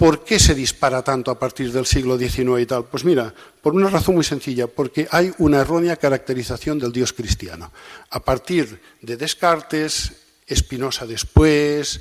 ¿Por 0.00 0.24
qué 0.24 0.38
se 0.38 0.54
dispara 0.54 1.04
tanto 1.04 1.30
a 1.30 1.38
partir 1.38 1.70
del 1.70 1.84
siglo 1.84 2.16
XIX 2.16 2.62
y 2.62 2.64
tal? 2.64 2.86
Pues 2.86 3.04
mira, 3.04 3.34
por 3.60 3.74
una 3.74 3.90
razón 3.90 4.14
muy 4.14 4.24
sencilla, 4.24 4.66
porque 4.66 5.06
hay 5.10 5.30
una 5.36 5.60
errónea 5.60 5.96
caracterización 5.96 6.78
del 6.78 6.90
Dios 6.90 7.12
cristiano. 7.12 7.70
A 8.08 8.20
partir 8.20 8.80
de 9.02 9.18
Descartes, 9.18 10.12
Spinoza 10.50 11.04
después, 11.04 12.00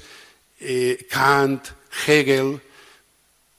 eh, 0.61 1.07
Kant, 1.11 1.67
Hegel, 2.07 2.61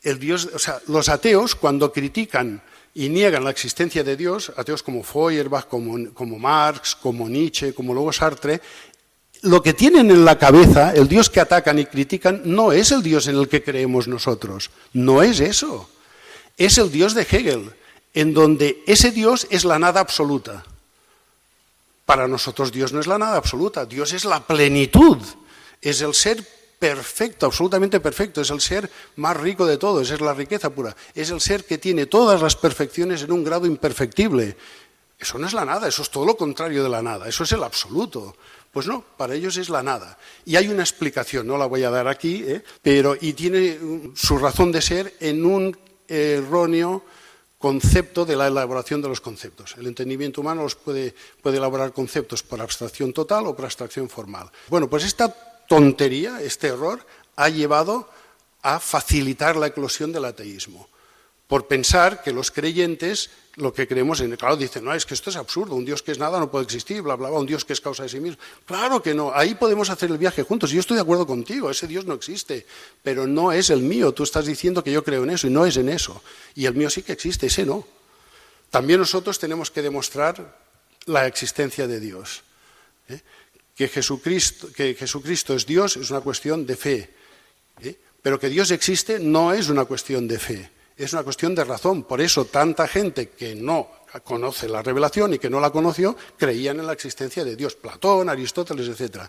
el 0.02 0.18
Dios, 0.18 0.48
o 0.54 0.58
sea, 0.58 0.80
los 0.86 1.10
ateos 1.10 1.54
cuando 1.54 1.92
critican 1.92 2.62
y 2.94 3.08
niegan 3.08 3.44
la 3.44 3.50
existencia 3.50 4.02
de 4.02 4.16
Dios, 4.16 4.52
ateos 4.56 4.82
como 4.82 5.02
Feuerbach, 5.02 5.66
como, 5.66 6.12
como 6.12 6.38
Marx, 6.38 6.96
como 6.96 7.28
Nietzsche, 7.28 7.72
como 7.72 7.94
luego 7.94 8.12
Sartre, 8.12 8.60
lo 9.42 9.62
que 9.62 9.72
tienen 9.72 10.10
en 10.10 10.24
la 10.24 10.38
cabeza, 10.38 10.92
el 10.92 11.08
Dios 11.08 11.30
que 11.30 11.40
atacan 11.40 11.78
y 11.78 11.86
critican, 11.86 12.42
no 12.44 12.72
es 12.72 12.90
el 12.90 13.02
Dios 13.02 13.26
en 13.26 13.36
el 13.36 13.48
que 13.48 13.62
creemos 13.62 14.06
nosotros. 14.06 14.70
No 14.92 15.22
es 15.22 15.40
eso. 15.40 15.88
Es 16.58 16.76
el 16.78 16.92
Dios 16.92 17.14
de 17.14 17.22
Hegel, 17.22 17.72
en 18.12 18.34
donde 18.34 18.82
ese 18.86 19.12
Dios 19.12 19.46
es 19.50 19.64
la 19.64 19.78
nada 19.78 20.00
absoluta. 20.00 20.64
Para 22.04 22.28
nosotros 22.28 22.72
Dios 22.72 22.92
no 22.92 23.00
es 23.00 23.06
la 23.06 23.18
nada 23.18 23.36
absoluta, 23.36 23.86
Dios 23.86 24.12
es 24.12 24.24
la 24.24 24.40
plenitud, 24.46 25.18
es 25.80 26.02
el 26.02 26.12
ser 26.12 26.46
perfecto, 26.80 27.46
absolutamente 27.46 28.00
perfecto, 28.00 28.40
es 28.40 28.50
el 28.50 28.60
ser 28.60 28.90
más 29.16 29.36
rico 29.36 29.66
de 29.66 29.76
todos, 29.76 30.10
es 30.10 30.20
la 30.20 30.32
riqueza 30.32 30.70
pura, 30.70 30.96
es 31.14 31.30
el 31.30 31.40
ser 31.40 31.64
que 31.64 31.76
tiene 31.76 32.06
todas 32.06 32.40
las 32.40 32.56
perfecciones 32.56 33.22
en 33.22 33.30
un 33.30 33.44
grado 33.44 33.66
imperfectible. 33.66 34.56
Eso 35.18 35.38
no 35.38 35.46
es 35.46 35.52
la 35.52 35.66
nada, 35.66 35.86
eso 35.86 36.00
es 36.00 36.10
todo 36.10 36.24
lo 36.24 36.38
contrario 36.38 36.82
de 36.82 36.88
la 36.88 37.02
nada, 37.02 37.28
eso 37.28 37.44
es 37.44 37.52
el 37.52 37.62
absoluto. 37.62 38.34
Pues 38.72 38.86
no, 38.86 39.04
para 39.18 39.34
ellos 39.34 39.58
es 39.58 39.68
la 39.68 39.82
nada. 39.82 40.16
Y 40.46 40.56
hay 40.56 40.68
una 40.68 40.82
explicación, 40.82 41.46
no 41.46 41.58
la 41.58 41.66
voy 41.66 41.84
a 41.84 41.90
dar 41.90 42.08
aquí, 42.08 42.44
¿eh? 42.46 42.64
pero 42.80 43.14
y 43.20 43.34
tiene 43.34 43.78
su 44.14 44.38
razón 44.38 44.72
de 44.72 44.80
ser 44.80 45.14
en 45.20 45.44
un 45.44 45.76
erróneo 46.08 47.04
concepto 47.58 48.24
de 48.24 48.36
la 48.36 48.46
elaboración 48.46 49.02
de 49.02 49.08
los 49.08 49.20
conceptos. 49.20 49.74
El 49.76 49.86
entendimiento 49.86 50.40
humano 50.40 50.62
los 50.62 50.76
puede, 50.76 51.14
puede 51.42 51.58
elaborar 51.58 51.92
conceptos 51.92 52.42
por 52.42 52.58
abstracción 52.62 53.12
total 53.12 53.46
o 53.48 53.54
por 53.54 53.66
abstracción 53.66 54.08
formal. 54.08 54.50
Bueno, 54.68 54.88
pues 54.88 55.04
esta 55.04 55.49
tontería, 55.70 56.42
este 56.42 56.66
error, 56.66 56.98
ha 57.36 57.48
llevado 57.48 58.10
a 58.60 58.80
facilitar 58.80 59.54
la 59.54 59.68
eclosión 59.68 60.10
del 60.10 60.24
ateísmo 60.24 60.88
por 61.46 61.68
pensar 61.68 62.24
que 62.24 62.32
los 62.32 62.50
creyentes 62.50 63.30
lo 63.54 63.72
que 63.72 63.86
creemos 63.86 64.20
en. 64.20 64.34
Claro, 64.34 64.56
dicen, 64.56 64.84
no, 64.84 64.92
es 64.92 65.06
que 65.06 65.14
esto 65.14 65.30
es 65.30 65.36
absurdo, 65.36 65.76
un 65.76 65.84
Dios 65.84 66.02
que 66.02 66.10
es 66.10 66.18
nada 66.18 66.40
no 66.40 66.50
puede 66.50 66.64
existir, 66.64 67.02
bla, 67.02 67.14
bla, 67.14 67.28
bla, 67.28 67.38
un 67.38 67.46
Dios 67.46 67.64
que 67.64 67.72
es 67.72 67.80
causa 67.80 68.02
de 68.02 68.08
sí 68.08 68.18
mismo. 68.18 68.42
Claro 68.66 69.00
que 69.00 69.14
no, 69.14 69.32
ahí 69.32 69.54
podemos 69.54 69.90
hacer 69.90 70.10
el 70.10 70.18
viaje 70.18 70.42
juntos. 70.42 70.72
Yo 70.72 70.80
estoy 70.80 70.96
de 70.96 71.02
acuerdo 71.02 71.24
contigo, 71.24 71.70
ese 71.70 71.86
Dios 71.86 72.04
no 72.04 72.14
existe, 72.14 72.66
pero 73.04 73.28
no 73.28 73.52
es 73.52 73.70
el 73.70 73.82
mío. 73.82 74.12
Tú 74.12 74.24
estás 74.24 74.46
diciendo 74.46 74.82
que 74.82 74.90
yo 74.90 75.04
creo 75.04 75.22
en 75.22 75.30
eso 75.30 75.46
y 75.46 75.50
no 75.50 75.66
es 75.66 75.76
en 75.76 75.88
eso. 75.88 76.20
Y 76.56 76.66
el 76.66 76.74
mío 76.74 76.90
sí 76.90 77.02
que 77.02 77.12
existe, 77.12 77.46
ese 77.46 77.64
no. 77.64 77.86
También 78.70 78.98
nosotros 78.98 79.38
tenemos 79.38 79.70
que 79.70 79.82
demostrar 79.82 80.58
la 81.06 81.26
existencia 81.26 81.86
de 81.86 82.00
Dios. 82.00 82.42
¿eh? 83.08 83.20
Que, 83.88 84.94
Jesucristo, 84.94 85.54
es 85.54 85.66
Dios 85.66 85.96
es 85.96 86.10
una 86.10 86.20
cuestión 86.20 86.66
de 86.66 86.76
fe, 86.76 87.10
¿eh? 87.82 87.96
pero 88.20 88.38
que 88.38 88.48
Dios 88.48 88.70
existe 88.70 89.18
no 89.18 89.54
es 89.54 89.68
una 89.68 89.86
cuestión 89.86 90.28
de 90.28 90.38
fe 90.38 90.70
es 91.04 91.14
una 91.14 91.22
cuestión 91.22 91.54
de 91.54 91.64
razón. 91.64 92.02
Por 92.02 92.20
eso 92.20 92.44
tanta 92.44 92.86
gente 92.86 93.30
que 93.30 93.54
no 93.54 93.88
conoce 94.22 94.68
la 94.68 94.82
revelación 94.82 95.34
y 95.34 95.38
que 95.38 95.48
no 95.48 95.60
la 95.60 95.70
conoció, 95.70 96.16
creían 96.36 96.78
en 96.78 96.86
la 96.86 96.92
existencia 96.92 97.44
de 97.44 97.56
Dios. 97.56 97.74
Platón, 97.74 98.28
Aristóteles, 98.28 98.88
etc. 98.88 99.22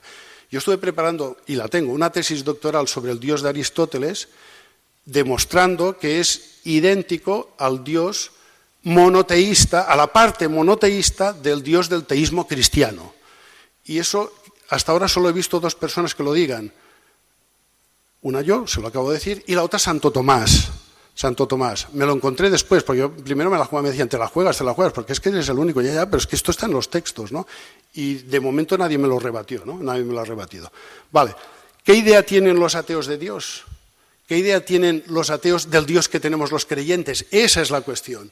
Yo 0.50 0.60
estuve 0.60 0.78
preparando, 0.78 1.38
y 1.48 1.56
la 1.56 1.70
tengo, 1.70 1.94
una 1.94 2.12
tesis 2.12 2.44
doctoral 2.44 2.88
sobre 2.88 3.12
el 3.12 3.20
Dios 3.20 3.42
de 3.42 3.50
Aristóteles, 3.50 4.28
demostrando 5.06 5.98
que 5.98 6.20
es 6.20 6.60
idéntico 6.66 7.52
al 7.58 7.84
Dios 7.84 8.32
monoteísta, 8.84 9.84
a 9.84 9.96
la 9.96 10.08
parte 10.08 10.48
monoteísta 10.48 11.32
del 11.32 11.64
Dios 11.64 11.88
del 11.88 12.06
teísmo 12.06 12.48
cristiano. 12.48 13.14
Y 13.86 14.00
eso, 14.00 14.34
hasta 14.72 14.94
ahora 14.94 15.10
solo 15.10 15.30
he 15.30 15.34
visto 15.34 15.60
dos 15.60 15.76
personas 15.76 16.16
que 16.16 16.24
lo 16.24 16.32
digan. 16.32 16.72
Una 18.22 18.42
yo, 18.42 18.66
se 18.68 18.80
lo 18.80 18.88
acabo 18.88 19.10
de 19.10 19.16
decir, 19.16 19.44
y 19.46 19.54
la 19.54 19.64
otra 19.64 19.78
Santo 19.78 20.12
Tomás. 20.12 20.70
Santo 21.14 21.46
Tomás. 21.46 21.88
Me 21.92 22.06
lo 22.06 22.14
encontré 22.14 22.50
después, 22.50 22.82
porque 22.82 23.00
yo 23.00 23.12
primero 23.12 23.50
me 23.50 23.58
la 23.58 23.66
jugaba, 23.66 23.84
me 23.84 23.90
decían, 23.90 24.08
te 24.08 24.18
la 24.18 24.28
juegas, 24.28 24.58
te 24.58 24.64
la 24.64 24.74
juegas, 24.74 24.94
porque 24.94 25.12
es 25.12 25.20
que 25.20 25.28
eres 25.28 25.50
el 25.50 25.60
único, 25.60 25.82
ya, 25.82 25.94
ya, 25.94 26.06
pero 26.06 26.20
es 26.20 26.26
que 26.26 26.38
esto 26.38 26.52
está 26.52 26.68
en 26.68 26.72
los 26.72 26.90
textos, 26.90 27.34
¿no? 27.34 27.46
Y 27.94 28.14
de 28.14 28.40
momento 28.40 28.78
nadie 28.78 28.98
me 28.98 29.10
lo 29.10 29.20
rebatió, 29.20 29.66
¿no? 29.66 29.78
Nadie 29.78 30.06
me 30.06 30.14
lo 30.14 30.22
ha 30.22 30.26
rebatido. 30.26 30.72
Vale, 31.12 31.36
¿qué 31.84 31.96
idea 31.96 32.24
tienen 32.24 32.58
los 32.58 32.76
ateos 32.76 33.08
de 33.08 33.18
Dios? 33.18 33.66
¿Qué 34.26 34.38
idea 34.38 34.64
tienen 34.64 35.04
los 35.08 35.32
ateos 35.32 35.70
del 35.70 35.86
Dios 35.86 36.08
que 36.08 36.22
tenemos 36.22 36.50
los 36.50 36.66
creyentes? 36.66 37.26
Esa 37.32 37.62
es 37.62 37.72
la 37.72 37.82
cuestión. 37.82 38.32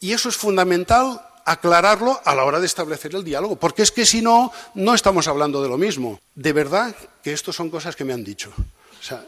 Y 0.00 0.12
eso 0.12 0.28
es 0.28 0.36
fundamental 0.36 1.22
aclararlo 1.50 2.20
a 2.24 2.34
la 2.34 2.44
hora 2.44 2.60
de 2.60 2.66
establecer 2.66 3.14
el 3.14 3.24
diálogo, 3.24 3.56
porque 3.56 3.82
es 3.82 3.90
que 3.90 4.06
si 4.06 4.22
no, 4.22 4.52
no 4.74 4.94
estamos 4.94 5.28
hablando 5.28 5.62
de 5.62 5.68
lo 5.68 5.78
mismo. 5.78 6.20
De 6.34 6.52
verdad 6.52 6.94
que 7.22 7.32
esto 7.32 7.52
son 7.52 7.70
cosas 7.70 7.96
que 7.96 8.04
me 8.04 8.12
han 8.12 8.24
dicho. 8.24 8.52
O 8.56 9.02
sea, 9.02 9.24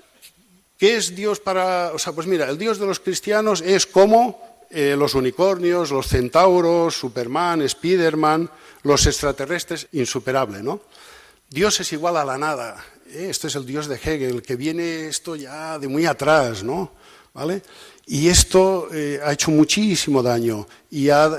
¿Qué 0.80 0.96
es 0.96 1.14
Dios 1.14 1.40
para.? 1.40 1.92
O 1.92 1.98
sea, 1.98 2.14
pues 2.14 2.26
mira, 2.26 2.48
el 2.48 2.56
Dios 2.56 2.78
de 2.78 2.86
los 2.86 3.00
cristianos 3.00 3.60
es 3.60 3.84
como 3.84 4.40
eh, 4.70 4.96
los 4.96 5.14
unicornios, 5.14 5.90
los 5.90 6.06
centauros, 6.06 6.94
Superman, 6.94 7.68
Spiderman, 7.68 8.50
los 8.82 9.04
extraterrestres, 9.04 9.88
insuperable, 9.92 10.62
¿no? 10.62 10.80
Dios 11.50 11.80
es 11.80 11.92
igual 11.92 12.16
a 12.16 12.24
la 12.24 12.38
nada. 12.38 12.82
¿eh? 13.08 13.26
Este 13.28 13.48
es 13.48 13.56
el 13.56 13.66
Dios 13.66 13.88
de 13.88 13.96
Hegel, 13.96 14.40
que 14.40 14.56
viene 14.56 15.08
esto 15.08 15.36
ya 15.36 15.78
de 15.78 15.86
muy 15.86 16.06
atrás, 16.06 16.62
¿no? 16.62 16.92
¿Vale? 17.34 17.62
Y 18.12 18.26
esto 18.26 18.88
eh, 18.92 19.20
ha 19.22 19.32
hecho 19.32 19.52
muchísimo 19.52 20.20
daño 20.20 20.66
y 20.90 21.10
ha 21.10 21.30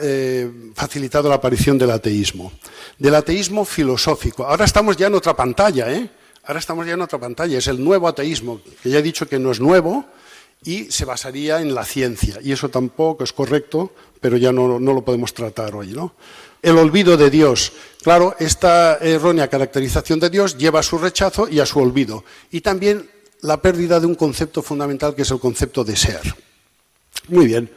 facilitado 0.74 1.28
la 1.28 1.36
aparición 1.36 1.78
del 1.78 1.92
ateísmo. 1.92 2.54
Del 2.98 3.14
ateísmo 3.14 3.66
filosófico. 3.66 4.46
Ahora 4.46 4.64
estamos 4.64 4.96
ya 4.96 5.08
en 5.08 5.16
otra 5.16 5.36
pantalla, 5.36 5.92
¿eh? 5.92 6.10
Ahora 6.46 6.62
estamos 6.62 6.88
ya 6.88 6.94
en 6.94 7.02
otra 7.02 7.20
pantalla. 7.20 7.58
Es 7.58 7.68
el 7.68 7.84
nuevo 7.84 8.08
ateísmo, 8.08 8.62
que 8.82 8.90
ya 8.90 9.00
he 9.00 9.02
dicho 9.02 9.28
que 9.28 9.38
no 9.38 9.52
es 9.52 9.60
nuevo, 9.60 10.06
y 10.64 10.90
se 10.92 11.04
basaría 11.04 11.60
en 11.60 11.76
la 11.76 11.84
ciencia. 11.84 12.40
Y 12.42 12.54
eso 12.54 12.70
tampoco 12.70 13.26
es 13.26 13.34
correcto, 13.34 13.94
pero 14.22 14.38
ya 14.38 14.54
no, 14.54 14.80
lo 14.80 15.04
podemos 15.04 15.34
tratar 15.34 15.76
hoy. 15.76 15.88
¿no? 15.88 16.16
El 16.62 16.78
olvido 16.78 17.18
de 17.18 17.30
Dios. 17.30 17.74
Claro, 18.02 18.38
esta 18.40 18.98
errónea 19.02 19.50
caracterización 19.50 20.22
de 20.22 20.30
Dios 20.30 20.58
lleva 20.58 20.80
a 20.80 20.84
su 20.84 20.98
rechazo 20.98 21.50
y 21.50 21.60
a 21.60 21.66
su 21.66 21.80
olvido. 21.80 22.24
Y 22.50 22.62
también 22.62 23.10
la 23.42 23.62
pérdida 23.62 24.00
de 24.00 24.06
un 24.06 24.16
concepto 24.16 24.62
fundamental 24.62 25.16
que 25.16 25.24
es 25.24 25.32
el 25.32 25.40
concepto 25.40 25.84
de 25.84 25.98
ser. 25.98 26.22
Muy 27.28 27.48
bien. 27.48 27.70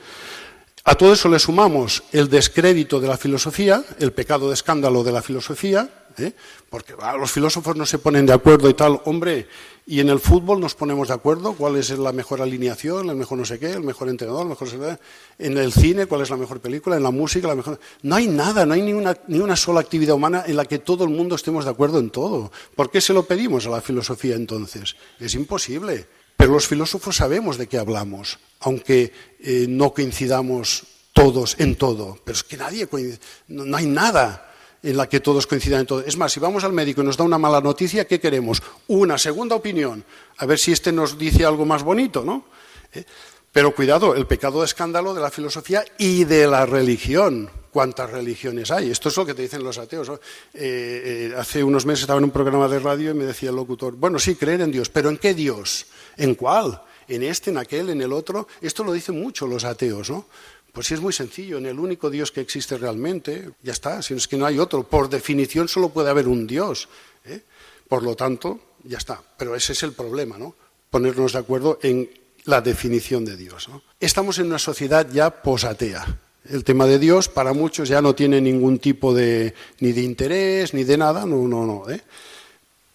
A 0.87 0.97
todo 0.97 1.15
eso 1.15 1.31
le 1.31 1.39
sumamos 1.39 2.03
el 2.13 2.29
descrédito 2.29 3.01
de 3.01 3.09
la 3.09 3.17
filosofía, 3.17 3.83
el 3.99 4.13
pecado 4.13 4.49
de 4.49 4.55
escándalo 4.55 5.03
de 5.03 5.13
la 5.13 5.23
filosofía, 5.23 5.89
¿eh? 6.19 6.33
porque 6.69 6.95
los 7.19 7.31
filósofos 7.31 7.75
no 7.75 7.87
se 7.87 7.99
ponen 7.99 8.27
de 8.27 8.35
acuerdo 8.35 8.69
y 8.69 8.75
tal, 8.75 9.01
hombre, 9.07 9.49
y 9.87 10.01
en 10.01 10.11
el 10.11 10.19
fútbol 10.19 10.61
nos 10.61 10.75
ponemos 10.75 11.09
de 11.09 11.15
acuerdo 11.15 11.55
cuál 11.55 11.77
es 11.77 11.91
la 11.91 12.13
mejor 12.13 12.43
alineación, 12.43 13.09
el 13.09 13.17
mejor 13.17 13.39
no 13.39 13.45
sé 13.45 13.59
qué, 13.59 13.71
el 13.71 13.83
mejor 13.83 14.09
entrenador, 14.09 14.43
el 14.43 14.49
mejor... 14.49 14.99
En 15.39 15.57
el 15.57 15.73
cine, 15.73 16.07
cuál 16.07 16.21
es 16.21 16.31
la 16.31 16.37
mejor 16.37 16.61
película, 16.61 16.97
en 16.97 17.03
la 17.03 17.11
música, 17.11 17.49
la 17.49 17.55
mejor... 17.55 17.79
No 18.03 18.17
hay 18.17 18.29
nada, 18.29 18.65
no 18.65 18.75
hay 18.75 18.83
ni 18.83 18.93
una, 18.93 19.17
ni 19.27 19.39
una 19.41 19.57
sola 19.57 19.81
actividad 19.81 20.17
humana 20.17 20.45
en 20.47 20.57
la 20.57 20.65
que 20.65 20.79
todo 20.79 21.05
el 21.05 21.11
mundo 21.11 21.35
estemos 21.35 21.65
de 21.65 21.71
acuerdo 21.71 21.99
en 21.99 22.11
todo. 22.11 22.53
¿Por 22.75 22.91
qué 22.91 23.01
se 23.01 23.13
lo 23.13 23.25
pedimos 23.25 23.67
a 23.67 23.71
la 23.71 23.81
filosofía 23.81 24.37
entonces? 24.37 24.97
Es 25.19 25.35
imposible. 25.35 26.07
Pero 26.37 26.53
los 26.53 26.67
filósofos 26.67 27.17
sabemos 27.17 27.59
de 27.59 27.67
qué 27.67 27.79
hablamos, 27.79 28.39
aunque 28.61 29.13
eh, 29.41 29.67
no 29.69 29.93
coincidamos 29.95 30.85
todos 31.13 31.57
en 31.59 31.77
todo. 31.77 32.19
Pero 32.25 32.37
es 32.37 32.45
que 32.45 32.57
nadie 32.57 32.87
coincide, 32.87 33.21
no 33.49 33.77
hay 33.77 33.87
nada 33.87 34.51
en 34.85 34.99
la 34.99 35.09
que 35.09 35.21
todos 35.21 35.47
coincidan 35.47 35.81
en 35.81 35.87
todo. 35.87 36.01
Es 36.01 36.17
más, 36.17 36.33
si 36.33 36.41
vamos 36.41 36.63
al 36.63 36.73
médico 36.73 37.01
y 37.01 37.05
nos 37.05 37.17
da 37.17 37.25
una 37.25 37.39
mala 37.39 37.61
noticia, 37.61 38.07
¿qué 38.07 38.21
queremos? 38.21 38.63
Una 38.89 39.17
segunda 39.17 39.57
opinión, 39.57 40.05
a 40.37 40.47
ver 40.47 40.59
si 40.59 40.73
este 40.73 40.93
nos 40.93 41.17
dice 41.17 41.47
algo 41.47 41.65
más 41.65 41.83
bonito, 41.83 42.23
¿no? 42.23 42.45
¿Eh? 42.93 43.05
Pero 43.51 43.75
cuidado, 43.75 44.15
el 44.15 44.27
pecado 44.27 44.61
de 44.61 44.67
escándalo 44.67 45.15
de 45.15 45.23
la 45.23 45.31
filosofía 45.31 45.85
y 45.97 46.25
de 46.25 46.47
la 46.47 46.67
religión. 46.67 47.49
¿Cuántas 47.75 48.09
religiones 48.09 48.71
hay? 48.71 48.89
Esto 48.89 49.09
es 49.09 49.17
lo 49.17 49.27
que 49.27 49.35
te 49.35 49.43
dicen 49.43 49.65
los 49.65 49.79
ateos. 49.79 50.09
Eh, 50.09 50.19
eh, 50.55 51.35
hace 51.37 51.65
unos 51.65 51.85
meses 51.85 52.03
estaba 52.03 52.19
en 52.19 52.25
un 52.25 52.31
programa 52.31 52.69
de 52.69 52.79
radio 52.79 53.11
y 53.11 53.15
me 53.15 53.25
decía 53.25 53.51
el 53.51 53.57
locutor, 53.57 53.97
bueno, 53.97 54.21
sí, 54.21 54.37
creer 54.37 54.61
en 54.61 54.71
Dios, 54.71 54.91
pero 54.91 55.11
¿en 55.11 55.19
qué 55.19 55.35
Dios? 55.35 55.87
¿En 56.17 56.37
cuál? 56.37 56.81
¿En 57.09 57.25
este, 57.25 57.51
en 57.51 57.59
aquel, 57.59 57.91
en 57.91 58.01
el 58.01 58.13
otro? 58.13 58.47
Esto 58.61 58.85
lo 58.85 58.93
dicen 58.93 59.21
mucho 59.21 59.49
los 59.49 59.65
ateos, 59.65 60.09
¿no? 60.09 60.27
Pues 60.73 60.87
sí 60.87 60.95
es 60.95 61.01
muy 61.01 61.13
sencillo, 61.13 61.59
en 61.59 61.67
el 61.67 61.81
único 61.81 62.11
Dios 62.11 62.31
que 62.31 62.43
existe 62.43 62.79
realmente, 62.79 63.51
ya 63.61 63.73
está, 63.73 64.01
si 64.03 64.15
es 64.15 64.29
que 64.29 64.37
no 64.37 64.47
hay 64.47 64.61
otro. 64.61 64.85
Por 64.85 65.09
definición 65.09 65.67
solo 65.67 65.89
puede 65.89 66.11
haber 66.11 66.29
un 66.29 66.47
Dios. 66.47 66.89
¿eh? 67.25 67.43
Por 67.89 68.05
lo 68.05 68.15
tanto, 68.15 68.61
ya 68.85 68.99
está. 68.99 69.21
Pero 69.37 69.57
ese 69.57 69.73
es 69.73 69.83
el 69.83 69.95
problema, 69.95 70.39
¿no? 70.39 70.55
Ponernos 70.91 71.33
de 71.33 71.41
acuerdo 71.41 71.81
en 71.83 72.09
la 72.45 72.61
definición 72.61 73.25
de 73.25 73.37
Dios. 73.37 73.69
Estamos 73.99 74.39
en 74.39 74.47
una 74.47 74.61
sociedad 74.61 75.11
ya 75.11 75.43
posatea. 75.43 76.21
El 76.49 76.65
tema 76.65 76.87
de 76.87 76.99
Dios 76.99 77.29
para 77.29 77.53
muchos 77.53 77.89
ya 77.89 78.03
no 78.03 78.15
tiene 78.15 78.41
ningún 78.41 78.79
tipo 78.79 79.15
de 79.15 79.55
ni 79.81 79.93
de 79.93 80.03
interés 80.03 80.75
ni 80.75 80.85
de 80.85 80.97
nada, 80.97 81.25
no, 81.25 81.49
no, 81.49 81.65
no. 81.65 81.91
¿eh? 81.91 82.03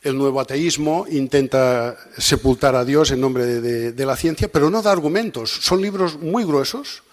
El 0.01 0.17
nuevo 0.17 0.39
ateísmo 0.39 1.05
intenta 1.09 1.97
sepultar 2.17 2.75
a 2.75 2.85
Dios 2.85 3.11
en 3.11 3.21
nombre 3.21 3.45
de 3.45 4.05
la 4.05 4.15
ciencia, 4.15 4.47
pero 4.47 4.69
no 4.69 4.81
da 4.81 4.91
argumentos. 4.91 5.49
Son 5.49 5.81
libros 5.81 6.19
muy 6.19 6.45
gruesos, 6.45 7.03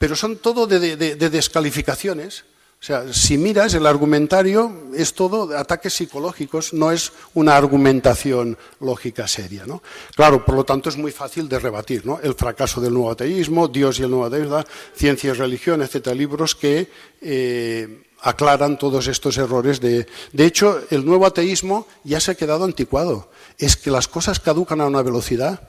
pero 0.00 0.16
son 0.16 0.36
todo 0.36 0.66
de, 0.66 0.96
descalificaciones. 0.96 2.44
O 2.80 2.82
sea, 2.82 3.12
si 3.12 3.36
miras 3.36 3.74
el 3.74 3.84
argumentario, 3.84 4.72
es 4.96 5.12
todo 5.12 5.54
ataques 5.54 5.92
psicológicos, 5.92 6.72
no 6.72 6.90
es 6.90 7.12
una 7.34 7.54
argumentación 7.54 8.56
lógica 8.80 9.28
seria. 9.28 9.66
¿no? 9.66 9.82
Claro, 10.16 10.46
por 10.46 10.54
lo 10.54 10.64
tanto 10.64 10.88
es 10.88 10.96
muy 10.96 11.12
fácil 11.12 11.46
de 11.46 11.58
rebatir. 11.58 12.06
¿no? 12.06 12.20
El 12.22 12.34
fracaso 12.34 12.80
del 12.80 12.94
nuevo 12.94 13.10
ateísmo, 13.10 13.68
Dios 13.68 13.98
y 13.98 14.04
el 14.04 14.10
nuevo 14.10 14.24
ateísmo, 14.24 14.64
ciencia 14.94 15.28
y 15.28 15.34
religión, 15.34 15.82
etcétera, 15.82 16.16
libros 16.16 16.54
que 16.54 16.90
eh, 17.20 18.02
aclaran 18.22 18.78
todos 18.78 19.08
estos 19.08 19.36
errores. 19.36 19.78
De, 19.78 20.06
de 20.32 20.46
hecho, 20.46 20.80
el 20.88 21.04
nuevo 21.04 21.26
ateísmo 21.26 21.86
ya 22.02 22.18
se 22.18 22.30
ha 22.30 22.34
quedado 22.34 22.64
anticuado. 22.64 23.30
Es 23.58 23.76
que 23.76 23.90
las 23.90 24.08
cosas 24.08 24.40
caducan 24.40 24.80
a 24.80 24.86
una 24.86 25.02
velocidad. 25.02 25.68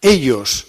Ellos 0.00 0.66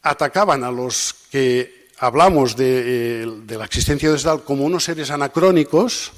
atacaban 0.00 0.64
a 0.64 0.70
los 0.70 1.14
que 1.30 1.77
hablamos 1.98 2.56
de, 2.56 3.44
la 3.48 3.64
existencia 3.64 4.10
de 4.10 4.18
Tal 4.18 4.42
como 4.44 4.64
unos 4.64 4.84
seres 4.84 5.10
anacrónicos, 5.10 6.12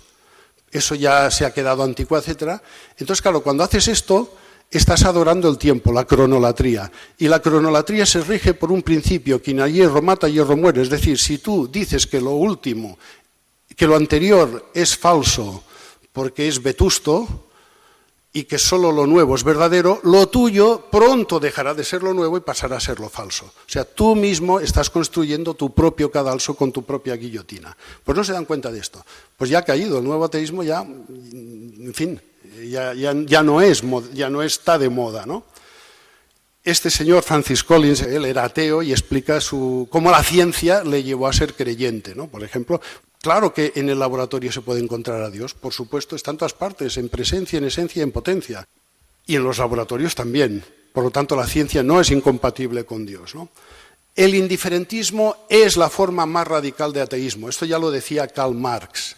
eso 0.70 0.94
ya 0.94 1.30
se 1.30 1.44
ha 1.44 1.52
quedado 1.52 1.82
anticuado, 1.82 2.24
etc. 2.26 2.60
Entonces, 2.98 3.22
claro, 3.22 3.42
cuando 3.42 3.64
haces 3.64 3.88
esto, 3.88 4.36
estás 4.70 5.04
adorando 5.04 5.48
el 5.48 5.58
tiempo, 5.58 5.92
la 5.92 6.04
cronolatría. 6.04 6.90
Y 7.18 7.28
la 7.28 7.40
cronolatría 7.40 8.06
se 8.06 8.20
rige 8.20 8.54
por 8.54 8.70
un 8.70 8.82
principio, 8.82 9.42
quien 9.42 9.60
a 9.60 9.68
hierro 9.68 10.00
mata, 10.00 10.28
hierro 10.28 10.56
muere. 10.56 10.82
Es 10.82 10.90
decir, 10.90 11.18
si 11.18 11.38
tú 11.38 11.66
dices 11.66 12.06
que 12.06 12.20
lo 12.20 12.32
último, 12.32 12.98
que 13.76 13.86
lo 13.86 13.96
anterior 13.96 14.70
es 14.74 14.96
falso 14.96 15.64
porque 16.12 16.48
es 16.48 16.62
vetusto, 16.62 17.49
y 18.32 18.44
que 18.44 18.58
solo 18.58 18.92
lo 18.92 19.06
nuevo 19.06 19.34
es 19.34 19.42
verdadero, 19.42 20.00
lo 20.04 20.28
tuyo 20.28 20.86
pronto 20.90 21.40
dejará 21.40 21.74
de 21.74 21.82
ser 21.82 22.02
lo 22.02 22.14
nuevo 22.14 22.36
y 22.36 22.40
pasará 22.40 22.76
a 22.76 22.80
ser 22.80 23.00
lo 23.00 23.08
falso. 23.08 23.46
O 23.46 23.68
sea, 23.68 23.84
tú 23.84 24.14
mismo 24.14 24.60
estás 24.60 24.88
construyendo 24.88 25.54
tu 25.54 25.74
propio 25.74 26.10
cadalso 26.10 26.54
con 26.54 26.70
tu 26.70 26.84
propia 26.84 27.16
guillotina. 27.16 27.76
Pues 28.04 28.16
no 28.16 28.22
se 28.22 28.32
dan 28.32 28.44
cuenta 28.44 28.70
de 28.70 28.78
esto. 28.78 29.04
Pues 29.36 29.50
ya 29.50 29.58
ha 29.58 29.64
caído, 29.64 29.98
el 29.98 30.04
nuevo 30.04 30.24
ateísmo 30.24 30.62
ya, 30.62 30.82
en 30.82 31.92
fin, 31.92 32.20
ya, 32.68 33.42
no, 33.42 33.60
es, 33.60 33.82
ya 34.12 34.30
no 34.30 34.42
está 34.42 34.78
de 34.78 34.88
moda, 34.88 35.26
¿no? 35.26 35.44
Este 36.62 36.90
señor 36.90 37.22
Francis 37.22 37.64
Collins, 37.64 38.02
él 38.02 38.26
era 38.26 38.44
ateo 38.44 38.82
y 38.82 38.92
explica 38.92 39.40
su, 39.40 39.88
cómo 39.90 40.10
la 40.10 40.22
ciencia 40.22 40.84
le 40.84 41.02
llevó 41.02 41.26
a 41.26 41.32
ser 41.32 41.54
creyente, 41.54 42.14
¿no? 42.14 42.28
Por 42.28 42.44
ejemplo, 42.44 42.80
Claro 43.22 43.52
que 43.52 43.72
en 43.74 43.90
el 43.90 43.98
laboratorio 43.98 44.50
se 44.50 44.62
puede 44.62 44.80
encontrar 44.80 45.20
a 45.22 45.30
Dios, 45.30 45.52
por 45.52 45.74
supuesto, 45.74 46.16
está 46.16 46.30
en 46.30 46.38
todas 46.38 46.54
partes, 46.54 46.96
en 46.96 47.10
presencia, 47.10 47.58
en 47.58 47.64
esencia, 47.64 48.02
en 48.02 48.12
potencia. 48.12 48.66
Y 49.26 49.36
en 49.36 49.44
los 49.44 49.58
laboratorios 49.58 50.14
también. 50.14 50.64
Por 50.92 51.04
lo 51.04 51.10
tanto, 51.10 51.36
la 51.36 51.46
ciencia 51.46 51.82
no 51.82 52.00
es 52.00 52.10
incompatible 52.10 52.84
con 52.84 53.04
Dios. 53.04 53.34
El 54.16 54.34
indiferentismo 54.34 55.36
es 55.48 55.76
la 55.76 55.90
forma 55.90 56.24
más 56.26 56.48
radical 56.48 56.92
de 56.92 57.02
ateísmo. 57.02 57.48
Esto 57.48 57.66
ya 57.66 57.78
lo 57.78 57.90
decía 57.90 58.26
Karl 58.26 58.54
Marx. 58.54 59.16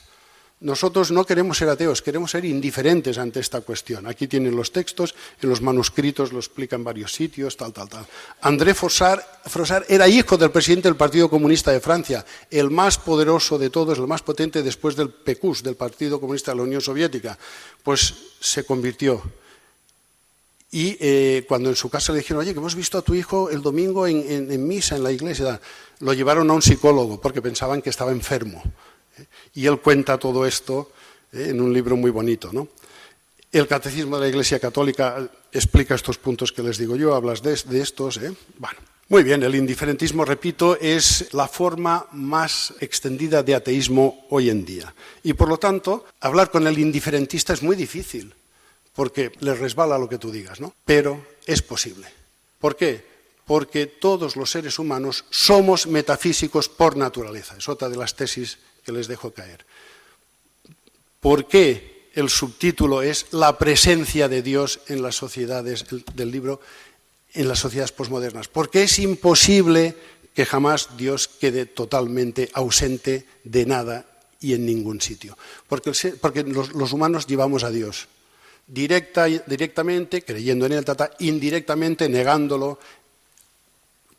Nosotros 0.62 1.10
no 1.10 1.26
queremos 1.26 1.58
ser 1.58 1.68
ateos, 1.68 2.02
queremos 2.02 2.30
ser 2.30 2.44
indiferentes 2.44 3.18
ante 3.18 3.40
esta 3.40 3.62
cuestión. 3.62 4.06
Aquí 4.06 4.28
tienen 4.28 4.54
los 4.54 4.70
textos, 4.70 5.12
en 5.40 5.48
los 5.48 5.60
manuscritos 5.60 6.32
lo 6.32 6.38
explican 6.38 6.80
en 6.80 6.84
varios 6.84 7.12
sitios, 7.12 7.56
tal, 7.56 7.72
tal, 7.72 7.88
tal. 7.88 8.06
André 8.42 8.72
Frossard, 8.72 9.22
era 9.88 10.06
hijo 10.06 10.38
del 10.38 10.52
presidente 10.52 10.86
del 10.86 10.96
Partido 10.96 11.28
Comunista 11.28 11.72
de 11.72 11.80
Francia, 11.80 12.24
el 12.48 12.70
más 12.70 12.96
poderoso 12.96 13.58
de 13.58 13.70
todos, 13.70 13.98
el 13.98 14.06
más 14.06 14.22
potente 14.22 14.62
después 14.62 14.94
del 14.94 15.10
PECUS, 15.10 15.64
del 15.64 15.74
Partido 15.74 16.20
Comunista 16.20 16.52
de 16.52 16.58
la 16.58 16.62
Unión 16.62 16.80
Soviética. 16.80 17.36
Pues 17.82 18.14
se 18.38 18.62
convirtió. 18.62 19.20
Y 20.70 20.96
eh, 21.00 21.44
cuando 21.48 21.70
en 21.70 21.76
su 21.76 21.90
casa 21.90 22.12
le 22.12 22.20
dijeron, 22.20 22.40
oye, 22.40 22.52
que 22.52 22.60
hemos 22.60 22.76
visto 22.76 22.98
a 22.98 23.02
tu 23.02 23.14
hijo 23.14 23.50
el 23.50 23.62
domingo 23.62 24.06
en 24.06 24.66
misa, 24.68 24.94
en 24.94 25.02
la 25.02 25.10
iglesia, 25.10 25.60
lo 25.98 26.12
llevaron 26.12 26.48
a 26.50 26.54
un 26.54 26.62
psicólogo 26.62 27.20
porque 27.20 27.42
pensaban 27.42 27.82
que 27.82 27.90
estaba 27.90 28.12
enfermo. 28.12 28.62
Y 29.55 29.66
él 29.66 29.80
cuenta 29.80 30.18
todo 30.18 30.46
esto 30.46 30.92
eh, 31.32 31.48
en 31.50 31.61
un 31.61 31.72
libro 31.72 31.96
muy 31.96 32.11
bonito. 32.11 32.50
¿no? 32.53 32.68
El 33.50 33.66
Catecismo 33.66 34.16
de 34.16 34.22
la 34.22 34.28
Iglesia 34.28 34.59
Católica 34.59 35.28
explica 35.53 35.94
estos 35.94 36.18
puntos 36.18 36.53
que 36.53 36.62
les 36.62 36.78
digo 36.78 36.96
yo, 36.96 37.14
hablas 37.14 37.42
de, 37.42 37.53
estos. 37.53 38.16
¿eh? 38.16 38.32
Bueno, 38.59 38.78
muy 39.09 39.22
bien, 39.22 39.42
el 39.42 39.55
indiferentismo, 39.55 40.24
repito, 40.24 40.78
es 40.80 41.34
la 41.34 41.46
forma 41.46 42.07
más 42.12 42.72
extendida 42.80 43.42
de 43.42 43.55
ateísmo 43.55 44.26
hoy 44.30 44.48
en 44.48 44.64
día. 44.64 44.94
Y 45.22 45.34
por 45.34 45.48
lo 45.48 45.59
tanto, 45.59 46.07
hablar 46.20 46.50
con 46.50 46.66
el 46.66 46.78
indiferentista 46.78 47.53
es 47.53 47.62
muy 47.62 47.76
difícil, 47.76 48.34
porque 48.94 49.32
le 49.40 49.55
resbala 49.55 49.98
lo 49.98 50.09
que 50.09 50.16
tú 50.16 50.30
digas, 50.30 50.61
¿no? 50.61 50.74
Pero 50.86 51.26
es 51.44 51.61
posible. 51.61 52.07
¿Por 52.59 52.74
qué? 52.74 53.05
Porque 53.44 53.86
todos 53.86 54.34
los 54.36 54.50
seres 54.50 54.78
humanos 54.78 55.26
somos 55.28 55.86
metafísicos 55.86 56.70
por 56.70 56.96
naturaleza. 56.96 57.57
Es 57.59 57.68
otra 57.68 57.90
de 57.90 57.96
las 57.96 58.16
tesis 58.16 58.57
que 58.84 58.92
les 58.92 59.08
dejo 59.08 59.32
caer. 59.32 59.64
¿Por 61.20 61.46
qué 61.46 62.10
el 62.14 62.28
subtítulo 62.28 63.02
es 63.02 63.26
La 63.32 63.58
presencia 63.58 64.28
de 64.28 64.42
Dios 64.42 64.80
en 64.88 65.02
las 65.02 65.14
sociedades 65.14 65.86
del 66.14 66.30
libro, 66.30 66.60
en 67.34 67.48
las 67.48 67.60
sociedades 67.60 67.92
posmodernas? 67.92 68.48
Porque 68.48 68.82
es 68.82 68.98
imposible 68.98 69.94
que 70.34 70.46
jamás 70.46 70.96
Dios 70.96 71.28
quede 71.28 71.66
totalmente 71.66 72.50
ausente 72.54 73.26
de 73.44 73.66
nada 73.66 74.06
y 74.40 74.54
en 74.54 74.66
ningún 74.66 75.00
sitio. 75.00 75.36
Porque, 75.68 75.92
los, 76.44 76.92
humanos 76.92 77.26
llevamos 77.26 77.64
a 77.64 77.70
Dios 77.70 78.08
directa, 78.66 79.26
directamente, 79.26 80.22
creyendo 80.22 80.66
en 80.66 80.72
Él, 80.72 80.84
indirectamente, 81.20 82.08
negándolo, 82.08 82.78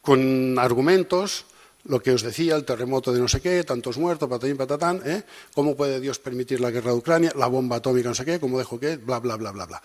con 0.02 0.60
argumentos, 0.60 1.46
lo 1.86 2.02
que 2.02 2.12
os 2.12 2.22
decía, 2.22 2.56
el 2.56 2.66
terremoto 2.66 3.12
de 3.12 3.20
no 3.20 3.28
sé 3.28 3.42
qué, 3.42 3.64
tantos 3.64 3.98
muertos, 3.98 4.30
patatín, 4.30 4.56
patatán, 4.56 5.02
¿eh? 5.06 5.24
¿cómo 5.54 5.76
puede 5.76 6.00
Dios 6.00 6.20
permitir 6.20 6.62
la 6.62 6.72
guerra 6.72 6.92
de 6.92 6.98
Ucrania, 6.98 7.34
la 7.36 7.48
bomba 7.48 7.78
atómica, 7.78 8.10
no 8.10 8.16
sé 8.16 8.26
qué, 8.26 8.40
cómo 8.40 8.58
dejo 8.58 8.80
qué, 8.80 8.96
bla, 8.98 9.20
bla, 9.20 9.36
bla, 9.36 9.52
bla, 9.52 9.66
bla. 9.66 9.82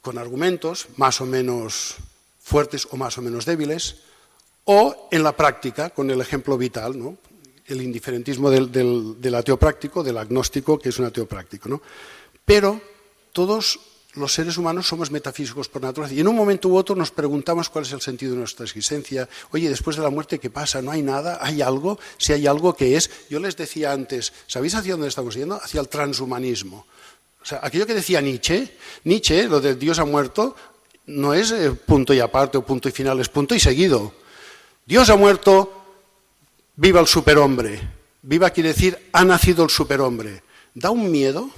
Con 0.00 0.18
argumentos 0.18 0.86
más 0.96 1.20
o 1.20 1.26
menos 1.26 1.96
fuertes 2.38 2.86
o 2.90 2.96
más 2.96 3.18
o 3.18 3.22
menos 3.22 3.44
débiles, 3.44 3.96
o 4.64 5.08
en 5.10 5.22
la 5.22 5.36
práctica, 5.36 5.90
con 5.90 6.10
el 6.10 6.20
ejemplo 6.20 6.56
vital, 6.56 6.98
¿no? 6.98 7.18
el 7.66 7.82
indiferentismo 7.82 8.50
del, 8.50 8.70
del, 8.70 9.34
ateo 9.34 9.56
práctico, 9.56 10.02
del 10.02 10.18
agnóstico, 10.18 10.78
que 10.78 10.90
es 10.90 10.98
un 10.98 11.06
ateo 11.06 11.26
práctico. 11.26 11.68
¿no? 11.68 11.82
Pero 12.44 12.80
todos 13.32 13.80
los 14.16 14.32
seres 14.32 14.56
humanos 14.56 14.86
somos 14.86 15.10
metafísicos 15.10 15.68
por 15.68 15.82
naturaleza. 15.82 16.14
Y 16.14 16.20
en 16.20 16.28
un 16.28 16.36
momento 16.36 16.68
u 16.68 16.76
otro 16.76 16.96
nos 16.96 17.10
preguntamos 17.10 17.68
cuál 17.68 17.84
es 17.84 17.92
el 17.92 18.00
sentido 18.00 18.32
de 18.32 18.38
nuestra 18.38 18.64
existencia. 18.64 19.28
Oye, 19.52 19.68
después 19.68 19.96
de 19.96 20.02
la 20.02 20.10
muerte, 20.10 20.38
¿qué 20.38 20.50
pasa? 20.50 20.82
¿No 20.82 20.90
hay 20.90 21.02
nada? 21.02 21.38
¿Hay 21.40 21.62
algo? 21.62 21.98
Si 22.18 22.32
hay 22.32 22.46
algo 22.46 22.74
que 22.74 22.96
es. 22.96 23.10
Yo 23.28 23.38
les 23.38 23.56
decía 23.56 23.92
antes, 23.92 24.32
¿sabéis 24.46 24.74
hacia 24.74 24.94
dónde 24.94 25.08
estamos 25.08 25.34
yendo? 25.34 25.56
Hacia 25.62 25.80
el 25.80 25.88
transhumanismo. 25.88 26.86
O 27.42 27.44
sea, 27.44 27.60
aquello 27.62 27.86
que 27.86 27.94
decía 27.94 28.20
Nietzsche, 28.20 28.76
Nietzsche, 29.04 29.46
lo 29.46 29.60
de 29.60 29.76
Dios 29.76 29.98
ha 30.00 30.04
muerto, 30.04 30.56
no 31.06 31.32
es 31.32 31.52
eh, 31.52 31.70
punto 31.70 32.12
y 32.12 32.18
aparte 32.18 32.58
o 32.58 32.66
punto 32.66 32.88
y 32.88 32.92
final, 32.92 33.20
es 33.20 33.28
punto 33.28 33.54
y 33.54 33.60
seguido. 33.60 34.12
Dios 34.84 35.10
ha 35.10 35.16
muerto, 35.16 35.72
viva 36.74 37.00
el 37.00 37.06
superhombre. 37.06 37.80
Viva 38.22 38.50
quiere 38.50 38.70
decir, 38.70 38.98
ha 39.12 39.24
nacido 39.24 39.62
el 39.62 39.70
superhombre. 39.70 40.42
Da 40.74 40.90
un 40.90 41.10
miedo. 41.10 41.48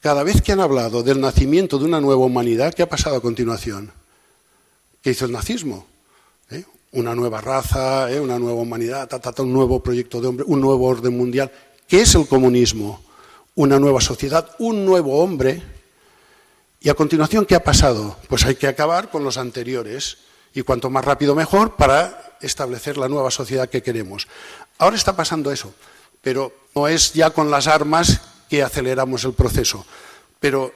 Cada 0.00 0.22
vez 0.22 0.40
que 0.40 0.52
han 0.52 0.60
hablado 0.60 1.02
del 1.02 1.20
nacimiento 1.20 1.78
de 1.78 1.84
una 1.84 2.00
nueva 2.00 2.24
humanidad, 2.24 2.72
¿qué 2.72 2.82
ha 2.82 2.88
pasado 2.88 3.16
a 3.16 3.20
continuación? 3.20 3.92
¿Qué 5.02 5.10
hizo 5.10 5.26
el 5.26 5.32
nazismo? 5.32 5.86
¿Eh? 6.50 6.64
Una 6.92 7.14
nueva 7.14 7.42
raza, 7.42 8.10
¿eh? 8.10 8.18
una 8.18 8.38
nueva 8.38 8.62
humanidad, 8.62 9.10
un 9.38 9.52
nuevo 9.52 9.82
proyecto 9.82 10.22
de 10.22 10.28
hombre, 10.28 10.44
un 10.48 10.58
nuevo 10.58 10.86
orden 10.86 11.14
mundial. 11.14 11.52
¿Qué 11.86 12.00
es 12.00 12.14
el 12.14 12.26
comunismo? 12.26 13.02
Una 13.56 13.78
nueva 13.78 14.00
sociedad, 14.00 14.50
un 14.58 14.86
nuevo 14.86 15.22
hombre. 15.22 15.62
Y 16.80 16.88
a 16.88 16.94
continuación, 16.94 17.44
¿qué 17.44 17.54
ha 17.54 17.62
pasado? 17.62 18.16
Pues 18.26 18.46
hay 18.46 18.54
que 18.54 18.68
acabar 18.68 19.10
con 19.10 19.22
los 19.22 19.36
anteriores. 19.36 20.16
Y 20.54 20.62
cuanto 20.62 20.88
más 20.88 21.04
rápido 21.04 21.34
mejor 21.34 21.76
para 21.76 22.38
establecer 22.40 22.96
la 22.96 23.08
nueva 23.08 23.30
sociedad 23.30 23.68
que 23.68 23.82
queremos. 23.82 24.28
Ahora 24.78 24.96
está 24.96 25.14
pasando 25.14 25.52
eso, 25.52 25.74
pero 26.22 26.52
no 26.74 26.88
es 26.88 27.12
ya 27.12 27.30
con 27.30 27.50
las 27.50 27.66
armas 27.66 28.22
que 28.50 28.64
aceleramos 28.64 29.24
el 29.24 29.32
proceso. 29.32 29.86
Pero 30.40 30.74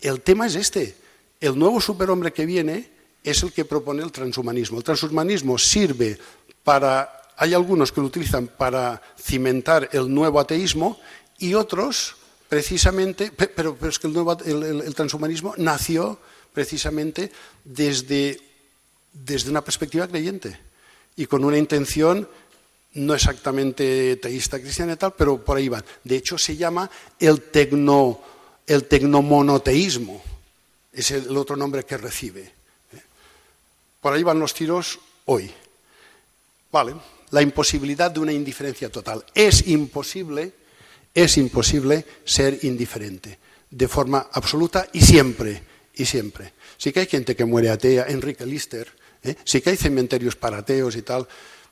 el 0.00 0.22
tema 0.22 0.46
es 0.46 0.54
este. 0.54 0.96
El 1.38 1.58
nuevo 1.58 1.78
superhombre 1.78 2.32
que 2.32 2.46
viene 2.46 2.88
es 3.22 3.42
el 3.42 3.52
que 3.52 3.66
propone 3.66 4.02
el 4.02 4.10
transhumanismo. 4.10 4.78
El 4.78 4.84
transhumanismo 4.84 5.58
sirve 5.58 6.18
para... 6.64 7.20
Hay 7.36 7.52
algunos 7.52 7.92
que 7.92 8.00
lo 8.00 8.06
utilizan 8.06 8.46
para 8.46 9.02
cimentar 9.20 9.90
el 9.92 10.12
nuevo 10.12 10.40
ateísmo 10.40 10.98
y 11.38 11.52
otros 11.52 12.16
precisamente... 12.48 13.30
Pero, 13.30 13.76
es 13.86 13.98
que 13.98 14.06
el, 14.06 14.14
nuevo, 14.14 14.38
el 14.42 14.94
transhumanismo 14.94 15.54
nació 15.58 16.18
precisamente 16.54 17.30
desde, 17.64 18.40
desde 19.12 19.50
una 19.50 19.62
perspectiva 19.62 20.08
creyente 20.08 20.58
y 21.16 21.26
con 21.26 21.44
una 21.44 21.58
intención 21.58 22.28
no 22.94 23.14
exactamente 23.14 24.16
teísta 24.16 24.60
cristiana 24.60 24.92
y 24.92 24.96
tal, 24.96 25.14
pero 25.14 25.42
por 25.42 25.56
ahí 25.56 25.68
van. 25.68 25.84
De 26.02 26.16
hecho, 26.16 26.38
se 26.38 26.56
llama 26.56 26.90
el, 27.18 27.42
tecno, 27.42 28.20
el 28.66 28.84
tecnomonoteísmo, 28.84 30.22
es 30.92 31.10
el 31.10 31.36
otro 31.36 31.56
nombre 31.56 31.84
que 31.84 31.96
recibe. 31.96 32.42
¿eh? 32.42 33.02
Por 34.00 34.12
ahí 34.12 34.22
van 34.22 34.38
los 34.38 34.54
tiros 34.54 35.00
hoy. 35.24 35.50
Vale, 36.70 36.94
la 37.30 37.42
imposibilidad 37.42 38.10
de 38.10 38.20
una 38.20 38.32
indiferencia 38.32 38.90
total. 38.90 39.24
Es 39.34 39.66
imposible, 39.66 40.52
es 41.12 41.36
imposible 41.36 42.06
ser 42.24 42.64
indiferente, 42.64 43.38
de 43.70 43.88
forma 43.88 44.28
absoluta 44.32 44.88
y 44.92 45.00
siempre, 45.00 45.62
y 45.94 46.04
siempre. 46.04 46.52
Sí 46.76 46.92
que 46.92 47.00
hay 47.00 47.06
gente 47.06 47.34
que 47.34 47.44
muere 47.44 47.70
atea, 47.70 48.06
Enrique 48.06 48.46
Lister, 48.46 48.88
¿eh? 49.24 49.34
sí 49.44 49.60
que 49.60 49.70
hay 49.70 49.76
cementerios 49.76 50.36
para 50.36 50.58
ateos 50.58 50.94
y 50.94 51.02
tal, 51.02 51.26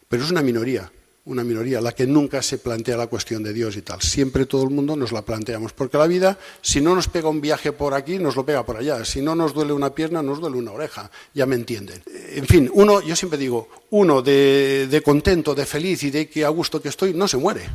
pero 0.09 0.25
es 0.25 0.31
una 0.31 0.43
minoría 0.43 0.91
una 1.25 1.45
minoría, 1.45 1.81
la 1.81 1.93
que 1.93 2.07
nunca 2.07 2.43
se 2.43 2.59
plantea 2.59 2.97
la 2.97 3.07
cuestión 3.07 3.45
de 3.45 3.53
Dios 3.53 3.77
y 3.77 3.83
tal. 3.83 4.01
Siempre 4.03 4.45
todo 4.45 4.65
el 4.65 4.71
mundo 4.71 4.97
nos 4.97 5.13
la 5.13 5.23
planteamos, 5.23 5.73
porque 5.73 5.97
la 5.97 6.09
vida, 6.09 6.37
si 6.61 6.81
no 6.81 6.97
nos 6.97 7.07
pega 7.07 7.29
un 7.29 7.41
viaje 7.41 7.73
por 7.73 7.95
aquí, 7.95 8.19
nos 8.19 8.35
lo 8.35 8.45
pega 8.45 8.67
por 8.67 8.77
allá. 8.77 9.05
Si 9.05 9.23
no 9.23 9.37
nos 9.37 9.55
duele 9.55 9.73
una 9.73 9.95
pierna, 9.95 10.21
nos 10.23 10.41
duele 10.41 10.57
una 10.57 10.73
oreja. 10.73 11.11
Ya 11.33 11.47
me 11.47 11.55
entienden. 11.55 12.03
En 12.31 12.47
fin, 12.47 12.69
uno, 12.75 13.01
yo 13.01 13.15
siempre 13.15 13.39
digo, 13.39 13.69
uno 13.91 14.21
de, 14.21 15.03
contento, 15.05 15.55
de 15.55 15.65
feliz 15.65 16.03
y 16.03 16.11
de 16.11 16.29
que 16.29 16.45
a 16.45 16.49
gusto 16.49 16.83
que 16.83 16.89
estoy, 16.89 17.15
no 17.15 17.29
se 17.29 17.37
muere. 17.37 17.69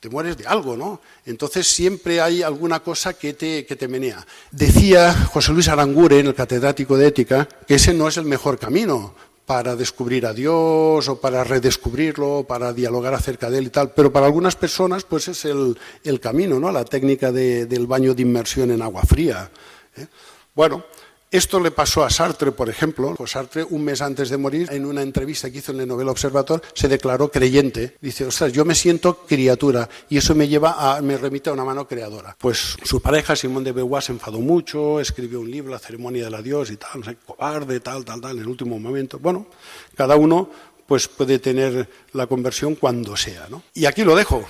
Te 0.00 0.10
mueres 0.10 0.36
de 0.36 0.46
algo, 0.46 0.76
¿no? 0.76 1.00
Entonces 1.24 1.66
siempre 1.66 2.20
hay 2.20 2.42
alguna 2.42 2.80
cosa 2.80 3.14
que 3.14 3.32
te, 3.32 3.64
que 3.64 3.76
te 3.76 3.88
menea. 3.88 4.26
Decía 4.50 5.14
José 5.32 5.52
Luis 5.52 5.68
Aranguren, 5.68 6.26
el 6.26 6.34
catedrático 6.34 6.98
de 6.98 7.06
ética, 7.06 7.48
que 7.66 7.76
ese 7.76 7.94
no 7.94 8.06
es 8.06 8.16
el 8.16 8.24
mejor 8.24 8.58
camino, 8.58 9.14
para 9.46 9.76
descubrir 9.76 10.26
a 10.26 10.34
Dios 10.34 11.08
o 11.08 11.20
para 11.20 11.44
redescubrirlo, 11.44 12.44
para 12.46 12.72
dialogar 12.72 13.14
acerca 13.14 13.48
de 13.48 13.58
él 13.58 13.66
y 13.68 13.70
tal. 13.70 13.92
Pero 13.92 14.12
para 14.12 14.26
algunas 14.26 14.56
personas, 14.56 15.04
pues 15.04 15.28
es 15.28 15.44
el, 15.44 15.78
camino, 16.20 16.58
¿no? 16.58 16.72
La 16.72 16.84
técnica 16.84 17.30
del 17.30 17.86
baño 17.86 18.12
de 18.12 18.22
inmersión 18.22 18.72
en 18.72 18.82
agua 18.82 19.02
fría. 19.02 19.48
¿eh? 19.96 20.06
Bueno, 20.54 20.84
esto 21.30 21.60
le 21.60 21.70
pasó 21.70 22.04
a 22.04 22.10
Sartre, 22.10 22.52
por 22.52 22.68
ejemplo. 22.68 23.14
Pues 23.16 23.32
Sartre, 23.32 23.64
un 23.64 23.84
mes 23.84 24.00
antes 24.00 24.30
de 24.30 24.36
morir, 24.36 24.68
en 24.70 24.86
una 24.86 25.02
entrevista 25.02 25.50
que 25.50 25.58
hizo 25.58 25.72
en 25.72 25.80
el 25.80 25.88
Novela 25.88 26.10
Observator, 26.10 26.62
se 26.74 26.88
declaró 26.88 27.30
creyente. 27.30 27.96
Dice, 28.00 28.24
ostras, 28.26 28.52
yo 28.52 28.64
me 28.64 28.74
siento 28.74 29.26
criatura 29.26 29.88
y 30.08 30.18
eso 30.18 30.34
me 30.34 30.48
lleva 30.48 30.96
a, 30.96 31.02
me 31.02 31.16
remite 31.16 31.50
a 31.50 31.52
una 31.52 31.64
mano 31.64 31.86
creadora. 31.88 32.36
Pues 32.38 32.76
su 32.82 33.00
pareja, 33.00 33.34
Simón 33.34 33.64
de 33.64 33.72
Beauvoir, 33.72 34.02
se 34.02 34.12
enfadó 34.12 34.38
mucho, 34.38 35.00
escribió 35.00 35.40
un 35.40 35.50
libro, 35.50 35.72
La 35.72 35.78
ceremonia 35.78 36.24
del 36.24 36.34
adiós 36.34 36.70
y 36.70 36.76
tal, 36.76 37.00
no 37.00 37.04
sé, 37.04 37.16
cobarde, 37.24 37.80
tal, 37.80 38.04
tal, 38.04 38.20
tal, 38.20 38.36
en 38.36 38.42
el 38.42 38.48
último 38.48 38.78
momento. 38.78 39.18
Bueno, 39.18 39.46
cada 39.94 40.16
uno 40.16 40.50
pues 40.86 41.08
puede 41.08 41.38
tener 41.38 41.88
la 42.12 42.26
conversión 42.26 42.76
cuando 42.76 43.16
sea. 43.16 43.48
¿no? 43.50 43.62
Y 43.74 43.86
aquí 43.86 44.04
lo 44.04 44.14
dejo. 44.14 44.46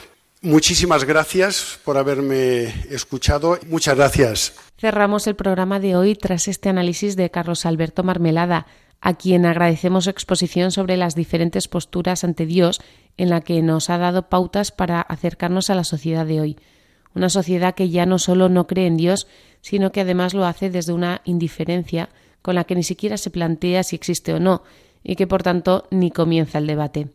Muchísimas 0.46 1.02
gracias 1.02 1.80
por 1.84 1.98
haberme 1.98 2.66
escuchado. 2.88 3.58
Muchas 3.66 3.96
gracias. 3.96 4.54
Cerramos 4.78 5.26
el 5.26 5.34
programa 5.34 5.80
de 5.80 5.96
hoy 5.96 6.14
tras 6.14 6.46
este 6.46 6.68
análisis 6.68 7.16
de 7.16 7.32
Carlos 7.32 7.66
Alberto 7.66 8.04
Marmelada, 8.04 8.68
a 9.00 9.14
quien 9.14 9.44
agradecemos 9.44 10.04
su 10.04 10.10
exposición 10.10 10.70
sobre 10.70 10.96
las 10.96 11.16
diferentes 11.16 11.66
posturas 11.66 12.22
ante 12.22 12.46
Dios 12.46 12.80
en 13.16 13.28
la 13.28 13.40
que 13.40 13.60
nos 13.60 13.90
ha 13.90 13.98
dado 13.98 14.28
pautas 14.28 14.70
para 14.70 15.00
acercarnos 15.00 15.68
a 15.68 15.74
la 15.74 15.82
sociedad 15.82 16.24
de 16.24 16.40
hoy. 16.40 16.56
Una 17.12 17.28
sociedad 17.28 17.74
que 17.74 17.90
ya 17.90 18.06
no 18.06 18.20
solo 18.20 18.48
no 18.48 18.68
cree 18.68 18.86
en 18.86 18.96
Dios, 18.96 19.26
sino 19.62 19.90
que 19.90 20.02
además 20.02 20.32
lo 20.32 20.46
hace 20.46 20.70
desde 20.70 20.92
una 20.92 21.22
indiferencia 21.24 22.08
con 22.42 22.54
la 22.54 22.62
que 22.62 22.76
ni 22.76 22.84
siquiera 22.84 23.16
se 23.16 23.30
plantea 23.30 23.82
si 23.82 23.96
existe 23.96 24.32
o 24.32 24.38
no, 24.38 24.62
y 25.02 25.16
que 25.16 25.26
por 25.26 25.42
tanto 25.42 25.88
ni 25.90 26.12
comienza 26.12 26.58
el 26.58 26.68
debate. 26.68 27.08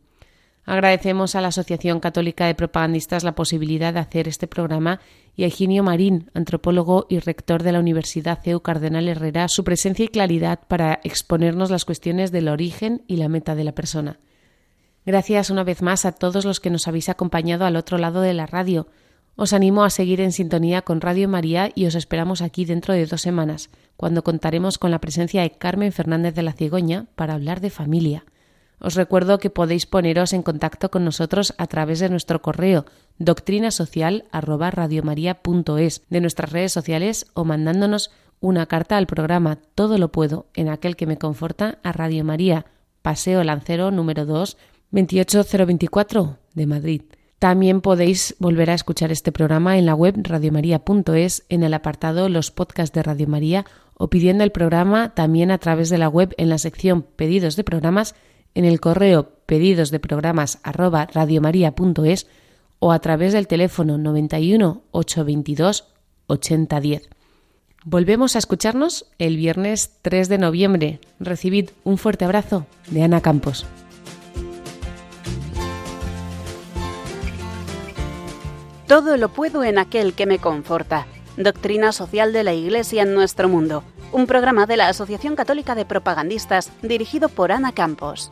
Agradecemos 0.65 1.35
a 1.35 1.41
la 1.41 1.47
Asociación 1.47 1.99
Católica 1.99 2.45
de 2.45 2.55
Propagandistas 2.55 3.23
la 3.23 3.33
posibilidad 3.33 3.93
de 3.93 3.99
hacer 3.99 4.27
este 4.27 4.47
programa 4.47 4.99
y 5.35 5.43
a 5.43 5.45
Eugenio 5.47 5.83
Marín, 5.83 6.29
antropólogo 6.33 7.07
y 7.09 7.19
rector 7.19 7.63
de 7.63 7.71
la 7.71 7.79
Universidad 7.79 8.39
CEU 8.43 8.61
Cardenal 8.61 9.07
Herrera, 9.07 9.47
su 9.47 9.63
presencia 9.63 10.05
y 10.05 10.09
claridad 10.09 10.59
para 10.67 10.99
exponernos 11.03 11.71
las 11.71 11.85
cuestiones 11.85 12.31
del 12.31 12.47
origen 12.47 13.03
y 13.07 13.17
la 13.17 13.27
meta 13.27 13.55
de 13.55 13.63
la 13.63 13.71
persona. 13.71 14.19
Gracias 15.03 15.49
una 15.49 15.63
vez 15.63 15.81
más 15.81 16.05
a 16.05 16.11
todos 16.11 16.45
los 16.45 16.59
que 16.59 16.69
nos 16.69 16.87
habéis 16.87 17.09
acompañado 17.09 17.65
al 17.65 17.75
otro 17.75 17.97
lado 17.97 18.21
de 18.21 18.35
la 18.35 18.45
radio. 18.45 18.87
Os 19.35 19.53
animo 19.53 19.83
a 19.83 19.89
seguir 19.89 20.21
en 20.21 20.31
sintonía 20.31 20.83
con 20.83 21.01
Radio 21.01 21.27
María 21.27 21.71
y 21.73 21.87
os 21.87 21.95
esperamos 21.95 22.43
aquí 22.43 22.65
dentro 22.65 22.93
de 22.93 23.07
dos 23.07 23.21
semanas, 23.21 23.71
cuando 23.97 24.23
contaremos 24.23 24.77
con 24.77 24.91
la 24.91 25.01
presencia 25.01 25.41
de 25.41 25.51
Carmen 25.51 25.91
Fernández 25.91 26.35
de 26.35 26.43
la 26.43 26.53
Cigoña 26.53 27.07
para 27.15 27.33
hablar 27.33 27.61
de 27.61 27.71
familia. 27.71 28.25
Os 28.81 28.95
recuerdo 28.95 29.37
que 29.37 29.51
podéis 29.51 29.85
poneros 29.85 30.33
en 30.33 30.41
contacto 30.41 30.89
con 30.89 31.05
nosotros 31.05 31.53
a 31.59 31.67
través 31.67 31.99
de 31.99 32.09
nuestro 32.09 32.41
correo 32.41 32.85
doctrinasocial@radiomaria.es, 33.19 36.01
de 36.09 36.21
nuestras 36.21 36.51
redes 36.51 36.73
sociales 36.73 37.27
o 37.35 37.45
mandándonos 37.45 38.09
una 38.39 38.65
carta 38.65 38.97
al 38.97 39.05
programa 39.05 39.59
Todo 39.75 39.99
lo 39.99 40.11
puedo 40.11 40.47
en 40.55 40.67
aquel 40.67 40.95
que 40.95 41.05
me 41.05 41.19
conforta 41.19 41.77
a 41.83 41.91
Radio 41.91 42.25
María, 42.25 42.65
Paseo 43.03 43.43
Lancero 43.43 43.91
número 43.91 44.25
2, 44.25 44.57
28024 44.89 46.39
de 46.55 46.65
Madrid. 46.65 47.03
También 47.37 47.81
podéis 47.81 48.35
volver 48.39 48.71
a 48.71 48.75
escuchar 48.75 49.11
este 49.11 49.31
programa 49.31 49.77
en 49.77 49.85
la 49.85 49.93
web 49.93 50.15
radiomaria.es 50.17 51.45
en 51.49 51.61
el 51.63 51.75
apartado 51.75 52.29
Los 52.29 52.49
podcasts 52.49 52.93
de 52.93 53.03
Radio 53.03 53.27
María 53.27 53.63
o 53.93 54.09
pidiendo 54.09 54.43
el 54.43 54.51
programa 54.51 55.13
también 55.13 55.51
a 55.51 55.59
través 55.59 55.89
de 55.89 55.99
la 55.99 56.09
web 56.09 56.33
en 56.37 56.49
la 56.49 56.57
sección 56.57 57.03
Pedidos 57.03 57.55
de 57.55 57.63
programas 57.63 58.15
en 58.55 58.65
el 58.65 58.79
correo 58.79 59.29
pedidos 59.45 59.91
de 59.91 59.99
programas 59.99 60.59
arroba 60.63 61.05
radiomaria.es 61.05 62.27
o 62.79 62.91
a 62.91 62.99
través 62.99 63.33
del 63.33 63.47
teléfono 63.47 63.97
91 63.97 64.81
822 64.91 65.85
8010. 66.27 67.09
Volvemos 67.83 68.35
a 68.35 68.39
escucharnos 68.39 69.07
el 69.17 69.37
viernes 69.37 69.97
3 70.03 70.29
de 70.29 70.37
noviembre. 70.37 70.99
Recibid 71.19 71.71
un 71.83 71.97
fuerte 71.97 72.25
abrazo 72.25 72.65
de 72.91 73.03
Ana 73.03 73.21
Campos. 73.21 73.65
Todo 78.87 79.17
lo 79.17 79.29
puedo 79.29 79.63
en 79.63 79.79
aquel 79.79 80.13
que 80.13 80.25
me 80.25 80.37
conforta. 80.37 81.07
Doctrina 81.37 81.91
social 81.91 82.33
de 82.33 82.43
la 82.43 82.53
Iglesia 82.53 83.03
en 83.03 83.13
nuestro 83.13 83.47
mundo. 83.47 83.83
Un 84.11 84.27
programa 84.27 84.65
de 84.65 84.77
la 84.77 84.89
Asociación 84.89 85.35
Católica 85.35 85.75
de 85.75 85.85
Propagandistas 85.85 86.71
dirigido 86.81 87.29
por 87.29 87.51
Ana 87.51 87.71
Campos. 87.71 88.31